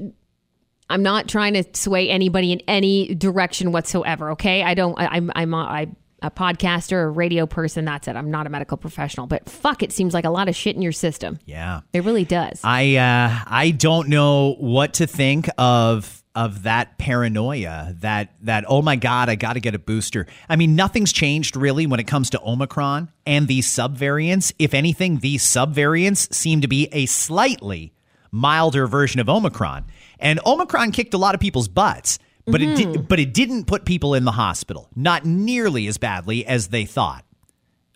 I'm 0.91 1.05
not 1.05 1.28
trying 1.28 1.55
to 1.55 1.64
sway 1.72 2.11
anybody 2.11 2.51
in 2.51 2.61
any 2.66 3.14
direction 3.14 3.70
whatsoever. 3.70 4.33
Okay, 4.33 4.64
I 4.64 4.74
don't. 4.74 4.99
I, 5.01 5.07
I'm 5.07 5.30
I'm 5.37 5.55
I, 5.55 5.87
a 6.23 6.31
podcaster, 6.31 7.03
a 7.05 7.09
radio 7.09 7.47
person. 7.47 7.85
That's 7.85 8.09
it. 8.09 8.16
I'm 8.16 8.31
not 8.31 8.47
a 8.47 8.51
medical 8.51 8.77
professional. 8.77 9.27
But 9.27 9.49
fuck, 9.49 9.83
it 9.83 9.93
seems 9.93 10.14
like 10.14 10.25
a 10.25 10.31
lot 10.31 10.49
of 10.49 10.57
shit 10.57 10.77
in 10.77 10.83
your 10.83 10.93
system. 10.93 11.39
yeah. 11.45 11.81
It 11.93 12.05
really 12.05 12.25
does. 12.25 12.61
I 12.64 12.97
uh, 12.97 13.45
I 13.47 13.70
don't 13.70 14.09
know 14.09 14.55
what 14.59 14.95
to 14.95 15.07
think 15.07 15.49
of 15.59 16.23
of 16.35 16.62
that 16.62 16.97
paranoia 16.97 17.95
that 18.01 18.33
that 18.41 18.64
oh 18.66 18.81
my 18.81 18.97
god 18.97 19.29
I 19.29 19.35
got 19.35 19.53
to 19.55 19.61
get 19.61 19.75
a 19.75 19.79
booster. 19.79 20.27
I 20.49 20.57
mean 20.57 20.75
nothing's 20.75 21.12
changed 21.12 21.57
really 21.57 21.87
when 21.87 22.01
it 22.01 22.07
comes 22.07 22.31
to 22.31 22.41
Omicron 22.43 23.11
and 23.27 23.49
these 23.49 23.66
subvariants. 23.66 24.53
If 24.59 24.73
anything, 24.73 25.18
these 25.18 25.43
subvariants 25.45 26.33
seem 26.33 26.62
to 26.62 26.68
be 26.68 26.89
a 26.93 27.05
slightly 27.07 27.93
milder 28.31 28.87
version 28.87 29.20
of 29.20 29.29
Omicron. 29.29 29.85
And 30.18 30.41
Omicron 30.47 30.93
kicked 30.93 31.12
a 31.12 31.18
lot 31.18 31.35
of 31.35 31.41
people's 31.41 31.68
butts, 31.68 32.18
but 32.47 32.61
it 32.61 32.76
did, 32.76 32.88
mm. 32.88 33.09
but 33.09 33.20
it 33.20 33.32
didn't 33.32 33.66
put 33.66 33.84
people 33.84 34.14
in 34.14 34.24
the 34.24 34.32
hospital, 34.32 34.88
not 34.97 35.24
nearly 35.24 35.86
as 35.86 35.99
badly 35.99 36.45
as 36.47 36.68
they 36.68 36.84
thought 36.84 37.24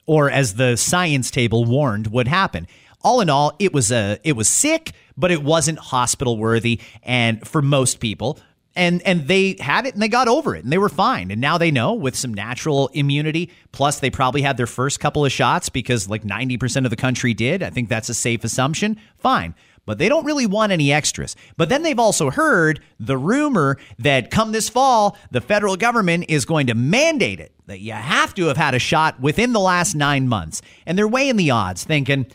or 0.06 0.30
as 0.30 0.54
the 0.54 0.76
science 0.76 1.30
table 1.30 1.64
warned 1.64 2.08
would 2.08 2.28
happen. 2.28 2.66
All 3.02 3.20
in 3.20 3.28
all, 3.28 3.54
it 3.58 3.72
was 3.72 3.92
a 3.92 4.18
it 4.24 4.32
was 4.32 4.48
sick, 4.48 4.92
but 5.16 5.30
it 5.30 5.42
wasn't 5.42 5.78
hospital 5.78 6.38
worthy 6.38 6.80
and 7.02 7.46
for 7.46 7.62
most 7.62 8.00
people 8.00 8.38
and 8.76 9.02
and 9.02 9.26
they 9.26 9.56
had 9.58 9.86
it 9.86 9.94
and 9.94 10.02
they 10.02 10.08
got 10.08 10.28
over 10.28 10.54
it 10.54 10.62
and 10.62 10.72
they 10.72 10.78
were 10.78 10.88
fine. 10.88 11.30
And 11.30 11.40
now 11.40 11.58
they 11.58 11.70
know 11.70 11.94
with 11.94 12.14
some 12.14 12.32
natural 12.32 12.88
immunity, 12.88 13.50
plus 13.72 13.98
they 13.98 14.10
probably 14.10 14.42
had 14.42 14.56
their 14.56 14.66
first 14.66 15.00
couple 15.00 15.24
of 15.24 15.32
shots 15.32 15.68
because 15.68 16.08
like 16.08 16.22
90% 16.22 16.84
of 16.84 16.90
the 16.90 16.96
country 16.96 17.34
did. 17.34 17.62
I 17.62 17.70
think 17.70 17.88
that's 17.88 18.08
a 18.08 18.14
safe 18.14 18.44
assumption. 18.44 19.00
Fine 19.18 19.54
but 19.86 19.98
they 19.98 20.08
don't 20.08 20.26
really 20.26 20.46
want 20.46 20.72
any 20.72 20.92
extras. 20.92 21.34
But 21.56 21.68
then 21.68 21.82
they've 21.82 21.98
also 21.98 22.30
heard 22.30 22.80
the 23.00 23.16
rumor 23.16 23.78
that 23.98 24.30
come 24.30 24.52
this 24.52 24.68
fall, 24.68 25.16
the 25.30 25.40
federal 25.40 25.76
government 25.76 26.26
is 26.28 26.44
going 26.44 26.66
to 26.66 26.74
mandate 26.74 27.40
it, 27.40 27.52
that 27.66 27.80
you 27.80 27.92
have 27.92 28.34
to 28.34 28.46
have 28.46 28.56
had 28.56 28.74
a 28.74 28.78
shot 28.78 29.20
within 29.20 29.52
the 29.52 29.60
last 29.60 29.94
nine 29.94 30.28
months. 30.28 30.60
And 30.84 30.98
they're 30.98 31.08
weighing 31.08 31.36
the 31.36 31.50
odds, 31.50 31.84
thinking, 31.84 32.26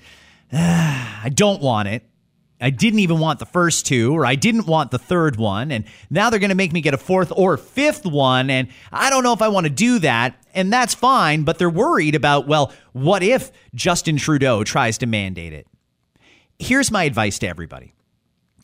"Ah, 0.52 1.22
I 1.24 1.30
don't 1.30 1.62
want 1.62 1.89
it. 1.89 2.04
I 2.62 2.70
didn't 2.70 2.99
even 2.99 3.18
want 3.18 3.39
the 3.39 3.45
first 3.47 3.88
two, 3.88 4.14
or 4.14 4.24
I 4.24 4.36
didn't 4.36 4.68
want 4.68 4.91
the 4.91 4.99
third 4.99 5.36
one. 5.36 5.72
And 5.72 5.84
now 6.12 6.30
they're 6.30 6.39
going 6.39 6.49
to 6.49 6.56
make 6.56 6.72
me 6.72 6.82
get 6.82 6.93
a 6.93 6.97
fourth 6.97 7.34
or 7.36 7.58
fifth 7.58 8.06
one. 8.06 8.52
And 8.52 8.68
I 8.91 9.10
don't 9.10 9.24
know 9.24 9.34
if 9.34 9.41
I 9.41 9.47
want 9.47 9.66
to 9.66 9.72
do 9.72 9.97
that. 9.99 10.36
And 10.54 10.72
that's 10.72 10.93
fine. 10.93 11.43
But 11.43 11.58
they're 11.58 11.72
worried 11.72 12.14
about, 12.14 12.47
well, 12.47 12.72
what 12.93 13.24
if 13.24 13.52
Justin 13.74 14.18
Trudeau 14.18 14.64
tries 14.64 14.99
to 14.99 15.08
mandate 15.08 15.54
it? 15.54 15.66
Here's 16.62 16.91
my 16.91 17.03
advice 17.03 17.39
to 17.39 17.47
everybody. 17.47 17.93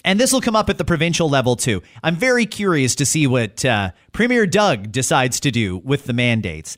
And 0.05 0.19
this 0.19 0.31
will 0.31 0.41
come 0.41 0.55
up 0.55 0.69
at 0.69 0.77
the 0.77 0.85
provincial 0.85 1.29
level 1.29 1.55
too. 1.55 1.81
I'm 2.01 2.15
very 2.15 2.45
curious 2.45 2.95
to 2.95 3.05
see 3.05 3.27
what 3.27 3.65
uh, 3.65 3.91
Premier 4.13 4.45
Doug 4.45 4.91
decides 4.91 5.39
to 5.41 5.51
do 5.51 5.77
with 5.77 6.05
the 6.05 6.13
mandates. 6.13 6.77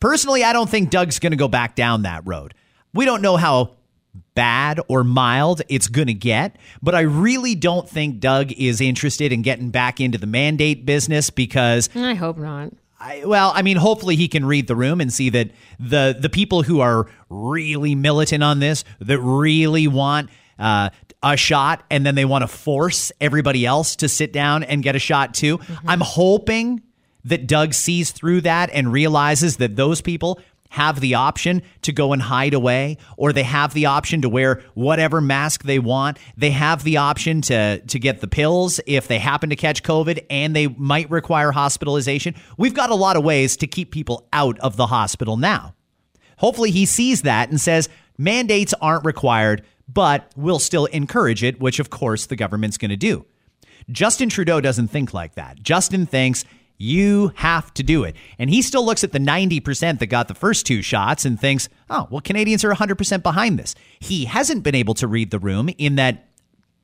Personally, 0.00 0.44
I 0.44 0.52
don't 0.52 0.68
think 0.68 0.90
Doug's 0.90 1.18
going 1.18 1.30
to 1.30 1.36
go 1.36 1.48
back 1.48 1.74
down 1.76 2.02
that 2.02 2.22
road. 2.26 2.54
We 2.92 3.04
don't 3.04 3.22
know 3.22 3.36
how 3.36 3.76
bad 4.34 4.80
or 4.88 5.04
mild 5.04 5.62
it's 5.68 5.88
going 5.88 6.08
to 6.08 6.14
get, 6.14 6.56
but 6.82 6.94
I 6.94 7.00
really 7.02 7.54
don't 7.54 7.88
think 7.88 8.20
Doug 8.20 8.52
is 8.52 8.80
interested 8.80 9.32
in 9.32 9.42
getting 9.42 9.70
back 9.70 10.00
into 10.00 10.18
the 10.18 10.26
mandate 10.26 10.84
business 10.84 11.30
because 11.30 11.88
I 11.94 12.14
hope 12.14 12.36
not. 12.36 12.72
I, 13.02 13.24
well, 13.24 13.50
I 13.52 13.62
mean, 13.62 13.78
hopefully 13.78 14.14
he 14.14 14.28
can 14.28 14.44
read 14.44 14.68
the 14.68 14.76
room 14.76 15.00
and 15.00 15.12
see 15.12 15.28
that 15.30 15.50
the 15.80 16.16
the 16.18 16.28
people 16.28 16.62
who 16.62 16.80
are 16.80 17.08
really 17.28 17.96
militant 17.96 18.44
on 18.44 18.60
this, 18.60 18.84
that 19.00 19.18
really 19.18 19.88
want 19.88 20.30
uh, 20.56 20.90
a 21.20 21.36
shot, 21.36 21.82
and 21.90 22.06
then 22.06 22.14
they 22.14 22.24
want 22.24 22.42
to 22.42 22.48
force 22.48 23.10
everybody 23.20 23.66
else 23.66 23.96
to 23.96 24.08
sit 24.08 24.32
down 24.32 24.62
and 24.62 24.84
get 24.84 24.94
a 24.94 25.00
shot 25.00 25.34
too. 25.34 25.58
I'm 25.86 26.00
hoping 26.00 26.82
that 27.24 27.48
Doug 27.48 27.74
sees 27.74 28.12
through 28.12 28.42
that 28.42 28.70
and 28.72 28.92
realizes 28.92 29.56
that 29.56 29.74
those 29.74 30.00
people 30.00 30.40
have 30.72 31.00
the 31.00 31.14
option 31.14 31.60
to 31.82 31.92
go 31.92 32.14
and 32.14 32.22
hide 32.22 32.54
away 32.54 32.96
or 33.18 33.30
they 33.30 33.42
have 33.42 33.74
the 33.74 33.84
option 33.84 34.22
to 34.22 34.28
wear 34.28 34.62
whatever 34.72 35.20
mask 35.20 35.64
they 35.64 35.78
want. 35.78 36.18
They 36.34 36.50
have 36.50 36.82
the 36.82 36.96
option 36.96 37.42
to 37.42 37.80
to 37.80 37.98
get 37.98 38.22
the 38.22 38.26
pills 38.26 38.80
if 38.86 39.06
they 39.06 39.18
happen 39.18 39.50
to 39.50 39.56
catch 39.56 39.82
covid 39.82 40.24
and 40.30 40.56
they 40.56 40.68
might 40.68 41.10
require 41.10 41.52
hospitalization. 41.52 42.34
We've 42.56 42.72
got 42.72 42.88
a 42.88 42.94
lot 42.94 43.16
of 43.16 43.22
ways 43.22 43.58
to 43.58 43.66
keep 43.66 43.90
people 43.90 44.26
out 44.32 44.58
of 44.60 44.76
the 44.76 44.86
hospital 44.86 45.36
now. 45.36 45.74
Hopefully 46.38 46.70
he 46.70 46.86
sees 46.86 47.20
that 47.20 47.50
and 47.50 47.60
says 47.60 47.90
mandates 48.16 48.72
aren't 48.80 49.04
required 49.04 49.62
but 49.86 50.32
we'll 50.36 50.58
still 50.58 50.86
encourage 50.86 51.44
it 51.44 51.60
which 51.60 51.80
of 51.80 51.90
course 51.90 52.24
the 52.24 52.36
government's 52.36 52.78
going 52.78 52.90
to 52.90 52.96
do. 52.96 53.26
Justin 53.90 54.30
Trudeau 54.30 54.62
doesn't 54.62 54.88
think 54.88 55.12
like 55.12 55.34
that. 55.34 55.62
Justin 55.62 56.06
thinks 56.06 56.46
you 56.82 57.32
have 57.36 57.72
to 57.74 57.82
do 57.82 58.04
it. 58.04 58.16
And 58.38 58.50
he 58.50 58.60
still 58.60 58.84
looks 58.84 59.04
at 59.04 59.12
the 59.12 59.18
90% 59.18 60.00
that 60.00 60.06
got 60.06 60.28
the 60.28 60.34
first 60.34 60.66
two 60.66 60.82
shots 60.82 61.24
and 61.24 61.40
thinks, 61.40 61.68
oh, 61.88 62.08
well, 62.10 62.20
Canadians 62.20 62.64
are 62.64 62.72
100% 62.72 63.22
behind 63.22 63.58
this. 63.58 63.74
He 64.00 64.24
hasn't 64.24 64.64
been 64.64 64.74
able 64.74 64.94
to 64.94 65.06
read 65.06 65.30
the 65.30 65.38
room 65.38 65.70
in 65.78 65.94
that 65.96 66.28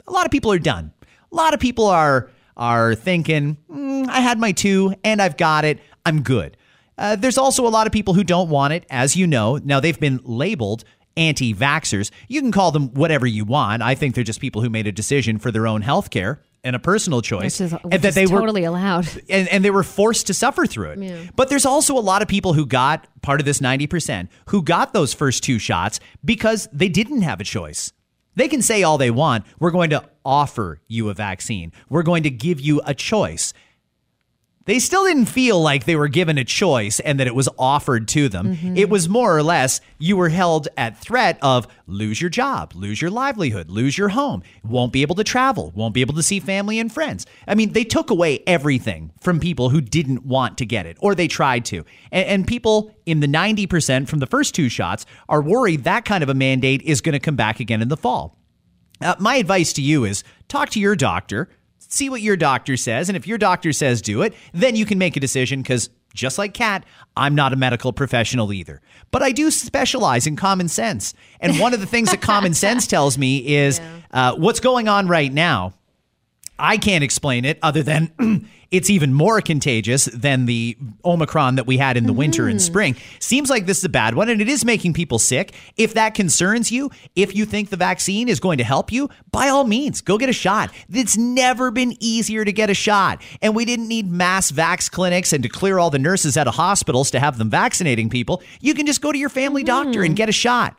a 0.06 0.12
lot 0.12 0.24
of 0.24 0.30
people 0.30 0.52
are 0.52 0.58
done. 0.58 0.92
A 1.30 1.34
lot 1.34 1.52
of 1.52 1.60
people 1.60 1.86
are 1.86 2.30
are 2.56 2.96
thinking, 2.96 3.56
"Mm, 3.70 4.08
I 4.08 4.18
had 4.18 4.40
my 4.40 4.50
two 4.50 4.92
and 5.04 5.22
I've 5.22 5.36
got 5.36 5.64
it. 5.64 5.78
I'm 6.04 6.22
good. 6.22 6.56
Uh, 6.96 7.14
there's 7.14 7.38
also 7.38 7.64
a 7.64 7.70
lot 7.70 7.86
of 7.86 7.92
people 7.92 8.14
who 8.14 8.24
don't 8.24 8.48
want 8.48 8.72
it, 8.72 8.84
as 8.90 9.14
you 9.14 9.28
know. 9.28 9.60
Now 9.62 9.78
they've 9.78 10.00
been 10.00 10.20
labeled 10.24 10.82
anti 11.16 11.54
vaxxers. 11.54 12.10
You 12.26 12.40
can 12.40 12.50
call 12.50 12.72
them 12.72 12.88
whatever 12.94 13.26
you 13.26 13.44
want. 13.44 13.82
I 13.82 13.94
think 13.94 14.14
they're 14.14 14.24
just 14.24 14.40
people 14.40 14.62
who 14.62 14.70
made 14.70 14.88
a 14.88 14.92
decision 14.92 15.38
for 15.38 15.52
their 15.52 15.66
own 15.68 15.82
health 15.82 16.10
care 16.10 16.42
and 16.64 16.74
a 16.76 16.78
personal 16.78 17.22
choice. 17.22 17.60
Which 17.60 17.66
is, 17.66 17.72
and 17.72 17.82
which 17.84 18.02
that 18.02 18.08
is 18.08 18.14
they 18.14 18.26
were 18.26 18.40
totally 18.40 18.64
allowed. 18.64 19.06
and, 19.28 19.48
and 19.48 19.64
they 19.64 19.70
were 19.70 19.82
forced 19.82 20.26
to 20.28 20.34
suffer 20.34 20.66
through 20.66 20.92
it. 20.92 21.30
But 21.36 21.48
there's 21.48 21.66
also 21.66 21.96
a 21.96 22.00
lot 22.00 22.22
of 22.22 22.28
people 22.28 22.52
who 22.52 22.66
got 22.66 23.06
part 23.22 23.40
of 23.40 23.46
this 23.46 23.60
90% 23.60 24.28
who 24.46 24.62
got 24.62 24.92
those 24.92 25.14
first 25.14 25.42
two 25.42 25.58
shots 25.58 26.00
because 26.24 26.68
they 26.72 26.88
didn't 26.88 27.22
have 27.22 27.40
a 27.40 27.44
choice. 27.44 27.92
They 28.34 28.48
can 28.48 28.62
say 28.62 28.84
all 28.84 28.98
they 28.98 29.10
want. 29.10 29.44
We're 29.58 29.72
going 29.72 29.90
to 29.90 30.08
offer 30.24 30.80
you 30.86 31.08
a 31.08 31.14
vaccine. 31.14 31.72
We're 31.88 32.04
going 32.04 32.22
to 32.22 32.30
give 32.30 32.60
you 32.60 32.80
a 32.86 32.94
choice. 32.94 33.52
They 34.68 34.80
still 34.80 35.06
didn't 35.06 35.30
feel 35.30 35.58
like 35.58 35.86
they 35.86 35.96
were 35.96 36.08
given 36.08 36.36
a 36.36 36.44
choice 36.44 37.00
and 37.00 37.18
that 37.18 37.26
it 37.26 37.34
was 37.34 37.48
offered 37.58 38.06
to 38.08 38.28
them. 38.28 38.52
It 38.76 38.90
was 38.90 39.08
more 39.08 39.34
or 39.34 39.42
less 39.42 39.80
you 39.98 40.14
were 40.14 40.28
held 40.28 40.68
at 40.76 40.98
threat 40.98 41.38
of 41.40 41.66
lose 41.86 42.20
your 42.20 42.28
job, 42.28 42.74
lose 42.74 43.00
your 43.00 43.10
livelihood, 43.10 43.70
lose 43.70 43.96
your 43.96 44.10
home, 44.10 44.42
won't 44.62 44.92
be 44.92 45.00
able 45.00 45.14
to 45.14 45.24
travel, 45.24 45.72
won't 45.74 45.94
be 45.94 46.02
able 46.02 46.12
to 46.16 46.22
see 46.22 46.38
family 46.38 46.78
and 46.78 46.92
friends. 46.92 47.24
I 47.46 47.54
mean, 47.54 47.72
they 47.72 47.82
took 47.82 48.10
away 48.10 48.42
everything 48.46 49.10
from 49.22 49.40
people 49.40 49.70
who 49.70 49.80
didn't 49.80 50.26
want 50.26 50.58
to 50.58 50.66
get 50.66 50.84
it 50.84 50.98
or 51.00 51.14
they 51.14 51.28
tried 51.28 51.64
to. 51.64 51.86
And, 52.12 52.26
and 52.26 52.46
people 52.46 52.94
in 53.06 53.20
the 53.20 53.26
90% 53.26 54.06
from 54.06 54.18
the 54.18 54.26
first 54.26 54.54
two 54.54 54.68
shots 54.68 55.06
are 55.30 55.40
worried 55.40 55.84
that 55.84 56.04
kind 56.04 56.22
of 56.22 56.28
a 56.28 56.34
mandate 56.34 56.82
is 56.82 57.00
going 57.00 57.14
to 57.14 57.20
come 57.20 57.36
back 57.36 57.58
again 57.58 57.80
in 57.80 57.88
the 57.88 57.96
fall. 57.96 58.36
Uh, 59.00 59.14
my 59.18 59.36
advice 59.36 59.72
to 59.72 59.82
you 59.82 60.04
is 60.04 60.24
talk 60.48 60.68
to 60.70 60.80
your 60.80 60.94
doctor, 60.94 61.48
see 61.88 62.08
what 62.08 62.20
your 62.22 62.36
doctor 62.36 62.76
says, 62.76 63.08
and 63.08 63.16
if 63.16 63.26
your 63.26 63.38
doctor 63.38 63.72
says 63.72 64.00
do 64.00 64.22
it, 64.22 64.34
then 64.52 64.76
you 64.76 64.84
can 64.86 64.98
make 64.98 65.16
a 65.16 65.20
decision 65.20 65.62
because 65.62 65.90
Just 66.14 66.38
like 66.38 66.54
Kat, 66.54 66.84
I'm 67.16 67.34
not 67.34 67.52
a 67.52 67.56
medical 67.56 67.92
professional 67.92 68.52
either, 68.52 68.80
but 69.10 69.22
I 69.22 69.30
do 69.30 69.50
specialize 69.50 70.26
in 70.26 70.36
common 70.36 70.68
sense. 70.68 71.14
And 71.38 71.58
one 71.60 71.74
of 71.74 71.80
the 71.80 71.86
things 71.86 72.10
that 72.10 72.20
common 72.22 72.54
sense 72.64 72.86
tells 72.86 73.18
me 73.18 73.46
is 73.56 73.80
uh, 74.10 74.34
what's 74.36 74.58
going 74.58 74.88
on 74.88 75.06
right 75.06 75.32
now. 75.32 75.74
I 76.58 76.76
can't 76.76 77.04
explain 77.04 77.44
it 77.44 77.58
other 77.62 77.82
than 77.82 78.12
it's 78.70 78.90
even 78.90 79.14
more 79.14 79.40
contagious 79.40 80.06
than 80.06 80.46
the 80.46 80.76
Omicron 81.04 81.54
that 81.54 81.66
we 81.66 81.78
had 81.78 81.96
in 81.96 82.06
the 82.06 82.12
winter 82.12 82.48
and 82.48 82.58
mm. 82.58 82.62
spring. 82.62 82.96
Seems 83.18 83.48
like 83.48 83.66
this 83.66 83.78
is 83.78 83.84
a 83.84 83.88
bad 83.88 84.14
one 84.14 84.28
and 84.28 84.40
it 84.40 84.48
is 84.48 84.64
making 84.64 84.92
people 84.92 85.18
sick. 85.18 85.54
If 85.76 85.94
that 85.94 86.14
concerns 86.14 86.70
you, 86.70 86.90
if 87.14 87.34
you 87.34 87.44
think 87.44 87.70
the 87.70 87.76
vaccine 87.76 88.28
is 88.28 88.40
going 88.40 88.58
to 88.58 88.64
help 88.64 88.92
you, 88.92 89.08
by 89.30 89.48
all 89.48 89.64
means, 89.64 90.00
go 90.00 90.18
get 90.18 90.28
a 90.28 90.34
shot. 90.34 90.70
It's 90.90 91.16
never 91.16 91.70
been 91.70 91.96
easier 92.00 92.44
to 92.44 92.52
get 92.52 92.70
a 92.70 92.74
shot. 92.74 93.22
And 93.40 93.54
we 93.54 93.64
didn't 93.64 93.88
need 93.88 94.10
mass 94.10 94.50
vax 94.50 94.90
clinics 94.90 95.32
and 95.32 95.42
to 95.44 95.48
clear 95.48 95.78
all 95.78 95.90
the 95.90 95.98
nurses 95.98 96.36
out 96.36 96.48
of 96.48 96.54
hospitals 96.54 97.10
to 97.12 97.20
have 97.20 97.38
them 97.38 97.50
vaccinating 97.50 98.10
people. 98.10 98.42
You 98.60 98.74
can 98.74 98.86
just 98.86 99.00
go 99.00 99.12
to 99.12 99.18
your 99.18 99.30
family 99.30 99.62
doctor 99.62 100.02
and 100.02 100.14
mm. 100.14 100.16
get 100.16 100.28
a 100.28 100.32
shot. 100.32 100.76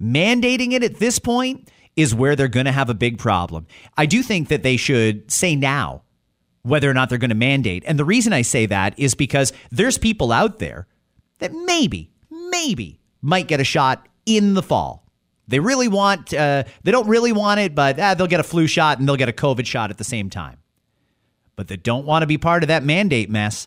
Mandating 0.00 0.72
it 0.72 0.82
at 0.82 0.96
this 0.96 1.18
point 1.18 1.68
is 1.96 2.14
where 2.14 2.36
they're 2.36 2.48
going 2.48 2.66
to 2.66 2.72
have 2.72 2.90
a 2.90 2.94
big 2.94 3.18
problem. 3.18 3.66
I 3.96 4.06
do 4.06 4.22
think 4.22 4.48
that 4.48 4.62
they 4.62 4.76
should 4.76 5.30
say 5.30 5.56
now 5.56 6.02
whether 6.62 6.90
or 6.90 6.94
not 6.94 7.08
they're 7.08 7.18
going 7.18 7.30
to 7.30 7.34
mandate. 7.34 7.82
And 7.86 7.98
the 7.98 8.04
reason 8.04 8.32
I 8.32 8.42
say 8.42 8.66
that 8.66 8.98
is 8.98 9.14
because 9.14 9.52
there's 9.70 9.98
people 9.98 10.32
out 10.32 10.58
there 10.58 10.86
that 11.38 11.52
maybe, 11.52 12.10
maybe 12.30 13.00
might 13.22 13.48
get 13.48 13.60
a 13.60 13.64
shot 13.64 14.06
in 14.26 14.54
the 14.54 14.62
fall. 14.62 15.06
They 15.48 15.58
really 15.58 15.88
want, 15.88 16.32
uh, 16.32 16.64
they 16.84 16.92
don't 16.92 17.08
really 17.08 17.32
want 17.32 17.60
it, 17.60 17.74
but 17.74 17.98
uh, 17.98 18.14
they'll 18.14 18.26
get 18.26 18.40
a 18.40 18.44
flu 18.44 18.66
shot 18.66 18.98
and 18.98 19.08
they'll 19.08 19.16
get 19.16 19.28
a 19.28 19.32
COVID 19.32 19.66
shot 19.66 19.90
at 19.90 19.98
the 19.98 20.04
same 20.04 20.30
time. 20.30 20.58
But 21.56 21.68
they 21.68 21.76
don't 21.76 22.06
want 22.06 22.22
to 22.22 22.26
be 22.26 22.38
part 22.38 22.62
of 22.62 22.68
that 22.68 22.84
mandate 22.84 23.28
mess. 23.28 23.66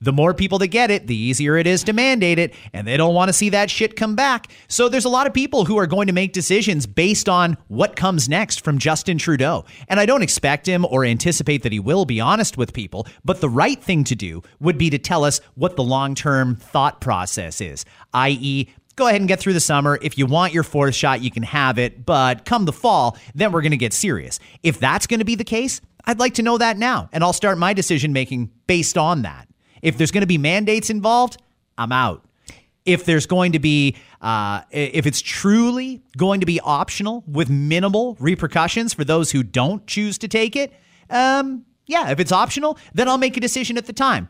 The 0.00 0.12
more 0.12 0.34
people 0.34 0.58
that 0.58 0.68
get 0.68 0.90
it, 0.90 1.06
the 1.06 1.16
easier 1.16 1.56
it 1.56 1.66
is 1.66 1.82
to 1.84 1.92
mandate 1.92 2.38
it, 2.38 2.54
and 2.72 2.86
they 2.86 2.96
don't 2.96 3.14
want 3.14 3.30
to 3.30 3.32
see 3.32 3.48
that 3.50 3.70
shit 3.70 3.96
come 3.96 4.14
back. 4.14 4.48
So 4.68 4.88
there's 4.88 5.06
a 5.06 5.10
lot 5.10 5.26
of 5.26 5.32
people 5.32 5.64
who 5.64 5.78
are 5.78 5.86
going 5.86 6.06
to 6.08 6.12
make 6.12 6.34
decisions 6.34 6.86
based 6.86 7.28
on 7.28 7.56
what 7.68 7.96
comes 7.96 8.28
next 8.28 8.62
from 8.62 8.78
Justin 8.78 9.16
Trudeau. 9.16 9.64
And 9.88 9.98
I 9.98 10.04
don't 10.04 10.22
expect 10.22 10.66
him 10.66 10.84
or 10.84 11.04
anticipate 11.04 11.62
that 11.62 11.72
he 11.72 11.80
will 11.80 12.04
be 12.04 12.20
honest 12.20 12.58
with 12.58 12.74
people, 12.74 13.06
but 13.24 13.40
the 13.40 13.48
right 13.48 13.82
thing 13.82 14.04
to 14.04 14.14
do 14.14 14.42
would 14.60 14.76
be 14.76 14.90
to 14.90 14.98
tell 14.98 15.24
us 15.24 15.40
what 15.54 15.76
the 15.76 15.84
long 15.84 16.14
term 16.14 16.56
thought 16.56 17.00
process 17.00 17.60
is, 17.60 17.84
i.e., 18.12 18.68
go 18.96 19.06
ahead 19.06 19.20
and 19.20 19.28
get 19.28 19.38
through 19.38 19.52
the 19.52 19.60
summer. 19.60 19.98
If 20.00 20.18
you 20.18 20.26
want 20.26 20.52
your 20.52 20.62
fourth 20.62 20.94
shot, 20.94 21.20
you 21.20 21.30
can 21.30 21.42
have 21.42 21.78
it. 21.78 22.04
But 22.04 22.44
come 22.44 22.64
the 22.64 22.72
fall, 22.72 23.16
then 23.34 23.52
we're 23.52 23.62
going 23.62 23.72
to 23.72 23.76
get 23.76 23.92
serious. 23.92 24.40
If 24.62 24.80
that's 24.80 25.06
going 25.06 25.20
to 25.20 25.24
be 25.24 25.34
the 25.34 25.44
case, 25.44 25.80
I'd 26.04 26.18
like 26.18 26.34
to 26.34 26.42
know 26.42 26.58
that 26.58 26.78
now. 26.78 27.08
And 27.12 27.22
I'll 27.22 27.32
start 27.32 27.58
my 27.58 27.74
decision 27.74 28.12
making 28.12 28.50
based 28.66 28.96
on 28.96 29.22
that. 29.22 29.45
If 29.86 29.96
there's 29.98 30.10
going 30.10 30.22
to 30.22 30.26
be 30.26 30.36
mandates 30.36 30.90
involved, 30.90 31.40
I'm 31.78 31.92
out. 31.92 32.24
If 32.84 33.04
there's 33.04 33.26
going 33.26 33.52
to 33.52 33.60
be, 33.60 33.94
uh, 34.20 34.62
if 34.72 35.06
it's 35.06 35.20
truly 35.20 36.02
going 36.16 36.40
to 36.40 36.46
be 36.46 36.58
optional 36.60 37.22
with 37.28 37.48
minimal 37.48 38.16
repercussions 38.18 38.92
for 38.94 39.04
those 39.04 39.30
who 39.30 39.44
don't 39.44 39.86
choose 39.86 40.18
to 40.18 40.28
take 40.28 40.56
it, 40.56 40.72
um, 41.08 41.64
yeah, 41.86 42.10
if 42.10 42.18
it's 42.18 42.32
optional, 42.32 42.78
then 42.94 43.08
I'll 43.08 43.16
make 43.18 43.36
a 43.36 43.40
decision 43.40 43.78
at 43.78 43.86
the 43.86 43.92
time. 43.92 44.28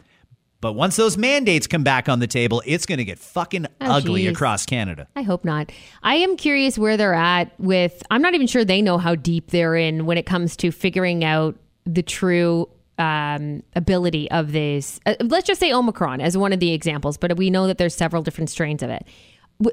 But 0.60 0.74
once 0.74 0.96
those 0.96 1.16
mandates 1.16 1.66
come 1.66 1.84
back 1.84 2.06
on 2.06 2.18
the 2.18 2.26
table, 2.26 2.62
it's 2.66 2.84
going 2.84 2.98
to 2.98 3.04
get 3.04 3.18
fucking 3.18 3.64
Oh, 3.80 3.92
ugly 3.92 4.24
geez. 4.24 4.32
across 4.32 4.66
Canada. 4.66 5.08
I 5.16 5.22
hope 5.22 5.42
not. 5.44 5.72
I 6.02 6.16
am 6.16 6.36
curious 6.36 6.76
where 6.78 6.98
they're 6.98 7.14
at 7.14 7.58
with. 7.58 8.02
I'm 8.10 8.20
not 8.20 8.34
even 8.34 8.46
sure 8.46 8.62
they 8.64 8.82
know 8.82 8.98
how 8.98 9.14
deep 9.14 9.52
they're 9.52 9.76
in 9.76 10.04
when 10.04 10.18
it 10.18 10.26
comes 10.26 10.54
to 10.58 10.70
figuring 10.70 11.24
out 11.24 11.56
the 11.84 12.02
true 12.02 12.68
um, 12.98 13.62
ability 13.74 14.30
of 14.30 14.52
this. 14.52 15.00
Uh, 15.06 15.14
let's 15.20 15.46
just 15.46 15.60
say 15.60 15.72
Omicron 15.72 16.20
as 16.20 16.36
one 16.36 16.52
of 16.52 16.60
the 16.60 16.72
examples, 16.72 17.16
but 17.16 17.36
we 17.36 17.50
know 17.50 17.66
that 17.66 17.78
there's 17.78 17.94
several 17.94 18.22
different 18.22 18.50
strains 18.50 18.82
of 18.82 18.90
it. 18.90 19.06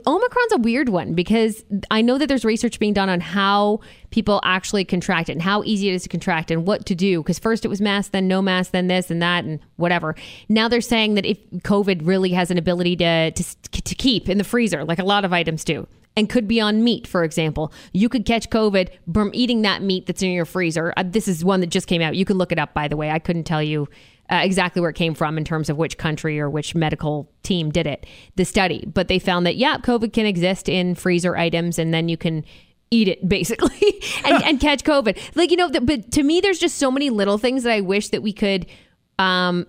Omicron's 0.07 0.53
a 0.53 0.57
weird 0.59 0.87
one 0.87 1.13
because 1.13 1.65
I 1.91 2.01
know 2.01 2.17
that 2.17 2.27
there's 2.27 2.45
research 2.45 2.79
being 2.79 2.93
done 2.93 3.09
on 3.09 3.19
how 3.19 3.81
people 4.11 4.39
actually 4.45 4.85
contract 4.85 5.27
it 5.27 5.33
and 5.33 5.41
how 5.41 5.61
easy 5.63 5.89
it 5.89 5.93
is 5.93 6.03
to 6.03 6.09
contract 6.09 6.51
and 6.51 6.65
what 6.65 6.85
to 6.85 6.95
do. 6.95 7.21
Because 7.21 7.37
first 7.37 7.65
it 7.65 7.67
was 7.67 7.81
mask, 7.81 8.11
then 8.11 8.27
no 8.27 8.41
mask, 8.41 8.71
then 8.71 8.87
this 8.87 9.11
and 9.11 9.21
that 9.21 9.43
and 9.43 9.59
whatever. 9.75 10.15
Now 10.47 10.69
they're 10.69 10.79
saying 10.79 11.15
that 11.15 11.25
if 11.25 11.37
COVID 11.51 12.07
really 12.07 12.31
has 12.31 12.49
an 12.49 12.57
ability 12.57 12.95
to 12.97 13.31
to, 13.31 13.81
to 13.81 13.95
keep 13.95 14.29
in 14.29 14.37
the 14.37 14.45
freezer, 14.45 14.85
like 14.85 14.99
a 14.99 15.03
lot 15.03 15.25
of 15.25 15.33
items 15.33 15.65
do, 15.65 15.85
and 16.15 16.29
could 16.29 16.47
be 16.47 16.61
on 16.61 16.83
meat, 16.83 17.07
for 17.07 17.23
example. 17.23 17.73
You 17.91 18.09
could 18.09 18.25
catch 18.25 18.49
COVID 18.49 18.89
from 19.13 19.31
eating 19.33 19.63
that 19.63 19.81
meat 19.81 20.05
that's 20.05 20.21
in 20.21 20.31
your 20.31 20.45
freezer. 20.45 20.93
Uh, 20.95 21.03
this 21.05 21.27
is 21.27 21.43
one 21.43 21.59
that 21.61 21.67
just 21.67 21.87
came 21.87 22.01
out. 22.01 22.15
You 22.15 22.25
can 22.25 22.37
look 22.37 22.51
it 22.51 22.59
up, 22.59 22.73
by 22.73 22.87
the 22.87 22.97
way. 22.97 23.09
I 23.09 23.19
couldn't 23.19 23.45
tell 23.45 23.63
you 23.63 23.87
uh, 24.31 24.41
exactly 24.43 24.79
where 24.79 24.89
it 24.89 24.95
came 24.95 25.13
from 25.13 25.37
in 25.37 25.43
terms 25.43 25.69
of 25.69 25.77
which 25.77 25.97
country 25.97 26.39
or 26.39 26.49
which 26.49 26.75
medical 26.75 27.29
team 27.43 27.71
did 27.71 27.87
it, 27.87 28.05
the 28.35 28.45
study. 28.45 28.85
But 28.85 29.07
they 29.07 29.19
found 29.19 29.45
that, 29.45 29.57
yeah, 29.57 29.77
COVID 29.77 30.13
can 30.13 30.25
exist 30.25 30.69
in 30.69 30.95
freezer 30.95 31.35
items 31.35 31.77
and 31.77 31.93
then 31.93 32.09
you 32.09 32.17
can 32.17 32.45
eat 32.89 33.07
it 33.07 33.27
basically 33.27 34.01
and, 34.23 34.43
and 34.43 34.59
catch 34.59 34.83
COVID. 34.83 35.17
Like, 35.35 35.51
you 35.51 35.57
know, 35.57 35.69
th- 35.69 35.85
but 35.85 36.11
to 36.13 36.23
me, 36.23 36.41
there's 36.41 36.59
just 36.59 36.77
so 36.77 36.91
many 36.91 37.09
little 37.09 37.37
things 37.37 37.63
that 37.63 37.73
I 37.73 37.81
wish 37.81 38.09
that 38.09 38.21
we 38.21 38.33
could 38.33 38.65
um, 39.19 39.67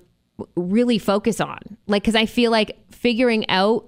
really 0.56 0.98
focus 0.98 1.40
on. 1.40 1.58
Like, 1.86 2.02
because 2.02 2.14
I 2.14 2.26
feel 2.26 2.50
like 2.50 2.78
figuring 2.90 3.48
out 3.50 3.86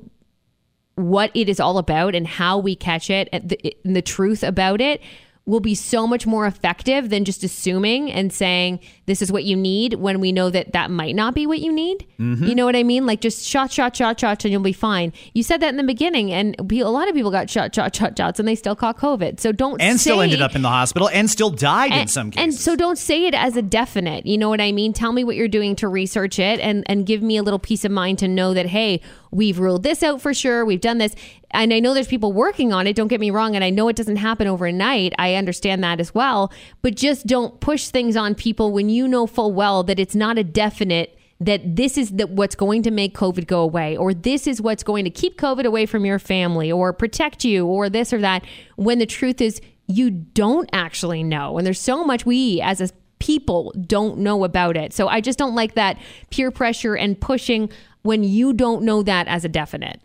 what 0.97 1.31
it 1.35 1.49
is 1.49 1.61
all 1.61 1.79
about 1.79 2.15
and 2.15 2.27
how 2.27 2.59
we 2.59 2.75
catch 2.75 3.11
it 3.11 3.29
and 3.33 3.49
the, 3.49 3.77
the 3.85 4.03
truth 4.03 4.43
about 4.43 4.81
it 4.81 5.01
will 5.45 5.61
be 5.61 5.75
so 5.75 6.07
much 6.07 6.27
more 6.27 6.47
effective 6.47 7.09
than 7.09 7.25
just 7.25 7.45
assuming 7.45 8.11
and 8.11 8.33
saying 8.33 8.81
this 9.07 9.23
is 9.23 9.33
what 9.33 9.45
you 9.45 9.57
need 9.57 9.95
when 9.95 10.21
we 10.21 10.33
know 10.33 10.51
that 10.51 10.73
that 10.73 10.91
might 10.91 11.15
not 11.15 11.35
be 11.35 11.47
what 11.47 11.61
you 11.61 11.73
need. 11.73 12.07
You 12.19 12.55
know 12.55 12.65
what 12.65 12.75
I 12.77 12.83
mean? 12.83 13.07
Like 13.07 13.21
just 13.21 13.47
shot, 13.47 13.71
shot, 13.73 13.97
shot, 13.97 14.19
shot, 14.21 14.45
and 14.45 14.53
you'll 14.53 14.63
be 14.63 14.73
fine. 14.73 15.13
You 15.33 15.43
said 15.43 15.61
that 15.61 15.69
in 15.69 15.77
the 15.77 15.85
beginning, 15.85 16.33
and 16.33 16.57
a 16.59 16.91
lot 16.91 17.09
of 17.09 17.15
people 17.15 17.31
got 17.31 17.49
shot, 17.49 17.75
shot, 17.75 17.95
shot, 17.95 18.17
shots, 18.17 18.39
and 18.39 18.49
they 18.49 18.55
still 18.55 18.75
caught 18.77 18.99
COVID. 18.99 19.39
So 19.41 19.53
don't 19.53 19.81
And 19.81 20.01
still 20.01 20.21
ended 20.21 20.43
up 20.43 20.55
in 20.57 20.63
the 20.63 20.69
hospital 20.69 21.09
and 21.09 21.31
still 21.31 21.51
died 21.51 21.93
in 21.93 21.99
and, 22.01 22.11
some 22.11 22.27
and 22.29 22.35
cases. 22.35 22.61
so 22.61 22.75
don't 22.75 22.99
say 22.99 23.27
it 23.27 23.35
as 23.35 23.57
a 23.57 23.63
definite. 23.63 24.27
You 24.27 24.39
know 24.39 24.49
what 24.49 24.61
I 24.61 24.73
mean? 24.73 24.93
Tell 24.93 25.13
me 25.13 25.25
what 25.25 25.37
you're 25.37 25.47
doing 25.49 25.77
to 25.77 25.89
research 25.89 26.39
it 26.39 26.59
and, 26.61 26.85
and 26.87 27.07
give 27.07 27.23
me 27.23 27.37
a 27.37 27.43
little 27.43 27.59
peace 27.59 27.85
of 27.85 27.93
mind 27.93 28.19
to 28.21 28.29
know 28.29 28.55
that, 28.55 28.67
hey, 28.67 29.01
we've 29.31 29.59
ruled 29.59 29.83
this 29.83 30.03
out 30.03 30.21
for 30.21 30.33
sure. 30.33 30.65
We've 30.65 30.81
done 30.81 30.99
this. 30.99 31.15
And 31.51 31.73
I 31.73 31.79
know 31.81 31.95
there's 31.95 32.09
people 32.09 32.33
working 32.33 32.73
on 32.73 32.87
it. 32.87 32.97
Don't 32.97 33.09
get 33.09 33.21
me 33.21 33.31
wrong. 33.31 33.55
And 33.55 33.63
I 33.63 33.71
know 33.71 33.89
it 33.89 33.97
doesn't 33.97 34.17
happen 34.17 34.47
overnight. 34.47 35.13
I 35.19 35.35
understand 35.35 35.85
that 35.85 36.01
as 36.01 36.15
well. 36.15 36.53
But 36.83 36.97
just 36.97 37.27
don't 37.27 37.61
push 37.61 37.89
things 37.89 38.17
on 38.17 38.35
people 38.35 38.73
when 38.73 38.89
you 38.89 38.96
know 39.05 39.27
full 39.27 39.53
well 39.53 39.83
that 39.83 39.99
it's 39.99 40.15
not 40.15 40.39
a 40.39 40.45
definite 40.45 41.19
that 41.41 41.77
this 41.77 41.99
is 41.99 42.13
the, 42.13 42.27
what's 42.27 42.55
going 42.55 42.83
to 42.83 42.91
make 42.91 43.15
COVID 43.15 43.47
go 43.47 43.61
away, 43.61 43.97
or 43.97 44.15
this 44.15 44.47
is 44.47 44.61
what's 44.61 44.83
going 44.83 45.05
to 45.05 45.11
keep 45.11 45.39
COVID 45.39 45.65
away 45.65 45.85
from 45.85 46.07
your 46.07 46.19
family, 46.19 46.73
or 46.73 46.93
protect 46.93 47.45
you, 47.45 47.67
or 47.67 47.91
this 47.91 48.13
or 48.13 48.21
that. 48.21 48.45
When 48.77 48.99
the 48.99 49.07
truth 49.07 49.41
is, 49.41 49.61
you 49.87 50.11
don't 50.11 50.69
actually 50.73 51.23
know. 51.23 51.59
And 51.59 51.67
there's 51.67 51.81
so 51.81 52.05
much 52.05 52.25
we 52.25 52.61
as 52.63 52.81
a 52.81 52.89
people 53.19 53.73
don't 53.87 54.19
know 54.19 54.45
about 54.45 54.77
it. 54.77 54.93
So 54.93 55.09
I 55.09 55.21
just 55.21 55.39
don't 55.39 55.55
like 55.55 55.75
that 55.75 55.99
peer 56.31 56.51
pressure 56.51 56.95
and 56.95 57.21
pushing 57.21 57.71
when 58.03 58.25
you 58.25 58.53
don't 58.53 58.83
know 58.83 59.03
that 59.03 59.27
as 59.29 59.45
a 59.45 59.49
definite. 59.49 60.01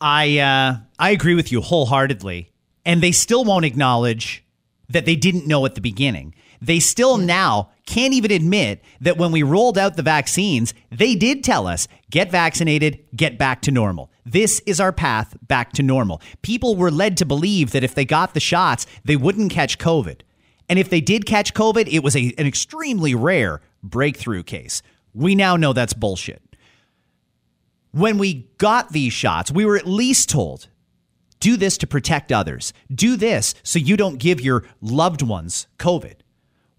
I 0.00 0.38
uh, 0.38 0.76
I 0.98 1.10
agree 1.10 1.34
with 1.34 1.50
you 1.50 1.60
wholeheartedly, 1.60 2.50
and 2.84 3.02
they 3.02 3.12
still 3.12 3.44
won't 3.44 3.64
acknowledge 3.64 4.44
that 4.88 5.04
they 5.04 5.16
didn't 5.16 5.46
know 5.46 5.64
at 5.64 5.74
the 5.74 5.80
beginning. 5.80 6.34
They 6.60 6.80
still 6.80 7.16
now 7.16 7.70
can't 7.86 8.12
even 8.14 8.30
admit 8.30 8.82
that 9.00 9.16
when 9.16 9.32
we 9.32 9.42
rolled 9.42 9.78
out 9.78 9.96
the 9.96 10.02
vaccines, 10.02 10.74
they 10.90 11.14
did 11.14 11.42
tell 11.42 11.66
us 11.66 11.88
get 12.10 12.30
vaccinated, 12.30 13.04
get 13.14 13.38
back 13.38 13.62
to 13.62 13.70
normal. 13.70 14.10
This 14.24 14.60
is 14.66 14.80
our 14.80 14.92
path 14.92 15.36
back 15.42 15.72
to 15.74 15.82
normal. 15.82 16.20
People 16.42 16.76
were 16.76 16.90
led 16.90 17.16
to 17.18 17.24
believe 17.24 17.72
that 17.72 17.84
if 17.84 17.94
they 17.94 18.04
got 18.04 18.34
the 18.34 18.40
shots, 18.40 18.86
they 19.04 19.16
wouldn't 19.16 19.52
catch 19.52 19.78
COVID. 19.78 20.20
And 20.68 20.78
if 20.78 20.90
they 20.90 21.00
did 21.00 21.26
catch 21.26 21.54
COVID, 21.54 21.88
it 21.88 22.02
was 22.02 22.16
a, 22.16 22.34
an 22.36 22.46
extremely 22.46 23.14
rare 23.14 23.60
breakthrough 23.82 24.42
case. 24.42 24.82
We 25.14 25.34
now 25.34 25.56
know 25.56 25.72
that's 25.72 25.94
bullshit 25.94 26.42
when 27.96 28.18
we 28.18 28.50
got 28.58 28.90
these 28.90 29.14
shots, 29.14 29.50
we 29.50 29.64
were 29.64 29.78
at 29.78 29.86
least 29.86 30.28
told 30.28 30.68
do 31.40 31.56
this 31.56 31.78
to 31.78 31.86
protect 31.86 32.30
others. 32.30 32.72
Do 32.94 33.16
this 33.16 33.54
so 33.62 33.78
you 33.78 33.96
don't 33.96 34.18
give 34.18 34.40
your 34.40 34.64
loved 34.80 35.22
ones 35.22 35.66
COVID. 35.78 36.16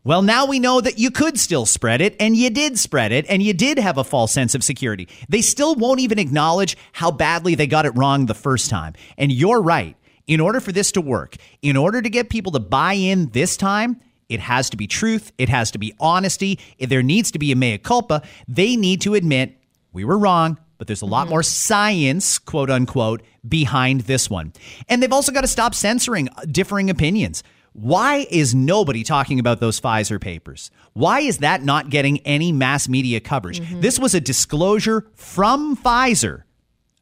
Well, 0.08 0.22
now 0.22 0.46
we 0.46 0.60
know 0.60 0.80
that 0.80 0.98
you 0.98 1.12
could 1.12 1.38
still 1.38 1.66
spread 1.66 2.00
it, 2.00 2.16
and 2.18 2.34
you 2.34 2.50
did 2.50 2.80
spread 2.80 3.12
it, 3.12 3.26
and 3.28 3.44
you 3.44 3.54
did 3.54 3.78
have 3.78 3.98
a 3.98 4.06
false 4.06 4.32
sense 4.32 4.56
of 4.56 4.64
security. 4.64 5.10
They 5.28 5.42
still 5.42 5.76
won't 5.76 6.00
even 6.00 6.18
acknowledge 6.18 6.78
how 6.94 7.12
badly 7.12 7.56
they 7.56 7.68
got 7.68 7.86
it 7.86 7.90
wrong 7.90 8.26
the 8.26 8.34
first 8.34 8.70
time. 8.70 8.94
And 9.18 9.34
you're 9.34 9.62
right. 9.62 9.98
In 10.26 10.40
order 10.40 10.62
for 10.62 10.72
this 10.72 10.94
to 10.94 11.02
work, 11.02 11.36
in 11.62 11.76
order 11.76 12.02
to 12.02 12.10
get 12.10 12.30
people 12.30 12.54
to 12.54 12.60
buy 12.62 12.94
in 12.94 13.32
this 13.32 13.58
time, 13.58 14.00
it 14.30 14.40
has 14.40 14.70
to 14.70 14.78
be 14.78 14.88
truth, 14.88 15.34
it 15.38 15.50
has 15.50 15.72
to 15.72 15.78
be 15.78 15.94
honesty, 16.00 16.58
there 16.80 17.04
needs 17.04 17.30
to 17.32 17.38
be 17.38 17.52
a 17.52 17.58
mea 17.58 17.78
culpa. 17.78 18.22
They 18.48 18.78
need 18.78 19.02
to 19.02 19.14
admit 19.14 19.58
we 19.92 20.06
were 20.06 20.18
wrong, 20.18 20.58
but 20.78 20.88
there's 20.88 21.02
a 21.02 21.06
lot 21.06 21.24
mm-hmm. 21.24 21.32
more 21.32 21.44
science, 21.44 22.40
quote 22.40 22.70
unquote, 22.70 23.24
behind 23.46 24.02
this 24.02 24.30
one. 24.30 24.54
And 24.88 25.04
they've 25.04 25.12
also 25.12 25.34
got 25.34 25.42
to 25.42 25.48
stop 25.48 25.76
censoring 25.76 26.30
differing 26.50 26.90
opinions. 26.90 27.44
Why 27.74 28.26
is 28.32 28.56
nobody 28.56 29.04
talking 29.04 29.40
about 29.40 29.60
those 29.60 29.80
Pfizer 29.80 30.20
papers? 30.20 30.72
Why 30.94 31.20
is 31.20 31.40
that 31.40 31.64
not 31.64 31.90
getting 31.90 32.20
any 32.20 32.52
mass 32.52 32.90
media 32.90 33.20
coverage? 33.20 33.62
Mm-hmm. 33.62 33.82
This 33.82 34.00
was 34.00 34.16
a 34.16 34.20
disclosure 34.20 35.06
from 35.14 35.78
Pfizer 35.78 36.44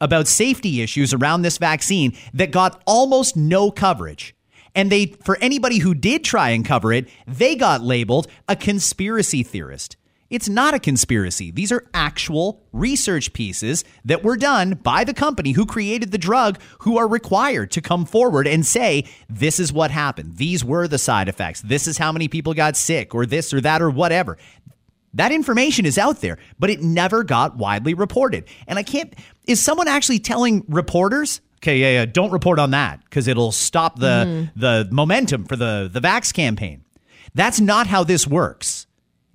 about 0.02 0.28
safety 0.28 0.82
issues 0.82 1.14
around 1.14 1.42
this 1.42 1.58
vaccine 1.58 2.16
that 2.34 2.52
got 2.52 2.82
almost 2.86 3.38
no 3.38 3.72
coverage. 3.72 4.36
And 4.74 4.92
they 4.92 5.16
for 5.24 5.38
anybody 5.40 5.78
who 5.78 5.94
did 5.94 6.24
try 6.24 6.50
and 6.50 6.66
cover 6.66 6.92
it, 6.92 7.08
they 7.26 7.56
got 7.56 7.82
labeled 7.82 8.28
a 8.50 8.56
conspiracy 8.56 9.42
theorist. 9.42 9.96
It's 10.30 10.50
not 10.50 10.74
a 10.74 10.80
conspiracy. 10.80 11.52
These 11.52 11.72
are 11.72 11.86
actual 11.94 12.64
research 12.74 13.32
pieces 13.34 13.84
that 14.06 14.24
were 14.24 14.38
done 14.38 14.74
by 14.82 15.04
the 15.04 15.14
company 15.14 15.52
who 15.52 15.68
created 15.68 16.12
the 16.12 16.18
drug, 16.18 16.60
who 16.80 16.98
are 16.98 17.08
required 17.08 17.70
to 17.72 17.82
come 17.82 18.06
forward 18.06 18.48
and 18.48 18.66
say, 18.66 19.06
this 19.30 19.60
is 19.60 19.72
what 19.72 19.92
happened. 19.92 20.38
These 20.38 20.66
were 20.66 20.88
the 20.88 20.98
side 20.98 21.30
effects. 21.30 21.62
This 21.62 21.88
is 21.88 22.00
how 22.00 22.12
many 22.12 22.28
people 22.28 22.56
got 22.56 22.76
sick, 22.76 23.14
or 23.14 23.28
this 23.28 23.54
or 23.54 23.62
that, 23.62 23.84
or 23.84 23.92
whatever. 23.92 24.38
That 25.14 25.32
information 25.32 25.86
is 25.86 25.98
out 25.98 26.22
there, 26.22 26.40
but 26.60 26.70
it 26.70 26.82
never 26.82 27.24
got 27.24 27.56
widely 27.58 27.94
reported. 27.94 28.46
And 28.68 28.80
I 28.80 28.84
can't, 28.84 29.14
is 29.46 29.62
someone 29.62 29.88
actually 29.88 30.20
telling 30.20 30.66
reporters, 30.68 31.40
okay, 31.60 31.78
yeah, 31.78 32.00
yeah, 32.00 32.06
don't 32.06 32.32
report 32.32 32.58
on 32.58 32.72
that 32.72 33.02
because 33.04 33.28
it'll 33.28 33.52
stop 33.52 34.00
the, 34.00 34.26
mm. 34.28 34.52
the 34.56 34.90
momentum 34.92 35.46
for 35.46 35.56
the, 35.56 35.88
the 35.92 36.02
Vax 36.02 36.34
campaign? 36.34 36.84
That's 37.36 37.60
not 37.60 37.88
how 37.88 38.04
this 38.04 38.28
works. 38.28 38.85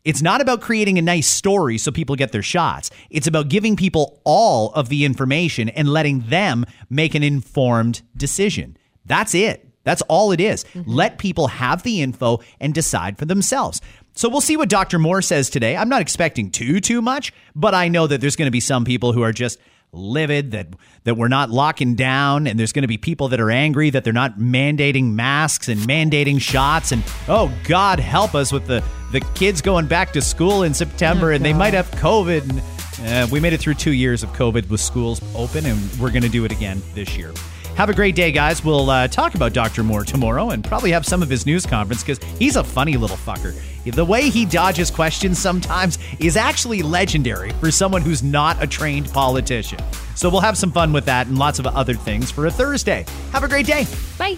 It's 0.04 0.22
not 0.22 0.40
about 0.40 0.60
creating 0.60 0.98
a 0.98 1.02
nice 1.02 1.26
story 1.26 1.78
so 1.78 1.90
people 1.90 2.16
get 2.16 2.32
their 2.32 2.42
shots. 2.42 2.90
It's 3.10 3.26
about 3.26 3.48
giving 3.48 3.76
people 3.76 4.20
all 4.24 4.72
of 4.72 4.88
the 4.88 5.04
information 5.04 5.68
and 5.68 5.88
letting 5.88 6.20
them 6.20 6.64
make 6.88 7.14
an 7.14 7.22
informed 7.22 8.02
decision. 8.16 8.76
That's 9.04 9.34
it. 9.34 9.66
That's 9.84 10.02
all 10.02 10.32
it 10.32 10.40
is. 10.40 10.64
Mm-hmm. 10.64 10.90
Let 10.90 11.18
people 11.18 11.48
have 11.48 11.82
the 11.82 12.02
info 12.02 12.40
and 12.60 12.74
decide 12.74 13.18
for 13.18 13.24
themselves. 13.24 13.80
So 14.14 14.28
we'll 14.28 14.40
see 14.40 14.56
what 14.56 14.68
Dr. 14.68 14.98
Moore 14.98 15.22
says 15.22 15.48
today. 15.48 15.76
I'm 15.76 15.88
not 15.88 16.02
expecting 16.02 16.50
too 16.50 16.80
too 16.80 17.00
much, 17.00 17.32
but 17.54 17.74
I 17.74 17.88
know 17.88 18.06
that 18.06 18.20
there's 18.20 18.36
going 18.36 18.46
to 18.46 18.52
be 18.52 18.60
some 18.60 18.84
people 18.84 19.12
who 19.12 19.22
are 19.22 19.32
just 19.32 19.58
livid 19.92 20.52
that 20.52 20.68
that 21.04 21.16
we're 21.16 21.28
not 21.28 21.50
locking 21.50 21.94
down 21.94 22.46
and 22.46 22.58
there's 22.58 22.72
going 22.72 22.82
to 22.82 22.88
be 22.88 22.96
people 22.96 23.28
that 23.28 23.40
are 23.40 23.50
angry 23.50 23.90
that 23.90 24.04
they're 24.04 24.12
not 24.12 24.38
mandating 24.38 25.12
masks 25.12 25.68
and 25.68 25.80
mandating 25.80 26.40
shots 26.40 26.92
and 26.92 27.02
oh 27.28 27.52
god 27.64 27.98
help 27.98 28.34
us 28.34 28.52
with 28.52 28.66
the 28.66 28.82
the 29.10 29.20
kids 29.34 29.60
going 29.60 29.86
back 29.86 30.12
to 30.12 30.22
school 30.22 30.62
in 30.62 30.72
September 30.72 31.32
and 31.32 31.44
they 31.44 31.52
might 31.52 31.74
have 31.74 31.90
covid 31.92 32.48
and 32.48 32.62
uh, 33.08 33.26
we 33.32 33.40
made 33.40 33.52
it 33.52 33.58
through 33.58 33.74
2 33.74 33.92
years 33.92 34.22
of 34.22 34.30
covid 34.30 34.68
with 34.70 34.80
schools 34.80 35.20
open 35.34 35.66
and 35.66 35.80
we're 35.98 36.10
going 36.10 36.22
to 36.22 36.28
do 36.28 36.44
it 36.44 36.52
again 36.52 36.80
this 36.94 37.16
year. 37.16 37.32
Have 37.76 37.88
a 37.88 37.94
great 37.94 38.14
day, 38.14 38.30
guys. 38.30 38.62
We'll 38.62 38.90
uh, 38.90 39.08
talk 39.08 39.34
about 39.34 39.54
Dr. 39.54 39.82
Moore 39.82 40.04
tomorrow 40.04 40.50
and 40.50 40.62
probably 40.62 40.90
have 40.92 41.06
some 41.06 41.22
of 41.22 41.30
his 41.30 41.46
news 41.46 41.64
conference 41.64 42.02
because 42.02 42.22
he's 42.38 42.56
a 42.56 42.64
funny 42.64 42.96
little 42.98 43.16
fucker. 43.16 43.54
The 43.84 44.04
way 44.04 44.28
he 44.28 44.44
dodges 44.44 44.90
questions 44.90 45.38
sometimes 45.38 45.98
is 46.18 46.36
actually 46.36 46.82
legendary 46.82 47.50
for 47.52 47.70
someone 47.70 48.02
who's 48.02 48.22
not 48.22 48.62
a 48.62 48.66
trained 48.66 49.10
politician. 49.12 49.78
So 50.14 50.28
we'll 50.28 50.42
have 50.42 50.58
some 50.58 50.70
fun 50.72 50.92
with 50.92 51.06
that 51.06 51.28
and 51.28 51.38
lots 51.38 51.58
of 51.58 51.66
other 51.66 51.94
things 51.94 52.30
for 52.30 52.46
a 52.46 52.50
Thursday. 52.50 53.06
Have 53.32 53.44
a 53.44 53.48
great 53.48 53.64
day. 53.66 53.86
Bye. 54.18 54.36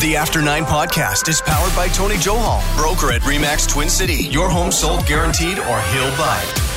The 0.00 0.16
After 0.16 0.42
Nine 0.42 0.64
podcast 0.64 1.28
is 1.28 1.40
powered 1.42 1.74
by 1.74 1.88
Tony 1.88 2.16
Johal, 2.16 2.62
broker 2.76 3.12
at 3.12 3.22
Remax 3.22 3.68
Twin 3.68 3.88
City. 3.88 4.24
Your 4.24 4.48
home 4.50 4.70
sold 4.70 5.06
guaranteed 5.06 5.58
or 5.58 5.80
he'll 5.80 6.16
buy 6.16 6.42
it. 6.46 6.69